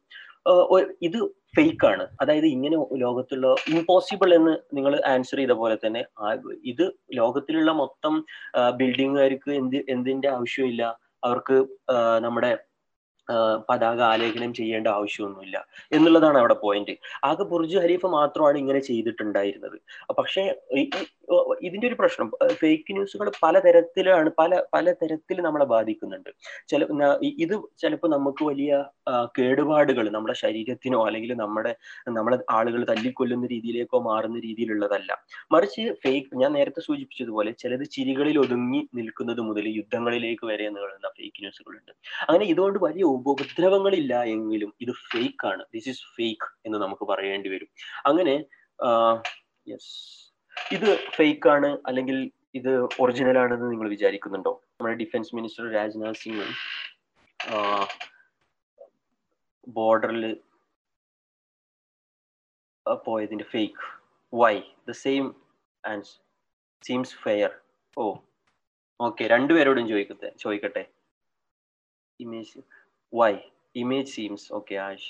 [1.03, 1.21] ഇത്
[1.57, 2.05] ഫേക്ക് ആണ്.
[2.21, 6.03] അതായത് ഇങ്ങനെ ലോകത്തുള്ള ഇമ്പോസിബിൾ എന്ന് നിങ്ങൾ ആൻസർ ചെയ്ത പോലെ തന്നെ
[6.73, 8.15] ഇത് ലോകത്തിലുള്ള മൊത്തം
[8.81, 10.83] ബിൽഡിങ്ങുകാർക്ക് എന്ത് എന്തിന്റെ ആവശ്യമില്ല.
[11.25, 11.57] അവർക്ക്
[12.27, 12.53] നമ്മുടെ
[13.69, 15.57] പതാക ആലേഖനം ചെയ്യേണ്ട ആവശ്യമൊന്നുമില്ല
[15.97, 16.95] എന്നുള്ളതാണ് അവിടെ പോയിന്റ്
[17.29, 19.77] ആകെ ബുർജ് ഖലീഫ മാത്രമാണ് ഇങ്ങനെ ചെയ്തിട്ടുണ്ടായിരുന്നത്.
[20.19, 20.43] പക്ഷേ
[21.67, 22.29] ഇതിന്റെ ഒരു പ്രശ്നം
[22.61, 26.31] ഫേക്ക് ന്യൂസുകൾ പലതരത്തിലാണ് പല പലതരത്തിൽ നമ്മളെ ബാധിക്കുന്നുണ്ട്.
[26.71, 26.81] ചില
[27.45, 28.71] ഇത് ചിലപ്പോൾ നമുക്ക് വലിയ
[29.39, 31.73] കേടുപാടുകൾ നമ്മുടെ ശരീരത്തിനോ അല്ലെങ്കിൽ നമ്മുടെ
[32.19, 35.11] നമ്മളെ ആളുകൾ തല്ലിക്കൊല്ലുന്ന രീതിയിലേക്കോ മാറുന്ന രീതിയിലുള്ളതല്ല.
[35.55, 41.93] മറിച്ച് ഫേക്ക് ഞാൻ നേരത്തെ സൂചിപ്പിച്ചതുപോലെ ചിലത് ചിരികളിൽ ഒതുങ്ങി നിൽക്കുന്നത് മുതൽ യുദ്ധങ്ങളിലേക്ക് വരെ നീളുന്ന ഫേക്ക് ന്യൂസുകളുണ്ട്
[42.29, 45.63] അങ്ങനെ ഇതുകൊണ്ട് വലിയ ഉപദ്രവങ്ങളില്ല എങ്കിലും ഇത് ഫേക്ക് ആണ്.
[45.75, 47.71] ദിസ് ഇസ് ഫേക്ക് എന്ന് നമുക്ക് പറയേണ്ടി വരും.
[48.07, 48.35] അങ്ങനെ
[49.71, 49.91] യെസ്
[50.77, 52.19] ഇത് ഫേക്ക് ആണ് അല്ലെങ്കിൽ
[52.55, 54.53] ഇത് ഒറിജിനൽ ആണെന്ന് നിങ്ങൾ വിചാരിക്കുന്നുണ്ടോ?
[54.73, 56.49] നമ്മുടെ ഡിഫൻസ് മിനിസ്റ്റർ രാജ്നാഥ് സിംഗ്
[59.69, 60.25] ബോർഡറിൽ
[63.07, 63.83] പോയതിന്റെ fake
[64.33, 64.55] why
[64.89, 65.25] the same
[65.85, 66.05] and
[66.83, 67.51] seems fair
[67.97, 68.05] oh
[69.01, 70.83] okay രണ്ടുപേരോടും ചോദിക്കട്ടെ ചോദിക്കട്ടെ.
[72.21, 72.59] Image
[73.13, 73.33] why
[73.83, 75.07] image seems okay Ayisha.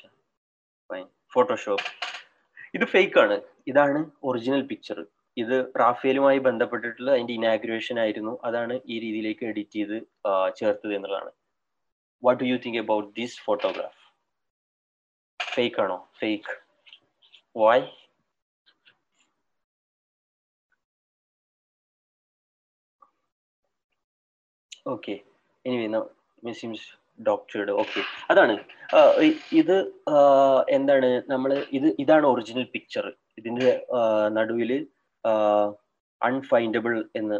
[0.90, 1.88] Fine Photoshop
[2.76, 3.36] ഇത് ഫേക്ക് ആണ്.
[3.70, 4.98] ഇതാണ് ഒറിജിനൽ പിക്ചർ
[5.36, 8.32] ഇത് റാഫേലുമായി ബന്ധപ്പെട്ടിട്ടുള്ള അതിന്റെ ഇനാഗ്രേഷൻ ആയിരുന്നു.
[8.48, 9.96] അതാണ് ഈ രീതിയിലേക്ക് എഡിറ്റ് ചെയ്ത്
[10.58, 11.32] ചേർത്തത് എന്നുള്ളതാണ്.
[12.22, 14.00] What do you think about this photograph
[15.40, 15.98] fake ആണോ?
[16.20, 16.54] Fake
[17.56, 17.78] why
[24.92, 25.14] okay
[25.64, 26.88] anyway seems
[27.28, 28.00] doctored okay
[28.32, 28.54] അതാണ്.
[29.60, 29.76] ഇത്
[30.76, 31.10] എന്താണ്?
[31.32, 33.06] നമ്മൾ ഇത് ഇതാണ് ഒറിജിനൽ പിക്ചർ
[33.40, 33.70] ഇതിന്റെ
[34.38, 34.72] നടുവിൽ
[36.20, 37.38] അൺഫൈൻഡബിൾ എന്ന്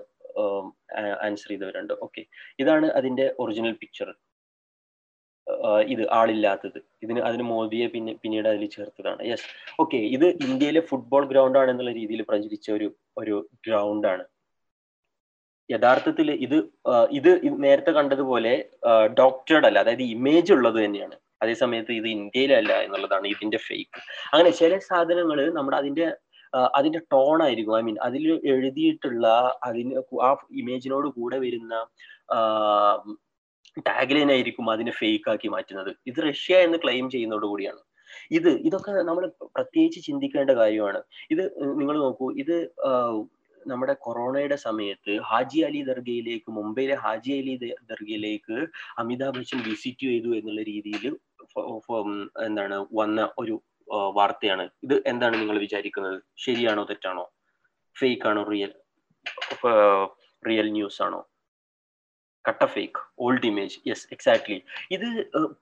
[1.27, 1.95] ആൻസർ ചെയ്തവരുണ്ട്.
[2.07, 2.23] ഓക്കെ
[2.63, 4.11] ഇതാണ് അതിന്റെ ഒറിജിനൽ പിക്ചർ
[5.93, 6.79] ഇത് ആളില്ലാത്തത്.
[7.05, 9.23] ഇതിന് അതിന് മോദിയെ പിന്നെ പിന്നീട് അതിൽ ചേർത്തതാണ്.
[9.31, 9.49] യെസ്
[9.83, 12.89] ഓക്കെ ഇത് ഇന്ത്യയിലെ ഫുട്ബോൾ ഗ്രൗണ്ട് ആണെന്നുള്ള രീതിയിൽ പ്രചരിച്ച ഒരു
[13.23, 14.25] ഒരു ഗ്രൗണ്ട് ആണ്.
[15.71, 16.57] യഥാർത്ഥത്തിൽ ഇത്
[17.19, 17.31] ഇത്
[17.65, 18.55] നേരത്തെ കണ്ടതുപോലെ
[19.21, 21.17] ഡോക്ടേർഡ് അല്ല അതായത് ഇമേജ് ഉള്ളത് തന്നെയാണ്.
[21.43, 24.01] അതേ സമയത്ത് ഇത് ഇന്ത്യയിലല്ല എന്നുള്ളതാണ് ഇതിന്റെ ഫേക്ക്
[24.33, 26.07] അങ്ങനെ ചില സാധനങ്ങൾ നമ്മുടെ അതിന്റെ
[26.79, 27.75] അതിന്റെ ടോൺ ആയിരിക്കും.
[27.79, 29.27] ഐ മീൻ അതിൽ എഴുതിയിട്ടുള്ള
[29.69, 30.31] അതിന് ആ
[30.63, 31.75] ഇമേജിനോട് കൂടെ വരുന്ന
[33.89, 35.91] ടാഗ് ലൈൻ ആയിരിക്കും അതിനെ ഫേക്ക് ആക്കി മാറ്റുന്നത്.
[36.11, 37.81] ഇത് റഷ്യ എന്ന് ക്ലെയിം ചെയ്യുന്നതോട് കൂടിയാണ്.
[38.39, 39.25] ഇത് ഇതൊക്കെ നമ്മൾ
[39.57, 41.01] പ്രത്യേകിച്ച് ചിന്തിക്കേണ്ട കാര്യമാണ്.
[41.35, 41.45] ഇത്
[41.81, 42.57] നിങ്ങൾ നോക്കൂ ഇത്
[43.67, 47.55] നമ്മുടെ കൊറോണയുടെ സമയത്ത് ഹാജി അലി ദർഗയിലേക്ക് മുംബൈയിലെ ഹാജി അലി
[47.93, 48.57] ദർഗയിലേക്ക്
[48.99, 51.05] അമിതാഭ് ബച്ചൻ വിസിറ്റ് ചെയ്തു എന്നുള്ള രീതിയിൽ
[52.47, 53.55] എന്താണ് വന്ന ഒരു
[54.19, 54.65] വാർത്തയാണ്.
[54.83, 56.19] ഇത് എന്താണ് നിങ്ങൾ വിചാരിക്കുന്നത്?
[56.37, 57.25] ശരിയാണോ തെറ്റാണോ?
[57.97, 58.73] ഫേക്ക് ആണോ റിയൽ
[60.49, 61.21] റിയൽ ന്യൂസ് ആണോ
[62.45, 64.57] കട്ട fake old image yes exactly.
[64.91, 65.09] ഇത്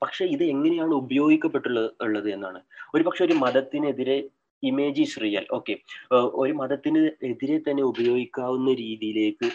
[0.02, 2.60] പക്ഷെ ഇത് എങ്ങനെയാണ് ഉപയോഗിക്കപ്പെട്ടുള്ളത് ഉള്ളത് എന്നാണ്.
[2.94, 4.16] ഒരു പക്ഷെ ഒരു മതത്തിനെതിരെ
[4.62, 5.44] ഇമേജ് റിയൽ.
[5.52, 5.74] ഓക്കെ.
[6.42, 9.48] ഒരു മതത്തിന് എതിരെ തന്നെ ഉപയോഗിക്കാവുന്ന രീതിയിലേക്ക്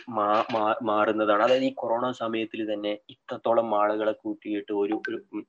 [0.90, 1.44] മാറുന്നതാണ്.
[1.44, 4.98] അതായത് ഈ കൊറോണ സമയത്തിൽ തന്നെ ഇത്രത്തോളം ആളുകളെ കൂട്ടിയിട്ട് ഒരു
[5.34, 5.44] ഉം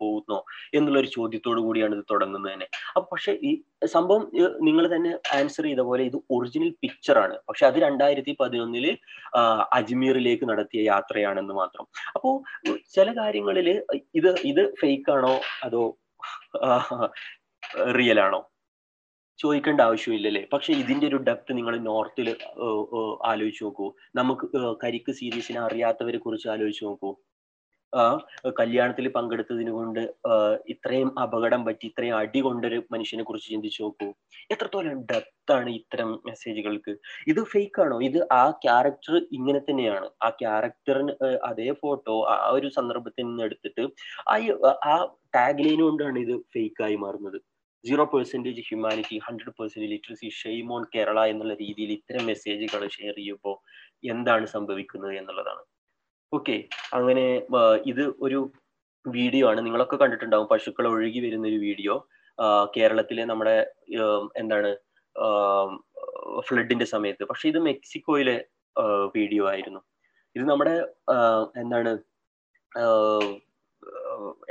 [0.00, 0.38] പോകുന്നോ
[0.74, 2.66] എന്നുള്ള ഒരു ചോദ്യത്തോടു കൂടിയാണ് ഇത് തുടങ്ങുന്നത് തന്നെ.
[2.88, 3.50] അപ്പൊ പക്ഷെ ഈ
[3.86, 4.22] സംഭവം
[4.60, 7.36] നിങ്ങൾ തന്നെ ആൻസർ ചെയ്ത പോലെ ഇത് ഒറിജിനൽ പിക്ചർ ആണ്.
[7.48, 8.86] പക്ഷെ അത് രണ്ടായിരത്തി പതിനൊന്നിൽ
[9.78, 11.86] അജ്മീറിലേക്ക് നടത്തിയ യാത്രയാണെന്ന് മാത്രം.
[12.16, 12.30] അപ്പോ
[12.96, 13.70] ചില കാര്യങ്ങളിൽ
[14.14, 15.84] ഇത് ഇത് ഫേക്ക് ആണോ അതോ
[17.98, 18.40] റിയൽ ആണോ?
[19.38, 20.42] ചോദിക്കേണ്ട ആവശ്യമില്ലല്ലേ?
[20.52, 22.28] പക്ഷെ ഇതിന്റെ ഒരു ഡെപ്ത് നിങ്ങൾ നോർത്തിൽ
[23.30, 23.86] ആലോചിച്ച് നോക്കൂ.
[24.18, 24.46] നമുക്ക്
[24.84, 27.10] കരിക്ക് സീരീസിനെ അറിയാത്തവരെ കുറിച്ച് ആലോചിച്ച് നോക്കൂ.
[28.58, 30.00] കല്യാണത്തിൽ പങ്കെടുത്തതിന് കൊണ്ട്
[30.72, 34.08] ഇത്രയും അപകടം പറ്റി ഇത്രയും അടി കൊണ്ടൊരു മനുഷ്യനെ കുറിച്ച് ചിന്തിച്ചു നോക്കൂ.
[34.54, 36.92] എത്രത്തോളം ഡെപ്ത് ആണ് ഇത്തരം മെസ്സേജുകൾക്ക്
[37.32, 37.98] ഇത് ഫേക്ക് ആണോ?
[38.08, 40.08] ഇത് ആ ക്യാരക്ടർ ഇങ്ങനെ തന്നെയാണ്.
[40.26, 41.14] ആ ക്യാരക്ടറിന്
[41.50, 43.84] അതേ ഫോട്ടോ ആ ഒരു സന്ദർഭത്തിൽ നിന്ന് എടുത്തിട്ട്
[44.90, 44.94] ആ
[45.36, 47.38] ടാഗ് ലൈൻ കൊണ്ടാണ് ഇത് ഫേക്ക് ആയി മാറുന്നത്.
[47.86, 53.56] Zero percentage humanity hundred percentage literacy shame on Kerala എന്നുള്ള രീതിയിൽ ഇത്തരം മെസ്സേജുകൾ ഷെയർ ചെയ്യുമ്പോൾ
[54.12, 55.62] എന്താണ് സംഭവിക്കുന്നത് എന്നുള്ളതാണ്.
[56.36, 56.56] ഓക്കെ
[56.98, 57.24] അങ്ങനെ
[57.92, 58.38] ഇത് ഒരു
[59.06, 59.60] വീഡിയോ ആണ്.
[59.66, 61.94] നിങ്ങളൊക്കെ കണ്ടിട്ടുണ്ടാവും പശുക്കൾ ഒഴുകി വരുന്ന ഒരു വീഡിയോ
[62.76, 63.56] കേരളത്തിലെ നമ്മുടെ
[64.42, 64.70] എന്താണ്
[66.48, 67.24] ഫ്ലഡിന്റെ സമയത്ത്.
[67.30, 68.36] പക്ഷെ ഇത് മെക്സിക്കോയിലെ
[69.16, 69.80] വീഡിയോ ആയിരുന്നു.
[70.36, 70.74] ഇത് നമ്മുടെ
[71.62, 71.92] എന്താണ്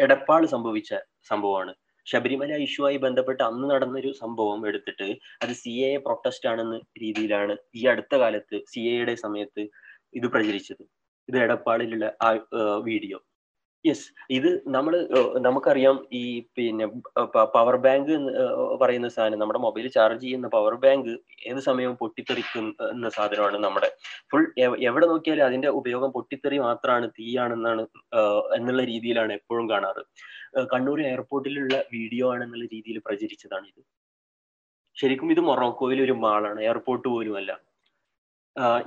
[0.06, 0.94] എടപ്പാൾ സംഭവിച്ച
[1.32, 1.74] സംഭവമാണ്.
[2.12, 5.10] ശബരിമല ഇഷ്യൂമായി ബന്ധപ്പെട്ട് അന്ന് നടന്നൊരു സംഭവം എടുത്തിട്ട്
[5.44, 9.64] അത് സി എ പ്രൊട്ടസ്റ്റ് ആണെന്ന രീതിയിലാണ് ഈ അടുത്ത കാലത്ത് സി എയുടെ സമയത്ത്
[10.20, 10.84] ഇത് പ്രചരിച്ചത്.
[11.30, 12.30] ഇത് എടപ്പാളിലുള്ള ആ
[12.90, 13.18] വീഡിയോ
[13.86, 14.06] യെസ്
[14.38, 14.94] ഇത് നമ്മൾ
[15.46, 16.22] നമുക്കറിയാം ഈ
[16.58, 16.86] പിന്നെ
[17.56, 18.12] പവർ ബാങ്ക്
[18.82, 21.12] പറയുന്ന സാധനം നമ്മുടെ മൊബൈൽ ചാർജ് ചെയ്യുന്ന പവർ ബാങ്ക്
[21.50, 23.90] ഏത് സമയവും പൊട്ടിത്തെറിക്കുന്ന സാധനമാണ് നമ്മുടെ.
[24.32, 24.46] ഫുൾ
[24.90, 27.84] എവിടെ നോക്കിയാലും അതിന്റെ ഉപയോഗം പൊട്ടിത്തെറി മാത്രമാണ് തീയാണെന്നാണ്
[28.58, 30.04] എന്നുള്ള രീതിയിലാണ് എപ്പോഴും കാണാറ്.
[30.74, 33.82] കണ്ണൂർ എയർപോർട്ടിലുള്ള വീഡിയോ ആണെന്നുള്ള രീതിയിൽ പ്രചരിച്ചതാണ് ഇത്.
[34.98, 37.52] ശരിക്കും ഇത് മൊറോക്കോയിലെ ഒരു മാളാണ് എയർപോർട്ട് പോലും അല്ല.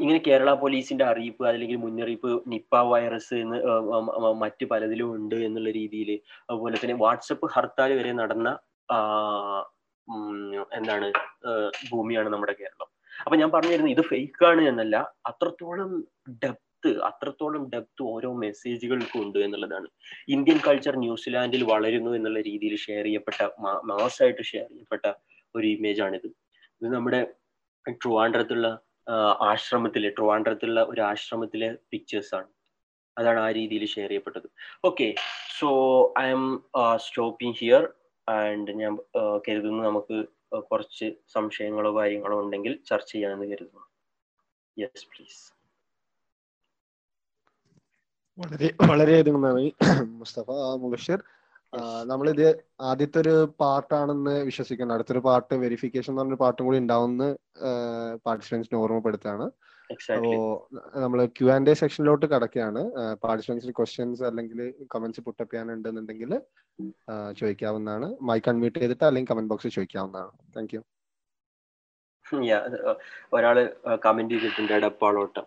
[0.03, 3.59] ഇങ്ങനെ കേരള പോലീസിന്റെ അറിയിപ്പ് അല്ലെങ്കിൽ മുന്നറിയിപ്പ് നിപ്പ വൈറസ് എന്ന്
[4.43, 6.11] മറ്റ് പലതിലും ഉണ്ട് എന്നുള്ള രീതിയിൽ
[6.51, 8.49] അതുപോലെ തന്നെ വാട്സപ്പ് ഹർത്താൽ വരെ നടന്ന
[10.79, 11.09] എന്താണ്
[11.91, 12.89] ഭൂമിയാണ് നമ്മുടെ കേരളം.
[13.25, 14.97] അപ്പൊ ഞാൻ പറഞ്ഞിരുന്നു ഇത് ഫേക്ക് ആണ് എന്നല്ല
[15.31, 15.91] അത്രത്തോളം
[16.43, 19.89] ഡെപ്ത് അത്രത്തോളം ഡെപ്ത് ഓരോ മെസ്സേജുകൾക്കും ഉണ്ട് എന്നുള്ളതാണ്.
[20.29, 23.43] ഇന്ത്യൻ കൾച്ചർ ന്യൂസിലാൻഡിൽ വളരുന്നു എന്നുള്ള രീതിയിൽ ഷെയർ ചെയ്യപ്പെട്ട
[23.93, 25.13] മാസമായിട്ട് ഷെയർ ചെയ്യപ്പെട്ട
[25.55, 26.29] ഒരു ഇമേജ് ആണിത്.
[26.81, 27.35] ഇത് നമ്മുടെ
[27.87, 28.69] ട്രുവാൻഡ്രത്തുള്ള
[29.41, 32.49] ആശ്രമത്തിലെ ട്രുവാൻഡ്രത്തുള്ള ഒരു ആശ്രമത്തിലെ പിക്ചേഴ്സ് ആണ്.
[33.17, 34.49] അതാണ് ആ രീതിയിൽ ഷെയർ ചെയ്യപ്പെട്ടത്.
[34.85, 35.15] Okay
[35.59, 35.69] so
[36.31, 36.65] I'm
[36.97, 37.93] stopping here
[38.29, 38.97] and ഞാൻ
[39.49, 40.25] കരുതുന്നു നമുക്ക്
[40.71, 43.85] കുറച്ച് സംശയങ്ങളോ കാര്യങ്ങളോ ഉണ്ടെങ്കിൽ ചർച്ച ചെയ്യാമെന്ന് കരുതുന്നു.
[44.77, 45.58] യെസ് പ്ലീസ്
[48.41, 49.69] വളരെ വളരെയധികം നന്ദി
[50.21, 50.49] മുസ്തഫ
[50.83, 51.21] മുബഷിർ.
[51.73, 52.49] നമ്മൾ നമ്മളിത്
[52.89, 54.93] ആദ്യത്തെ ഒരു പാർട്ടാണെന്ന് വിശ്വസിക്കുന്നു.
[54.95, 57.29] അടുത്തൊരു പാർട്ട് വെരിഫിക്കേഷൻ എന്ന് പറഞ്ഞൊരു പാർട്ടും കൂടി ഉണ്ടാവുമെന്ന്
[58.27, 59.47] പാർട്ടിസിപ്പൻസിന് ഓർമ്മപ്പെടുത്താണ്
[60.15, 60.31] അപ്പോ
[60.77, 62.81] നമ്മൾ നമ്മൾ ക്യു ആൻഡ് എ സെക്ഷനിലോട്ട് കടക്കുകയാണ്
[63.25, 64.61] പാർട്ടിസിപ്പൻസിന് ക്വസ്റ്റ്യൻസ് അല്ലെങ്കിൽ
[64.95, 66.33] കമന്റ്സ് പുട്ടപ്പ് ചെയ്യാനുണ്ടെന്നുണ്ടെങ്കിൽ
[67.41, 68.09] ചോദിക്കാവുന്നതാണ്.
[68.31, 70.33] മൈക്ക് അൺമ്യൂട്ട് ചെയ്തിട്ട് അല്ലെങ്കിൽ കമന്റ് ബോക്സിൽ ചോദിക്കാവുന്നതാണ്.
[70.57, 70.83] താങ്ക് യു
[73.37, 73.59] ഒരാൾ
[74.07, 75.47] കമന്റ് ചെയ്തിട്ടുണ്ട് എടപ്പാളോട്ടം.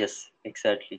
[0.00, 0.98] Yes exactly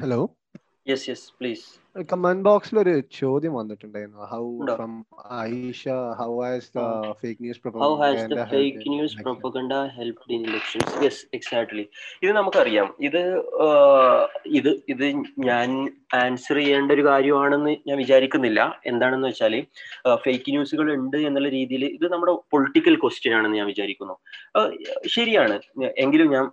[0.00, 0.18] hello
[0.88, 1.64] yes yes please
[2.12, 4.20] comment ബോക്സിൽ ഒരു ചോദ്യം വന്നിട്ടുണ്ടായിരുന്നു.
[4.30, 4.44] How
[4.76, 4.92] from
[5.38, 5.82] Ayisha
[6.20, 6.84] how has the
[7.22, 11.84] fake news how has the fake news propaganda helped in elections yes exactly
[12.22, 12.88] ഇത് നമുക്കറിയാം.
[13.00, 13.22] ഇത്
[14.60, 15.06] ഇത് ഇത്
[15.48, 15.70] ഞാൻ
[16.22, 18.60] ആൻസർ ചെയ്യേണ്ട ഒരു കാര്യമാണെന്ന് ഞാൻ വിചാരിക്കുന്നില്ല.
[18.86, 19.56] എന്താണെന്ന് വെച്ചാൽ
[20.14, 24.16] ഫേക്ക് ന്യൂസുകൾ ഉണ്ട് എന്നുള്ള രീതിയിൽ ഇത് നമ്മുടെ പൊളിറ്റിക്കൽ ക്വസ്റ്റ്യൻ ആണെന്ന് ഞാൻ വിചാരിക്കുന്നു.
[25.16, 25.58] ശരിയാണ്.
[26.04, 26.46] എങ്കിലും ഞാൻ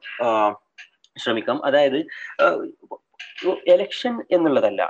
[1.18, 1.58] ശ്രമിക്കാം.
[1.66, 2.00] അതായത്
[3.74, 4.82] എലക്ഷൻ എന്നുള്ളതല്ല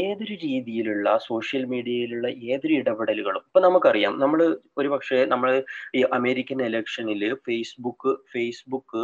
[0.00, 3.42] ഏതൊരു രീതിയിലുള്ള സോഷ്യൽ മീഡിയയിലുള്ള ഏതൊരു ഇടപെടലുകളും.
[3.48, 4.40] ഇപ്പൊ നമുക്കറിയാം നമ്മൾ
[4.78, 5.50] ഒരു പക്ഷേ നമ്മൾ
[5.94, 9.02] ഈ അമേരിക്കൻ എലക്ഷനിൽ ഫേസ്ബുക്ക് ഫേസ്ബുക്ക്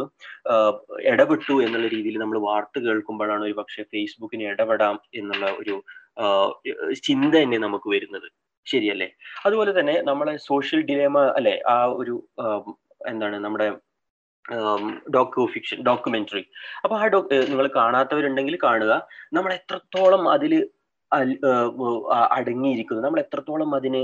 [1.11, 5.75] ഇടപെട്ടു എന്നുള്ള രീതിയിൽ നമ്മൾ വാർത്ത കേൾക്കുമ്പോഴാണ് ഒരു പക്ഷേ ഫേസ്ബുക്കിന് ഇടപെടാം എന്നുള്ള ഒരു
[7.01, 8.27] ചിന്ത തന്നെ നമുക്ക് വരുന്നത്.
[8.67, 9.07] ശരിയല്ലേ?
[9.45, 12.15] അതുപോലെ തന്നെ നമ്മളെ സോഷ്യൽ ഡിലേമ അല്ലെ ആ ഒരു
[13.07, 13.67] എന്താണ് നമ്മുടെ
[15.15, 16.43] ഡോക്യു ഫിക്ഷൻ ഡോക്യുമെന്ററി
[16.83, 17.19] അപ്പൊ ആ ഡോ
[17.51, 18.93] നിങ്ങൾ കാണാത്തവരുണ്ടെങ്കിൽ കാണുക.
[19.33, 20.53] നമ്മൾ എത്രത്തോളം അതിൽ
[22.37, 23.99] അടങ്ങിയിരിക്കുന്നു നമ്മൾ എത്രത്തോളം അതിന്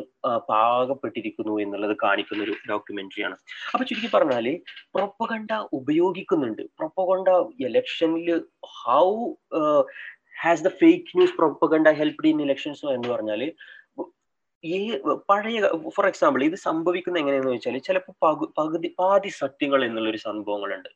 [0.50, 3.36] പാകപ്പെട്ടിരിക്കുന്നു എന്നുള്ളത് കാണിക്കുന്ന ഒരു ഡോക്യുമെന്ററി ആണ്.
[3.74, 4.48] അപ്പൊ ചുരുക്കി പറഞ്ഞാൽ
[4.96, 6.64] പ്രൊപ്പകണ്ട ഉപയോഗിക്കുന്നുണ്ട്.
[6.80, 7.30] പ്രൊപ്പകണ്ട
[7.68, 8.30] ഇലക്ഷനിൽ
[8.82, 9.08] how
[10.44, 13.42] has the fake news propaganda helped in elections എന്ന് പറഞ്ഞാൽ
[14.64, 14.78] ഈ
[15.30, 15.60] പഴയ
[15.96, 20.90] ഫോർ എക്സാമ്പിൾ ഇത് സംഭവിക്കുന്ന എങ്ങനെയാണെന്ന് വെച്ചാൽ ചിലപ്പോൾ പകു പകുതി പാതി സത്യങ്ങൾ എന്നുള്ളൊരു സംഭവങ്ങളുണ്ട്.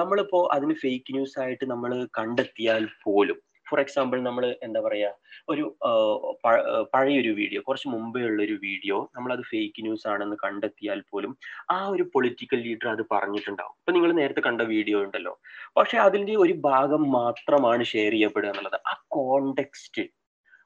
[0.00, 3.38] നമ്മളിപ്പോ അതിന് ഫേക്ക് ന്യൂസ് ആയിട്ട് നമ്മൾ കണ്ടെത്തിയാൽ പോലും
[3.70, 5.10] ഫോർ എക്സാമ്പിൾ നമ്മൾ എന്താ പറയാ
[5.52, 5.64] ഒരു
[6.94, 11.32] പഴയൊരു വീഡിയോ കുറച്ച് മുമ്പേ ഉള്ള ഒരു വീഡിയോ നമ്മൾ അത് ഫേക്ക് ന്യൂസ് ആണെന്ന് കണ്ടെത്തിയാൽ പോലും
[11.74, 13.74] ആ ഒരു പൊളിറ്റിക്കൽ ലീഡർ അത് പറഞ്ഞിട്ടുണ്ടാവും.
[13.80, 15.34] ഇപ്പൊ നിങ്ങൾ നേരത്തെ കണ്ട വീഡിയോ ഉണ്ടല്ലോ.
[15.78, 18.78] പക്ഷെ അതിന്റെ ഒരു ഭാഗം മാത്രമാണ് ഷെയർ ചെയ്യപ്പെടുക എന്നുള്ളത്.
[18.90, 20.04] ആ കോണ്ടെക്സ്റ്റ്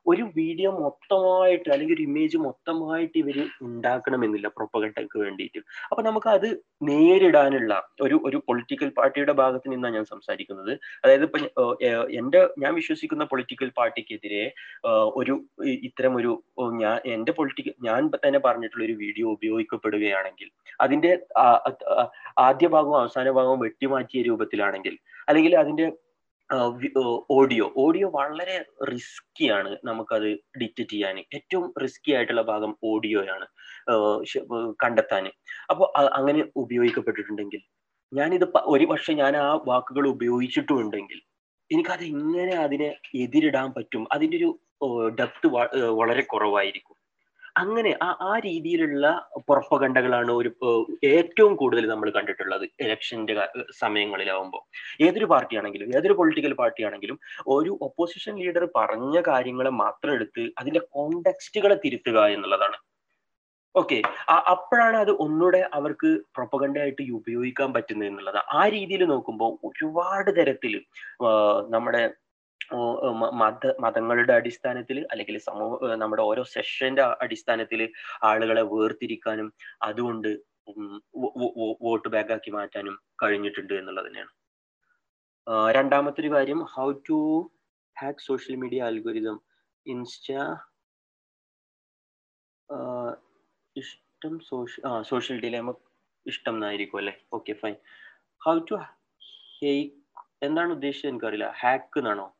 [0.06, 5.60] ഒരു വീഡിയോ മൊത്തമായിട്ട് അല്ലെങ്കിൽ ഒരു ഇമേജ് മൊത്തമായിട്ട് ഇവർ ഉണ്ടാക്കണമെന്നില്ല പ്രൊപ്പഗണ്ടയ്ക്ക് വേണ്ടിയിട്ട്.
[5.90, 6.48] അപ്പൊ നമുക്ക് അത്
[6.88, 10.72] നേരിടാനുള്ള ഒരു ഒരു പൊളിറ്റിക്കൽ പാർട്ടിയുടെ ഭാഗത്ത് നിന്നാണ് ഞാൻ സംസാരിക്കുന്നത്.
[11.04, 11.64] അതായത് ഇപ്പൊ
[12.20, 14.44] എന്റെ ഞാൻ വിശ്വസിക്കുന്ന പൊളിറ്റിക്കൽ പാർട്ടിക്കെതിരെ
[15.16, 15.36] ഒരു
[15.88, 16.32] ഇത്തരം ഒരു
[16.82, 20.50] ഞാൻ എന്റെ പൊളിറ്റിക്കൽ ഞാൻ തന്നെ പറഞ്ഞിട്ടുള്ള ഒരു വീഡിയോ ഉപയോഗിക്കപ്പെടുകയാണെങ്കിൽ
[20.80, 21.12] അതിന്റെ
[22.48, 24.96] ആദ്യ ഭാഗവും അവസാന ഭാഗവും വെട്ടിമാറ്റിയ രൂപത്തിലാണെങ്കിൽ
[25.28, 25.86] അല്ലെങ്കിൽ അതിന്റെ
[26.50, 27.74] ഓഡിയോ.
[27.76, 30.28] ഓഡിയോ വളരെ റിസ്കിയാണ് നമുക്കത്
[30.60, 31.18] ഡിറ്റക്ട് ചെയ്യാൻ.
[31.34, 33.46] ഏറ്റവും റിസ്കി ആയിട്ടുള്ള ഭാഗം ഓഡിയോയാണ്
[34.84, 35.24] കണ്ടെത്താൻ.
[35.70, 35.86] അപ്പോൾ
[36.18, 37.62] അങ്ങനെ ഉപയോഗിക്കപ്പെട്ടിട്ടുണ്ടെങ്കിൽ
[38.12, 41.20] ഞാനിത് ഒരു പക്ഷെ ഞാൻ ആ വാക്കുകൾ ഉപയോഗിച്ചിട്ടുണ്ടെങ്കിൽ
[41.70, 44.06] എനിക്കത് എങ്ങനെ അതിനെ എതിരിടാൻ പറ്റും.
[44.12, 44.50] അതിന്റെ ഒരു
[45.20, 45.46] ഡെപ്ത്
[46.00, 46.96] വളരെ കുറവായിരിക്കും.
[47.56, 49.06] അങ്ങനെ ആ ആ രീതിയിലുള്ള
[49.48, 50.50] പുറപ്പകണ്ടകളാണ് ഒരു
[51.12, 53.34] ഏറ്റവും കൂടുതൽ നമ്മൾ കണ്ടിട്ടുള്ളത് ഇലക്ഷന്റെ
[53.82, 54.62] സമയങ്ങളിലാവുമ്പോൾ.
[55.06, 57.18] ഏതൊരു പാർട്ടി ആണെങ്കിലും ഏതൊരു പൊളിറ്റിക്കൽ പാർട്ടി ആണെങ്കിലും
[57.56, 62.78] ഒരു ഒപ്പോസിഷൻ ലീഡർ പറഞ്ഞ കാര്യങ്ങളെ മാത്രം എടുത്ത് അതിന്റെ കോണ്ടെക്സ്റ്റുകളെ തിരുത്തുക എന്നുള്ളതാണ്.
[63.74, 63.96] ഓക്കെ
[64.52, 68.38] അപ്പോഴാണ് അത് ഒന്നുകൂടെ അവർക്ക് പ്രൊപ്പഗണ്ടയായിട്ട് ഉപയോഗിക്കാൻ പറ്റുന്നത് എന്നുള്ളത്.
[68.58, 70.72] ആ രീതിയിൽ നോക്കുമ്പോൾ ഒരുപാട് തരത്തിൽ
[71.74, 72.02] നമ്മുടെ
[73.42, 77.88] മത മതങ്ങളുടെ അടിസ്ഥാനത്തിൽ അല്ലെങ്കിൽ സമൂഹ നമ്മുടെ ഓരോ സെഷന്റെ അടിസ്ഥാനത്തിൽ
[78.22, 79.52] ആളുകളെ വേർതിരിക്കാനും
[79.82, 80.28] അതുകൊണ്ട്
[81.86, 84.32] വോട്ട് ബാങ്ക് ആക്കി മാറ്റാനും കഴിഞ്ഞിട്ടുണ്ട് എന്നുള്ളത് തന്നെയാണ്.
[85.76, 87.18] രണ്ടാമത്തെ ഒരു കാര്യം how to
[88.00, 89.40] hack social media algorithm
[89.86, 90.30] Insta
[93.76, 95.74] ഇഷ്ടം സോഷ്യൽ ആ സോഷ്യൽ ഡിലേമ
[96.26, 97.14] ഇഷ്ടം എന്നായിരിക്കും അല്ലേ?
[97.32, 97.76] Okay fine
[98.46, 99.92] how to hack
[100.42, 101.52] എന്താണ് ഉദ്ദേശിച്ചത് എനിക്കറിയില്ല.
[101.62, 102.35] ഹാക്ക് എന്നാണോ?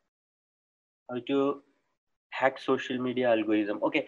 [1.09, 1.39] How to
[2.31, 3.99] hack social media algorithm okay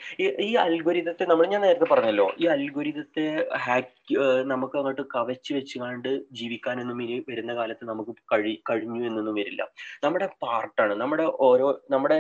[0.45, 3.23] ഈ അൽഗോരിതത്തെ നമ്മൾ ഞാൻ നേരത്തെ പറഞ്ഞല്ലോ ഈ അൽഗോരിതത്തെ
[3.65, 4.15] ഹാക്ക്
[4.51, 9.61] നമുക്ക് അങ്ങോട്ട് കവച്ച് വെച്ചുകൊണ്ട് ജീവിക്കാനൊന്നും ഇനി വരുന്ന കാലത്ത് നമുക്ക് കഴി കഴിഞ്ഞു എന്നൊന്നും വരില്ല.
[10.05, 12.17] നമ്മുടെ പാർട്ടാണ് നമ്മുടെ ഓരോ നമ്മുടെ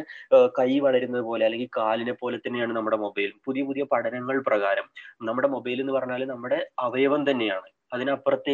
[0.59, 4.87] കൈ വളരുന്നത് പോലെ അല്ലെങ്കിൽ കാലിനെ പോലെ തന്നെയാണ് നമ്മുടെ മൊബൈൽ പുതിയ പുതിയ പഠനങ്ങൾ പ്രകാരം
[5.29, 7.69] നമ്മുടെ മൊബൈൽ എന്ന് പറഞ്ഞാൽ നമ്മുടെ അവയവം തന്നെയാണ്.
[7.91, 8.53] അതിനപ്പുറത്തെ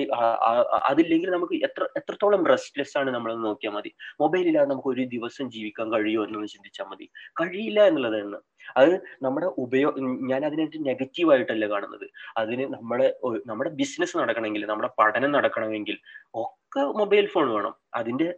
[0.90, 3.92] അതില്ലെങ്കിൽ നമുക്ക് എത്ര എത്രത്തോളം റെസ്റ്റ്ലെസ് ആണ് നമ്മൾ നോക്കിയാൽ മതി.
[4.24, 7.08] മൊബൈൽ ഇല്ലാതെ നമുക്ക് ഒരു ദിവസം ജീവിക്കാൻ കഴിയുമോ എന്നൊന്ന് ചിന്തിച്ചാൽ മതി.
[7.42, 8.40] കഴിയില്ല എന്നുള്ളതാണ്
[8.82, 8.94] അത്
[9.26, 9.94] നമ്മുടെ ഉപയോഗ
[10.32, 12.06] ഞാൻ അതിനെ നെഗറ്റീവായിട്ടല്ല കാണുന്നത്.
[12.42, 13.08] അതിന് നമ്മുടെ
[13.52, 15.98] നമ്മുടെ ബിസിനസ് നടക്കണമെങ്കിൽ നമ്മുടെ പഠനം നടക്കണമെങ്കിൽ
[16.44, 17.76] ഒക്കെ മൊബൈൽ ഫോൺ വേണം.
[18.02, 18.30] അതിന്റെ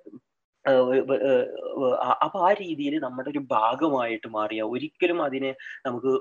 [2.24, 5.52] അപ്പൊ ആ രീതിയിൽ നമ്മുടെ ഒരു ഭാഗമായിട്ട് മാറിയ ഒരിക്കലും അതിനെ
[5.86, 6.12] നമുക്ക്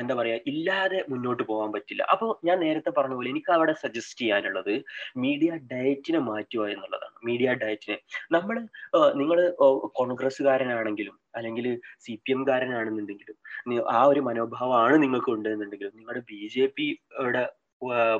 [0.00, 2.02] എന്താ പറയാ ഇല്ലാതെ മുന്നോട്ട് പോകാൻ പറ്റില്ല.
[2.14, 4.72] അപ്പോൾ ഞാൻ നേരത്തെ പറഞ്ഞ പോലെ എനിക്ക് അവിടെ സജസ്റ്റ് ചെയ്യാനുള്ളത്
[5.24, 7.16] മീഡിയ ഡയറ്റിനെ മാറ്റുക എന്നുള്ളതാണ്.
[7.28, 7.96] മീഡിയ ഡയറ്റിനെ
[8.36, 8.56] നമ്മൾ
[9.20, 9.40] നിങ്ങൾ
[10.00, 11.66] കോൺഗ്രസ്സുകാരനാണെങ്കിലും അല്ലെങ്കിൽ
[12.04, 13.36] സി പി എംകാരനാണെന്നുണ്ടെങ്കിലും
[13.98, 17.44] ആ ഒരു മനോഭാവമാണ് നിങ്ങൾക്ക് ഉണ്ടെന്നുണ്ടെങ്കിലും നിങ്ങളുടെ ബി ജെ പിയുടെ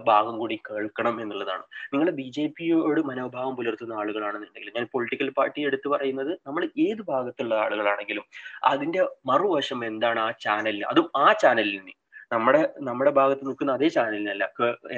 [0.08, 1.64] ഭാഗം കൂടി കേൾക്കണം എന്നുള്ളതാണ്.
[1.92, 7.54] നിങ്ങൾ ബി ജെ പിയോട് മനോഭാവം പുലർത്തുന്ന ആളുകളാണെന്നുണ്ടെങ്കിൽ ഞാൻ പൊളിറ്റിക്കൽ പാർട്ടി എടുത്തു പറയുന്നത് നമ്മൾ ഏത് ഭാഗത്തുള്ള
[7.64, 8.26] ആളുകളാണെങ്കിലും
[8.72, 9.02] അതിന്റെ
[9.32, 11.94] മറുവശം എന്താണ് ആ ചാനലിന് അതും ആ ചാനലിന്
[12.34, 14.44] നമ്മുടെ നമ്മുടെ ഭാഗത്ത് നിൽക്കുന്ന അതേ ചാനലിനല്ല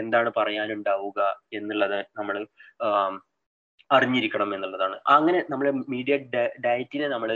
[0.03, 1.21] എന്താണ് പറയാനുണ്ടാവുക
[1.59, 2.37] എന്നുള്ളത് നമ്മൾ
[3.91, 4.97] അറിഞ്ഞിരിക്കണം എന്നുള്ളതാണ്.
[5.17, 6.15] അങ്ങനെ നമ്മൾ മീഡിയ
[6.67, 7.31] ഡയറ്റിനെ നമ്മൾ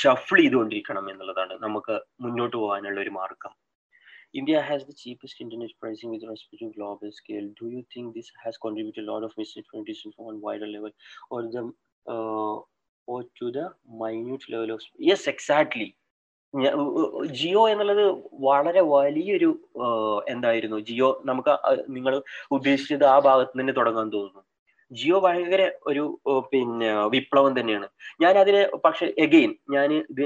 [0.00, 1.94] ഷഫിൾ ചെയ്തുകൊണ്ടിരിക്കണം എന്നുള്ളതാണ് നമുക്ക്
[2.24, 3.52] മുന്നോട്ട് പോകാനുള്ള ഒരു മാർഗം.
[4.34, 7.48] India has the cheapest internet pricing with respect to global scale.
[7.60, 10.90] Do you think this has contributed a lot of misinformation from a wider level
[11.30, 11.62] or the
[12.06, 12.56] uh,
[13.08, 13.70] or to the
[14.02, 15.88] minute level of yes exactly
[17.30, 18.04] Jio എന്നുള്ളത്
[18.46, 19.50] വളരെ വലിയൊരു
[20.32, 21.52] എന്തായിരുന്നു ജിയോ നമുക്ക്
[21.96, 22.14] നിങ്ങൾ
[22.56, 24.42] ഉദ്ദേശിച്ചത് ആ ഭാഗത്ത് തന്നെ തുടങ്ങാൻ തോന്നുന്നു
[24.90, 26.02] ജിയോ ഭയങ്കര ഒരു
[26.52, 27.86] പിന്നെ വിപ്ലവം തന്നെയാണ്.
[28.22, 30.22] ഞാൻ അതിന് പക്ഷെ എഗെയിൻ ഞാൻ ഇത്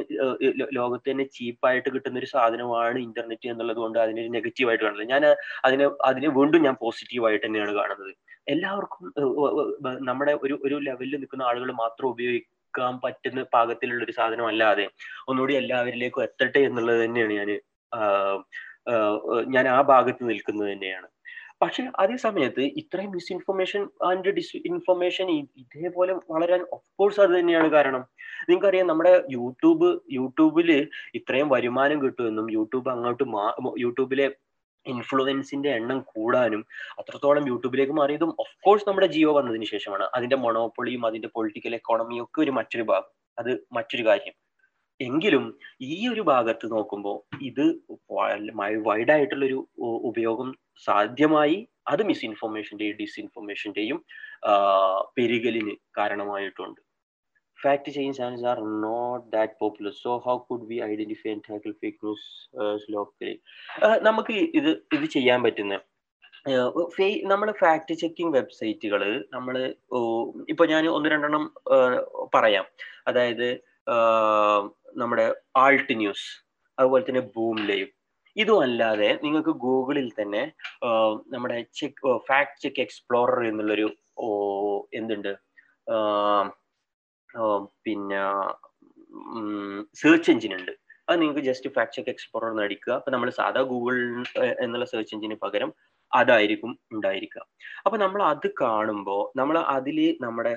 [0.79, 5.09] ലോകത്ത് തന്നെ ചീപ്പായിട്ട് കിട്ടുന്ന ഒരു സാധനമാണ് ഇന്റർനെറ്റ് എന്നുള്ളത് കൊണ്ട് അതിനൊരു നെഗറ്റീവ് ആയിട്ട് കാണുന്നത്.
[5.15, 5.25] ഞാൻ
[5.69, 8.13] അതിനെ അതിനെ വീണ്ടും ഞാൻ പോസിറ്റീവായിട്ട് തന്നെയാണ് കാണുന്നത്.
[8.55, 9.05] എല്ലാവർക്കും
[10.09, 14.87] നമ്മുടെ ഒരു ഒരു ലെവലിൽ നിൽക്കുന്ന ആളുകൾ മാത്രം ഉപയോഗിക്കാൻ പറ്റുന്ന പാകത്തിലുള്ള ഒരു സാധനം അല്ലാതെ
[15.31, 17.51] ഒന്നുകൂടി എല്ലാവരിലേക്കും എത്തട്ടെ എന്നുള്ളത് തന്നെയാണ് ഞാൻ
[19.55, 21.07] ഞാൻ ആ ഭാഗത്ത് നിൽക്കുന്നത് തന്നെയാണ്.
[21.65, 28.03] പക്ഷെ അതേ സമയത്ത് ഇത്രയും മിസ്ഇൻഫർമേഷൻ ആൻഡ് ഡിസ് ഇൻഫർമേഷൻ ഇതേപോലെ വളരാൻ ഓഫ്കോഴ്സ് അത് തന്നെയാണ് കാരണം.
[28.49, 34.27] നിങ്ങൾക്കറിയാം നമ്മുടെ യൂട്യൂബ് യൂട്യൂബിൽ ഇത്രയും വരുമാനം കിട്ടുമെന്നും യൂട്യൂബ് അങ്ങോട്ട് മാ യൂട്യൂബിലെ
[34.87, 36.67] ഇൻഫ്ലുവൻസിന്റെ എണ്ണം കൂടാനും
[36.99, 40.09] അത്രത്തോളം യൂട്യൂബിലേക്ക് മാറിയതും ഓഫ്കോഴ്സ് നമ്മുടെ ജിയോ വന്നതിന് ശേഷമാണ്.
[40.15, 43.11] അതിന്റെ മൊണോപ്പൊളിയും അതിന്റെ പൊളിറ്റിക്കൽ എക്കോണമിയും ഒക്കെ ഒരു മറ്റൊരു ഭാഗം.
[43.39, 44.35] അത് മറ്റൊരു കാര്യം.
[45.09, 45.45] എങ്കിലും
[45.95, 47.19] ഈ ഒരു ഭാഗത്ത് നോക്കുമ്പോൾ
[47.51, 47.65] ഇത്
[48.89, 49.61] വൈഡ് ആയിട്ടുള്ള ഒരു
[50.11, 50.51] ഉപയോഗം
[50.85, 51.59] സാധ്യമായി.
[51.93, 54.01] അത് മിസ്ഇൻഫർമേഷന്റെയും ഡിസ്ഇൻഫർമേഷന്റെയും
[55.19, 56.81] പെരുകലിന് കാരണമായിട്ടുണ്ട്.
[57.59, 59.93] Fact checking channels are not that popular.
[59.99, 62.23] So how could we identify and tackle fake news
[62.63, 63.35] uh, locally?
[64.07, 65.77] നമുക്ക് ഇത് ഇത് ചെയ്യാൻ പറ്റുന്ന
[67.33, 69.03] നമ്മൾ ഫാക്ട് ചെക്കിംഗ് വെബ്സൈറ്റുകൾ
[69.35, 69.55] നമ്മൾ
[70.49, 71.45] ഇപ്പൊ ഞാൻ ഒന്ന് രണ്ടെണ്ണം
[72.35, 72.67] പറയാം.
[73.11, 73.49] അതായത്
[75.03, 75.27] നമ്മുടെ
[75.63, 76.27] ആൾട്ട് ന്യൂസ്
[76.79, 77.89] അതുപോലെ തന്നെ ബൂം ലൈവ്
[78.37, 80.43] ഇതും അല്ലാതെ നിങ്ങൾക്ക് ഗൂഗിളിൽ തന്നെ
[81.33, 83.89] നമ്മുടെ ചെക്ക് ഫാക്ട് ചെക്ക് എക്സ്പ്ലോറർ എന്നുള്ളൊരു
[84.99, 85.33] എന്തുണ്ട്?
[87.85, 88.23] പിന്നെ
[90.03, 90.73] സെർച്ച് എഞ്ചിൻ ഉണ്ട്
[91.09, 92.93] അത് നിങ്ങൾക്ക് ജസ്റ്റ് ഫാക്ട് ചെക്ക് എക്സ്പ്ലോറർ എന്ന് അടിക്കുക.
[92.99, 93.97] അപ്പൊ നമ്മൾ സാധാ ഗൂഗിൾ
[94.65, 95.71] എന്നുള്ള സെർച്ച് എഞ്ചിന് പകരം
[96.13, 97.43] അതായിരിക്കും ഉണ്ടായിരിക്കുക.
[97.85, 100.55] അപ്പൊ നമ്മൾ അത് കാണുമ്പോൾ നമ്മൾ അതിൽ നമ്മുടെ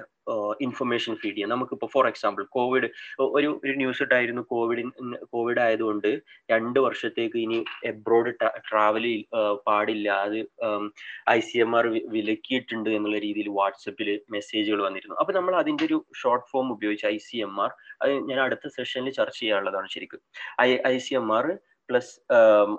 [0.65, 1.51] ഇൻഫർമേഷൻ ഫീഡ് ചെയ്യാം.
[1.55, 2.88] നമുക്കിപ്പോൾ ഫോർ എക്സാമ്പിൾ കോവിഡ്
[3.38, 4.84] ഒരു ഒരു ന്യൂസ് ഇട്ടായിരുന്നു കോവിഡ്
[5.34, 6.09] കോവിഡ് ആയതുകൊണ്ട്
[6.53, 7.59] രണ്ട് വർഷത്തേക്ക് ഇനി
[7.91, 8.32] എബ്രോഡ്
[8.69, 9.05] ട്രാവൽ
[9.67, 10.07] പാടില്ല.
[10.25, 10.38] അത്
[11.38, 15.17] ഐ സി എം ആർ വിലക്കിയിട്ടുണ്ട് എന്നുള്ള രീതിയിൽ വാട്സപ്പിൽ മെസ്സേജുകൾ വന്നിരുന്നു.
[15.21, 17.71] അപ്പൊ നമ്മൾ അതിന്റെ ഒരു ഷോർട്ട് ഫോം ഉപയോഗിച്ച് ഐ സി എം ആർ
[18.01, 20.21] അത് ഞാൻ അടുത്ത സെഷനിൽ ചർച്ച ചെയ്യാനുള്ളതാണ് ശരിക്കും.
[20.67, 21.47] I I C M R
[21.89, 22.13] plus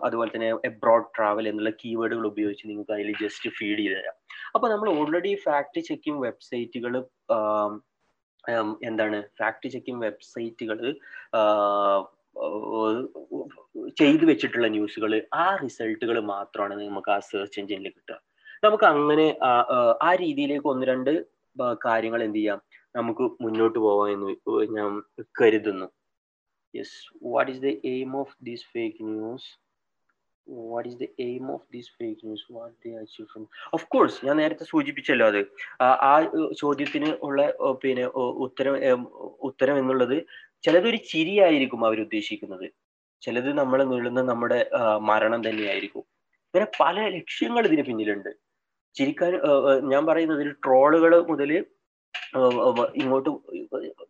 [0.06, 4.16] അതുപോലെ തന്നെ എബ്രോഡ് ട്രാവൽ എന്നുള്ള കീവേഡുകൾ ഉപയോഗിച്ച് നിങ്ങൾക്ക് അതിൽ ജസ്റ്റ് ഫീഡ് ചെയ്ത് തരാം.
[4.54, 6.94] അപ്പൊ നമ്മൾ ഓൾറെഡി ഫാക്ട് ചെക്കിംഗ് വെബ്സൈറ്റുകൾ
[8.88, 9.18] എന്താണ്?
[9.38, 10.80] ഫാക്ട് ചെക്കിംഗ് വെബ്സൈറ്റുകൾ
[14.00, 18.18] ചെയ്തു വെച്ചിട്ടുള്ള ന്യൂസുകൾ ആ റിസൾട്ടുകൾ മാത്രമാണ് നമുക്ക് ആ സെർച്ച് എഞ്ചിനിൽ കിട്ടുക.
[18.64, 19.26] നമുക്ക് അങ്ങനെ
[20.08, 21.12] ആ രീതിയിലേക്ക് ഒന്ന് രണ്ട്
[21.84, 22.60] കാര്യങ്ങൾ എന്ത് ചെയ്യാം?
[22.96, 24.30] നമുക്ക് മുന്നോട്ട് പോവാം എന്ന്
[24.76, 24.90] ഞാൻ
[25.40, 25.86] കരുതുന്നു.
[26.72, 26.90] Yes.
[27.20, 29.44] What is the aim of this fake news?
[30.46, 32.42] What is the aim of this fake news?
[32.48, 33.44] What they achieve from
[33.76, 35.40] of course ഞാൻ നേരത്തെ സൂചിപ്പിച്ചല്ലോ അത്.
[36.10, 36.12] ആ
[36.62, 37.40] ചോദ്യത്തിന് ഉള്ള
[37.82, 38.04] പിന്നെ
[38.46, 38.74] ഉത്തരം
[39.48, 40.16] ഉത്തരം എന്നുള്ളത്
[40.66, 42.66] ചിലതൊരു ചിരിയായിരിക്കും അവർ ഉദ്ദേശിക്കുന്നത്.
[43.24, 44.60] ചിലത് നമ്മൾ നീളുന്ന നമ്മുടെ
[45.10, 46.04] മരണം തന്നെയായിരിക്കും.
[46.48, 48.30] ഇങ്ങനെ പല ലക്ഷ്യങ്ങൾ ഇതിന് പിന്നിലുണ്ട്.
[48.98, 49.32] ചിരിക്കാൻ
[49.92, 51.50] ഞാൻ പറയുന്നത് ട്രോളുകൾ മുതൽ
[52.94, 53.30] ഇങ്ങോട്ട്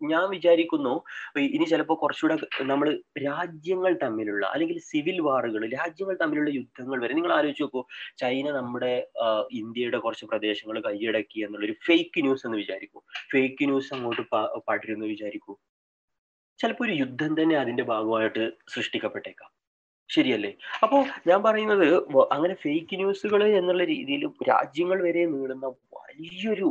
[0.03, 0.93] ഞാൻ വിചാരിക്കുന്നു
[1.37, 2.89] ഇനി ചിലപ്പോൾ കുറച്ചുകൂടെ നമ്മൾ
[3.27, 7.83] രാജ്യങ്ങൾ തമ്മിലുള്ള അല്ലെങ്കിൽ സിവിൽ വാറുകൾ രാജ്യങ്ങൾ തമ്മിലുള്ള യുദ്ധങ്ങൾ വരെ നിങ്ങൾ ആലോചിച്ച് നോക്കൂ
[8.19, 8.93] ചൈന നമ്മുടെ
[9.51, 13.01] ഇന്ത്യയുടെ കുറച്ച് പ്രദേശങ്ങൾ കൈയടക്കി എന്നുള്ളൊരു ഫേക്ക് ന്യൂസ് എന്ന് വിചാരിക്കൂ.
[13.33, 14.25] ഫേക്ക് ന്യൂസ് അങ്ങോട്ട്
[14.69, 15.55] പടരുമെന്ന് വിചാരിക്കൂ.
[16.61, 18.45] ചിലപ്പോൾ ഒരു യുദ്ധം തന്നെ അതിന്റെ ഭാഗമായിട്ട്
[18.75, 19.51] സൃഷ്ടിക്കപ്പെട്ടേക്കാം.
[20.11, 20.51] ശരിയല്ലേ?
[20.83, 21.89] അപ്പോൾ ഞാൻ പറയുന്നത്
[22.35, 25.67] അങ്ങനെ ഫേക്ക് ന്യൂസുകൾ എന്നുള്ള രീതിയിൽ രാജ്യങ്ങൾ വരെ നീളുന്ന
[25.99, 26.69] വലിയൊരു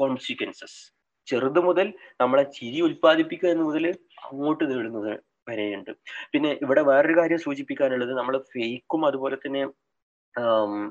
[0.00, 0.80] കോൺസിക്വൻസസ്
[1.28, 1.88] ചെറുത് മുതൽ
[2.22, 3.84] നമ്മളെ ചിരി ഉൽപ്പാദിപ്പിക്കുക എന്ന് മുതൽ
[4.26, 5.12] അങ്ങോട്ട് നേടുന്നത്
[5.50, 5.90] വരെയുണ്ട്.
[6.32, 9.62] പിന്നെ ഇവിടെ വേറൊരു കാര്യം സൂചിപ്പിക്കാനുള്ളത് നമ്മൾ ഫേക്കും അതുപോലെ തന്നെ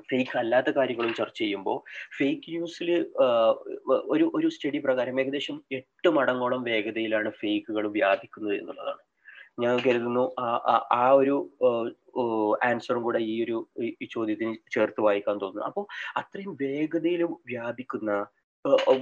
[0.09, 1.77] ഫേക്ക് അല്ലാത്ത കാര്യങ്ങളും ചർച്ച ചെയ്യുമ്പോൾ
[2.17, 2.89] ഫേക്ക് ന്യൂസിൽ
[4.13, 9.01] ഒരു ഒരു സ്റ്റഡി പ്രകാരം ഏകദേശം എട്ട് മടങ്ങോളം വേഗതയിലാണ് ഫേക്കുകൾ വ്യാപിക്കുന്നത് എന്നുള്ളതാണ്.
[9.63, 10.23] ഞാൻ കരുതുന്നു
[11.01, 11.35] ആ ഒരു
[12.69, 13.57] ആൻസറും കൂടെ ഈ ഒരു
[14.13, 15.67] ചോദ്യത്തിന് ചേർത്ത് വായിക്കാൻ തോന്നുന്നു.
[15.69, 15.85] അപ്പോൾ
[16.21, 18.11] അത്രയും വേഗതയിൽ വ്യാപിക്കുന്ന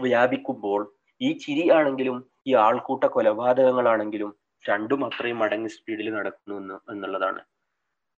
[0.06, 0.82] വ്യാപിക്കുമ്പോൾ
[1.22, 4.32] ഈ ചിരി ആണെങ്കിലും ഈ ആൾക്കൂട്ട കൊലപാതകങ്ങളാണെങ്കിലും
[4.64, 7.42] രണ്ടും അത്രയും മടങ്ങ് സ്പീഡിൽ നടക്കുന്നു എന്ന് എന്നുള്ളതാണ്.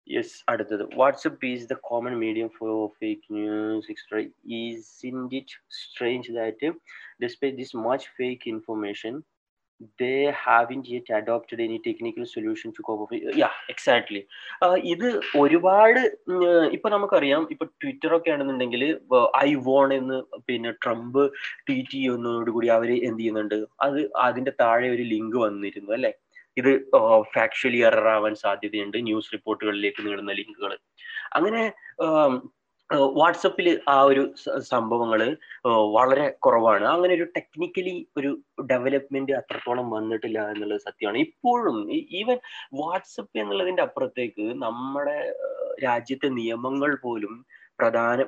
[0.08, 0.84] യെസ് അടുത്തത്.
[0.96, 3.90] WhatsApp is the common medium for fake news
[5.06, 6.70] isn't it strange that
[7.24, 9.14] despite this much fake information
[10.00, 14.22] they haven't yet adopted any technical solution to cope up yeah exactly.
[14.92, 15.06] ഇത്
[15.38, 16.00] ഒരുപാട്
[16.76, 18.82] ഇപ്പൊ നമുക്കറിയാം ഇപ്പൊ ട്വിറ്റർ ഒക്കെ ആണെന്നുണ്ടെങ്കിൽ
[19.38, 20.18] I von എന്ന്
[20.48, 21.22] പിന്നെ Trump
[21.66, 23.56] tweet ചെയ്യുന്നതോടുകൂടി അവർ എന്ത് ചെയ്യുന്നുണ്ട്?
[23.80, 26.12] അത് അതിന്റെ താഴെ ഒരു ലിങ്ക് വന്നിരുന്നു അല്ലെ?
[26.56, 26.70] ഇത്
[27.34, 30.72] ഫാക്ച്വലി എറർ ആവാൻ സാധ്യതയുണ്ട് ന്യൂസ് റിപ്പോർട്ടുകളിലേക്ക് നീളുന്ന ലിങ്കുകൾ
[31.38, 31.62] അങ്ങനെ
[33.18, 34.22] വാട്സപ്പിൽ ആ ഒരു
[34.70, 35.20] സംഭവങ്ങൾ
[35.96, 36.84] വളരെ കുറവാണ്.
[36.94, 38.30] അങ്ങനെ ഒരു ടെക്നിക്കലി ഒരു
[38.72, 41.18] ഡെവലപ്മെന്റ് അത്രത്തോളം വന്നിട്ടില്ല എന്നുള്ളത് സത്യമാണ്.
[41.18, 41.78] ഇപ്പോഴും
[42.20, 42.38] ഈവൻ
[42.80, 45.18] വാട്സപ്പ് എന്നുള്ളതിന്റെ അപ്പുറത്തേക്ക് നമ്മുടെ
[45.84, 47.34] രാജ്യത്തെ നിയമങ്ങൾ പോലും
[47.78, 48.20] പ്രധാന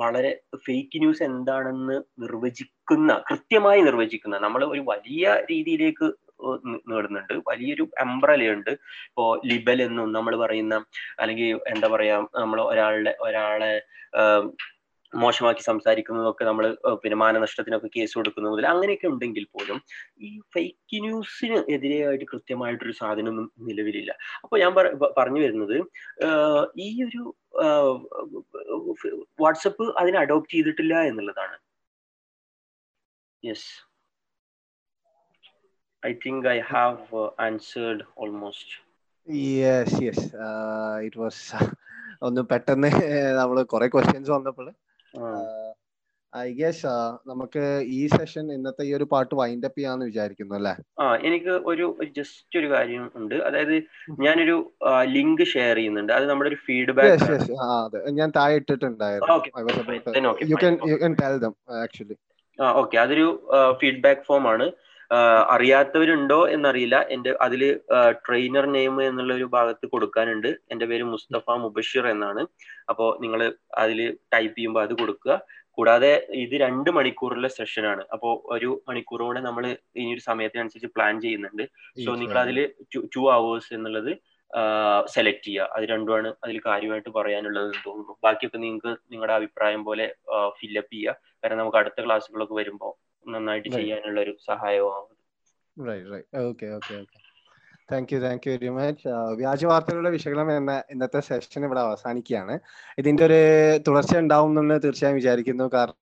[0.00, 0.30] വളരെ
[0.64, 6.08] ഫേക്ക് ന്യൂസ് എന്താണെന്ന് നിർവചിക്കുന്ന കൃത്യമായി നിർവചിക്കുന്ന നമ്മൾ ഒരു വലിയ രീതിയിലേക്ക്
[6.90, 8.70] നേടുന്നുണ്ട് വലിയൊരു അംബ്രലയുണ്ട്
[9.08, 10.76] ഇപ്പോ ലിബൽ എന്നും നമ്മൾ പറയുന്ന
[11.18, 13.72] അല്ലെങ്കിൽ എന്താ പറയാ നമ്മൾ ഒരാളുടെ ഒരാളെ
[15.12, 16.64] മോശമാക്കി സംസാരിക്കുന്നതൊക്കെ നമ്മൾ
[16.94, 19.78] പിന്നെ മാനനഷ്ടത്തിനൊക്കെ കേസ് കൊടുക്കുന്ന മുതൽ അങ്ങനെയൊക്കെ ഉണ്ടെങ്കിൽ പോലും
[20.20, 24.14] ഈ ഫേക്ക് ന്യൂസിന് എതിരെയായിട്ട് കൃത്യമായിട്ടൊരു സാധനമൊന്നും നിലവിലില്ല
[24.44, 24.72] അപ്പോൾ ഞാൻ
[25.16, 25.76] പറഞ്ഞു വരുന്നത്
[26.78, 27.22] ഈ ഒരു
[29.40, 31.58] വാട്സപ്പ് അതിനെ അഡോപ്റ്റ് ചെയ്തിട്ടില്ല എന്നുള്ളതാണ്
[33.44, 33.70] yes
[36.02, 38.68] I think I have uh, answered almost.
[39.58, 40.24] Yes yes
[41.06, 41.42] it was
[42.26, 42.88] ഒന്ന് പെട്ടെന്ന്
[43.38, 44.66] നമ്മൾ കുറെ ക്വസ്റ്റ്യൻസ് വന്നപ്പോൾ
[46.32, 46.92] ഐ ഗസ്
[47.30, 47.62] നമുക്ക്
[47.98, 50.74] ഈ സെഷൻ ഇന്നത്തെ ഈ ഒരു പാട്ട് വൈൻഡ് അപ്പ് ചെയ്യാന്ന് വിചാരിക്കുന്നു അല്ലേ?
[51.02, 51.86] ആ എനിക്ക് ഒരു
[52.18, 53.36] ജസ്റ്റ് ഒരു കാര്യം ഉണ്ട്.
[53.48, 53.74] അതായത്
[54.26, 54.56] ഞാനൊരു
[55.16, 56.12] ലിങ്ക് ഷെയർ ചെയ്യുന്നുണ്ട്.
[56.18, 60.36] അത് നമ്മുടെ ഒരു ഫീഡ്ബാക്ക് ഞാൻ താഴെ ഇട്ടിട്ടുണ്ടായിരുന്നു.
[60.52, 62.18] You can you can tell them actually
[62.58, 63.26] ആ ഓക്കെ അതൊരു
[63.82, 64.68] ഫീഡ്ബാക്ക് ഫോം ആണ്.
[65.54, 66.96] അറിയാത്തവരുണ്ടോ എന്നറിയില്ല.
[67.14, 67.62] എന്റെ അതിൽ
[68.26, 70.50] ട്രെയിനർ നെയിം എന്നുള്ള ഒരു ഭാഗത്ത് കൊടുക്കാനുണ്ട്.
[70.72, 72.42] എന്റെ പേര് മുസ്തഫ മുബഷിർ എന്നാണ്.
[72.90, 73.42] അപ്പോ നിങ്ങൾ
[73.82, 74.00] അതിൽ
[74.34, 75.34] ടൈപ്പ് ചെയ്യുമ്പോൾ അത് കൊടുക്കുക.
[75.78, 76.12] കൂടാതെ
[76.44, 79.64] ഇത് രണ്ട് മണിക്കൂറിലെ സെഷനാണ് അപ്പോ ഒരു മണിക്കൂറോടെ നമ്മൾ
[80.00, 81.64] ഇനി ഒരു സമയത്തിനനുസരിച്ച് പ്ലാൻ ചെയ്യുന്നുണ്ട്.
[82.04, 82.58] സോ നിങ്ങൾ അതിൽ
[83.14, 84.12] ടു അവേഴ്സ് എന്നുള്ളത്
[85.14, 85.68] സെലക്ട് ചെയ്യുക.
[85.74, 88.14] അത് രണ്ടുമാണ് അതിൽ കാര്യമായിട്ട് പറയാനുള്ളത് തോന്നുന്നു.
[88.24, 90.06] ബാക്കിയൊക്കെ നിങ്ങൾക്ക് നിങ്ങളുടെ അഭിപ്രായം പോലെ
[90.58, 91.16] ഫില്ലപ്പ് ചെയ്യുക.
[91.44, 92.92] കാരണം നമുക്ക് അടുത്ത ക്ലാസ്സുകളൊക്കെ വരുമ്പോൾ
[93.26, 94.32] നന്നായിട്ട് ചെയ്യാനുള്ള ഒരു
[97.00, 97.18] okay
[97.90, 99.08] thank you thank you very much
[99.40, 102.54] വ്യാജ വാർത്തകളുടെ വിശകലനം എന്ന ഇന്നത്തെ സെഷൻ ഇവിടെ അവസാനിക്കുകയാണ്.
[103.00, 103.40] ഇതിന്റെ ഒരു
[103.88, 105.66] തുടർച്ച ഉണ്ടാവും എന്ന് തീർച്ചയായും വിചാരിക്കുന്നു.
[105.76, 105.98] കാരണം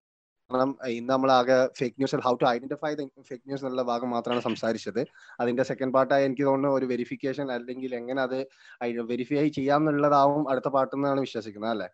[0.51, 2.91] കാരണം ഇന്ന് നമ്മൾ ആകെ fake news how to identify
[3.29, 5.03] fake news എന്നുള്ള ഭാഗം മാത്രമാണ് സംസാരിച്ചത്.
[5.43, 8.39] അതിന്റെ സെക്കൻഡ് പാർട്ടായി എനിക്ക് തോന്നുന്നു ഒരു വെരിഫിക്കേഷൻ അല്ലെങ്കിൽ എങ്ങനെ അത്
[9.12, 11.89] വെരിഫൈ ചെയ്യാം എന്നുള്ളതാവും അടുത്ത പാട്ടെന്നാണ് വിശ്വസിക്കുന്നത് അല്ലെ?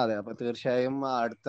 [0.00, 1.48] അതെ അപ്പൊ തീർച്ചയായും അടുത്ത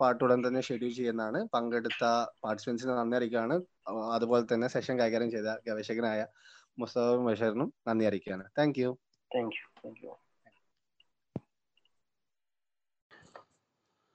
[0.00, 1.40] പാട്ടുടൻ തന്നെ ഷെഡ്യൂൾ ചെയ്യുന്നതാണ്.
[1.54, 2.04] പങ്കെടുത്ത
[2.44, 3.56] പാർട്ടിസിപ്പൻസിന് നന്ദി അറിയിക്കുകയാണ്.
[4.16, 6.20] അതുപോലെ തന്നെ സെഷൻ കൈകാര്യം ചെയ്ത ഗവേഷകനായ
[6.78, 8.44] മുസ്തഫ ബഷീറിനും നന്ദി അറിയിക്കുകയാണ്.
[8.58, 8.90] Thank you
[9.30, 10.12] thank you thank you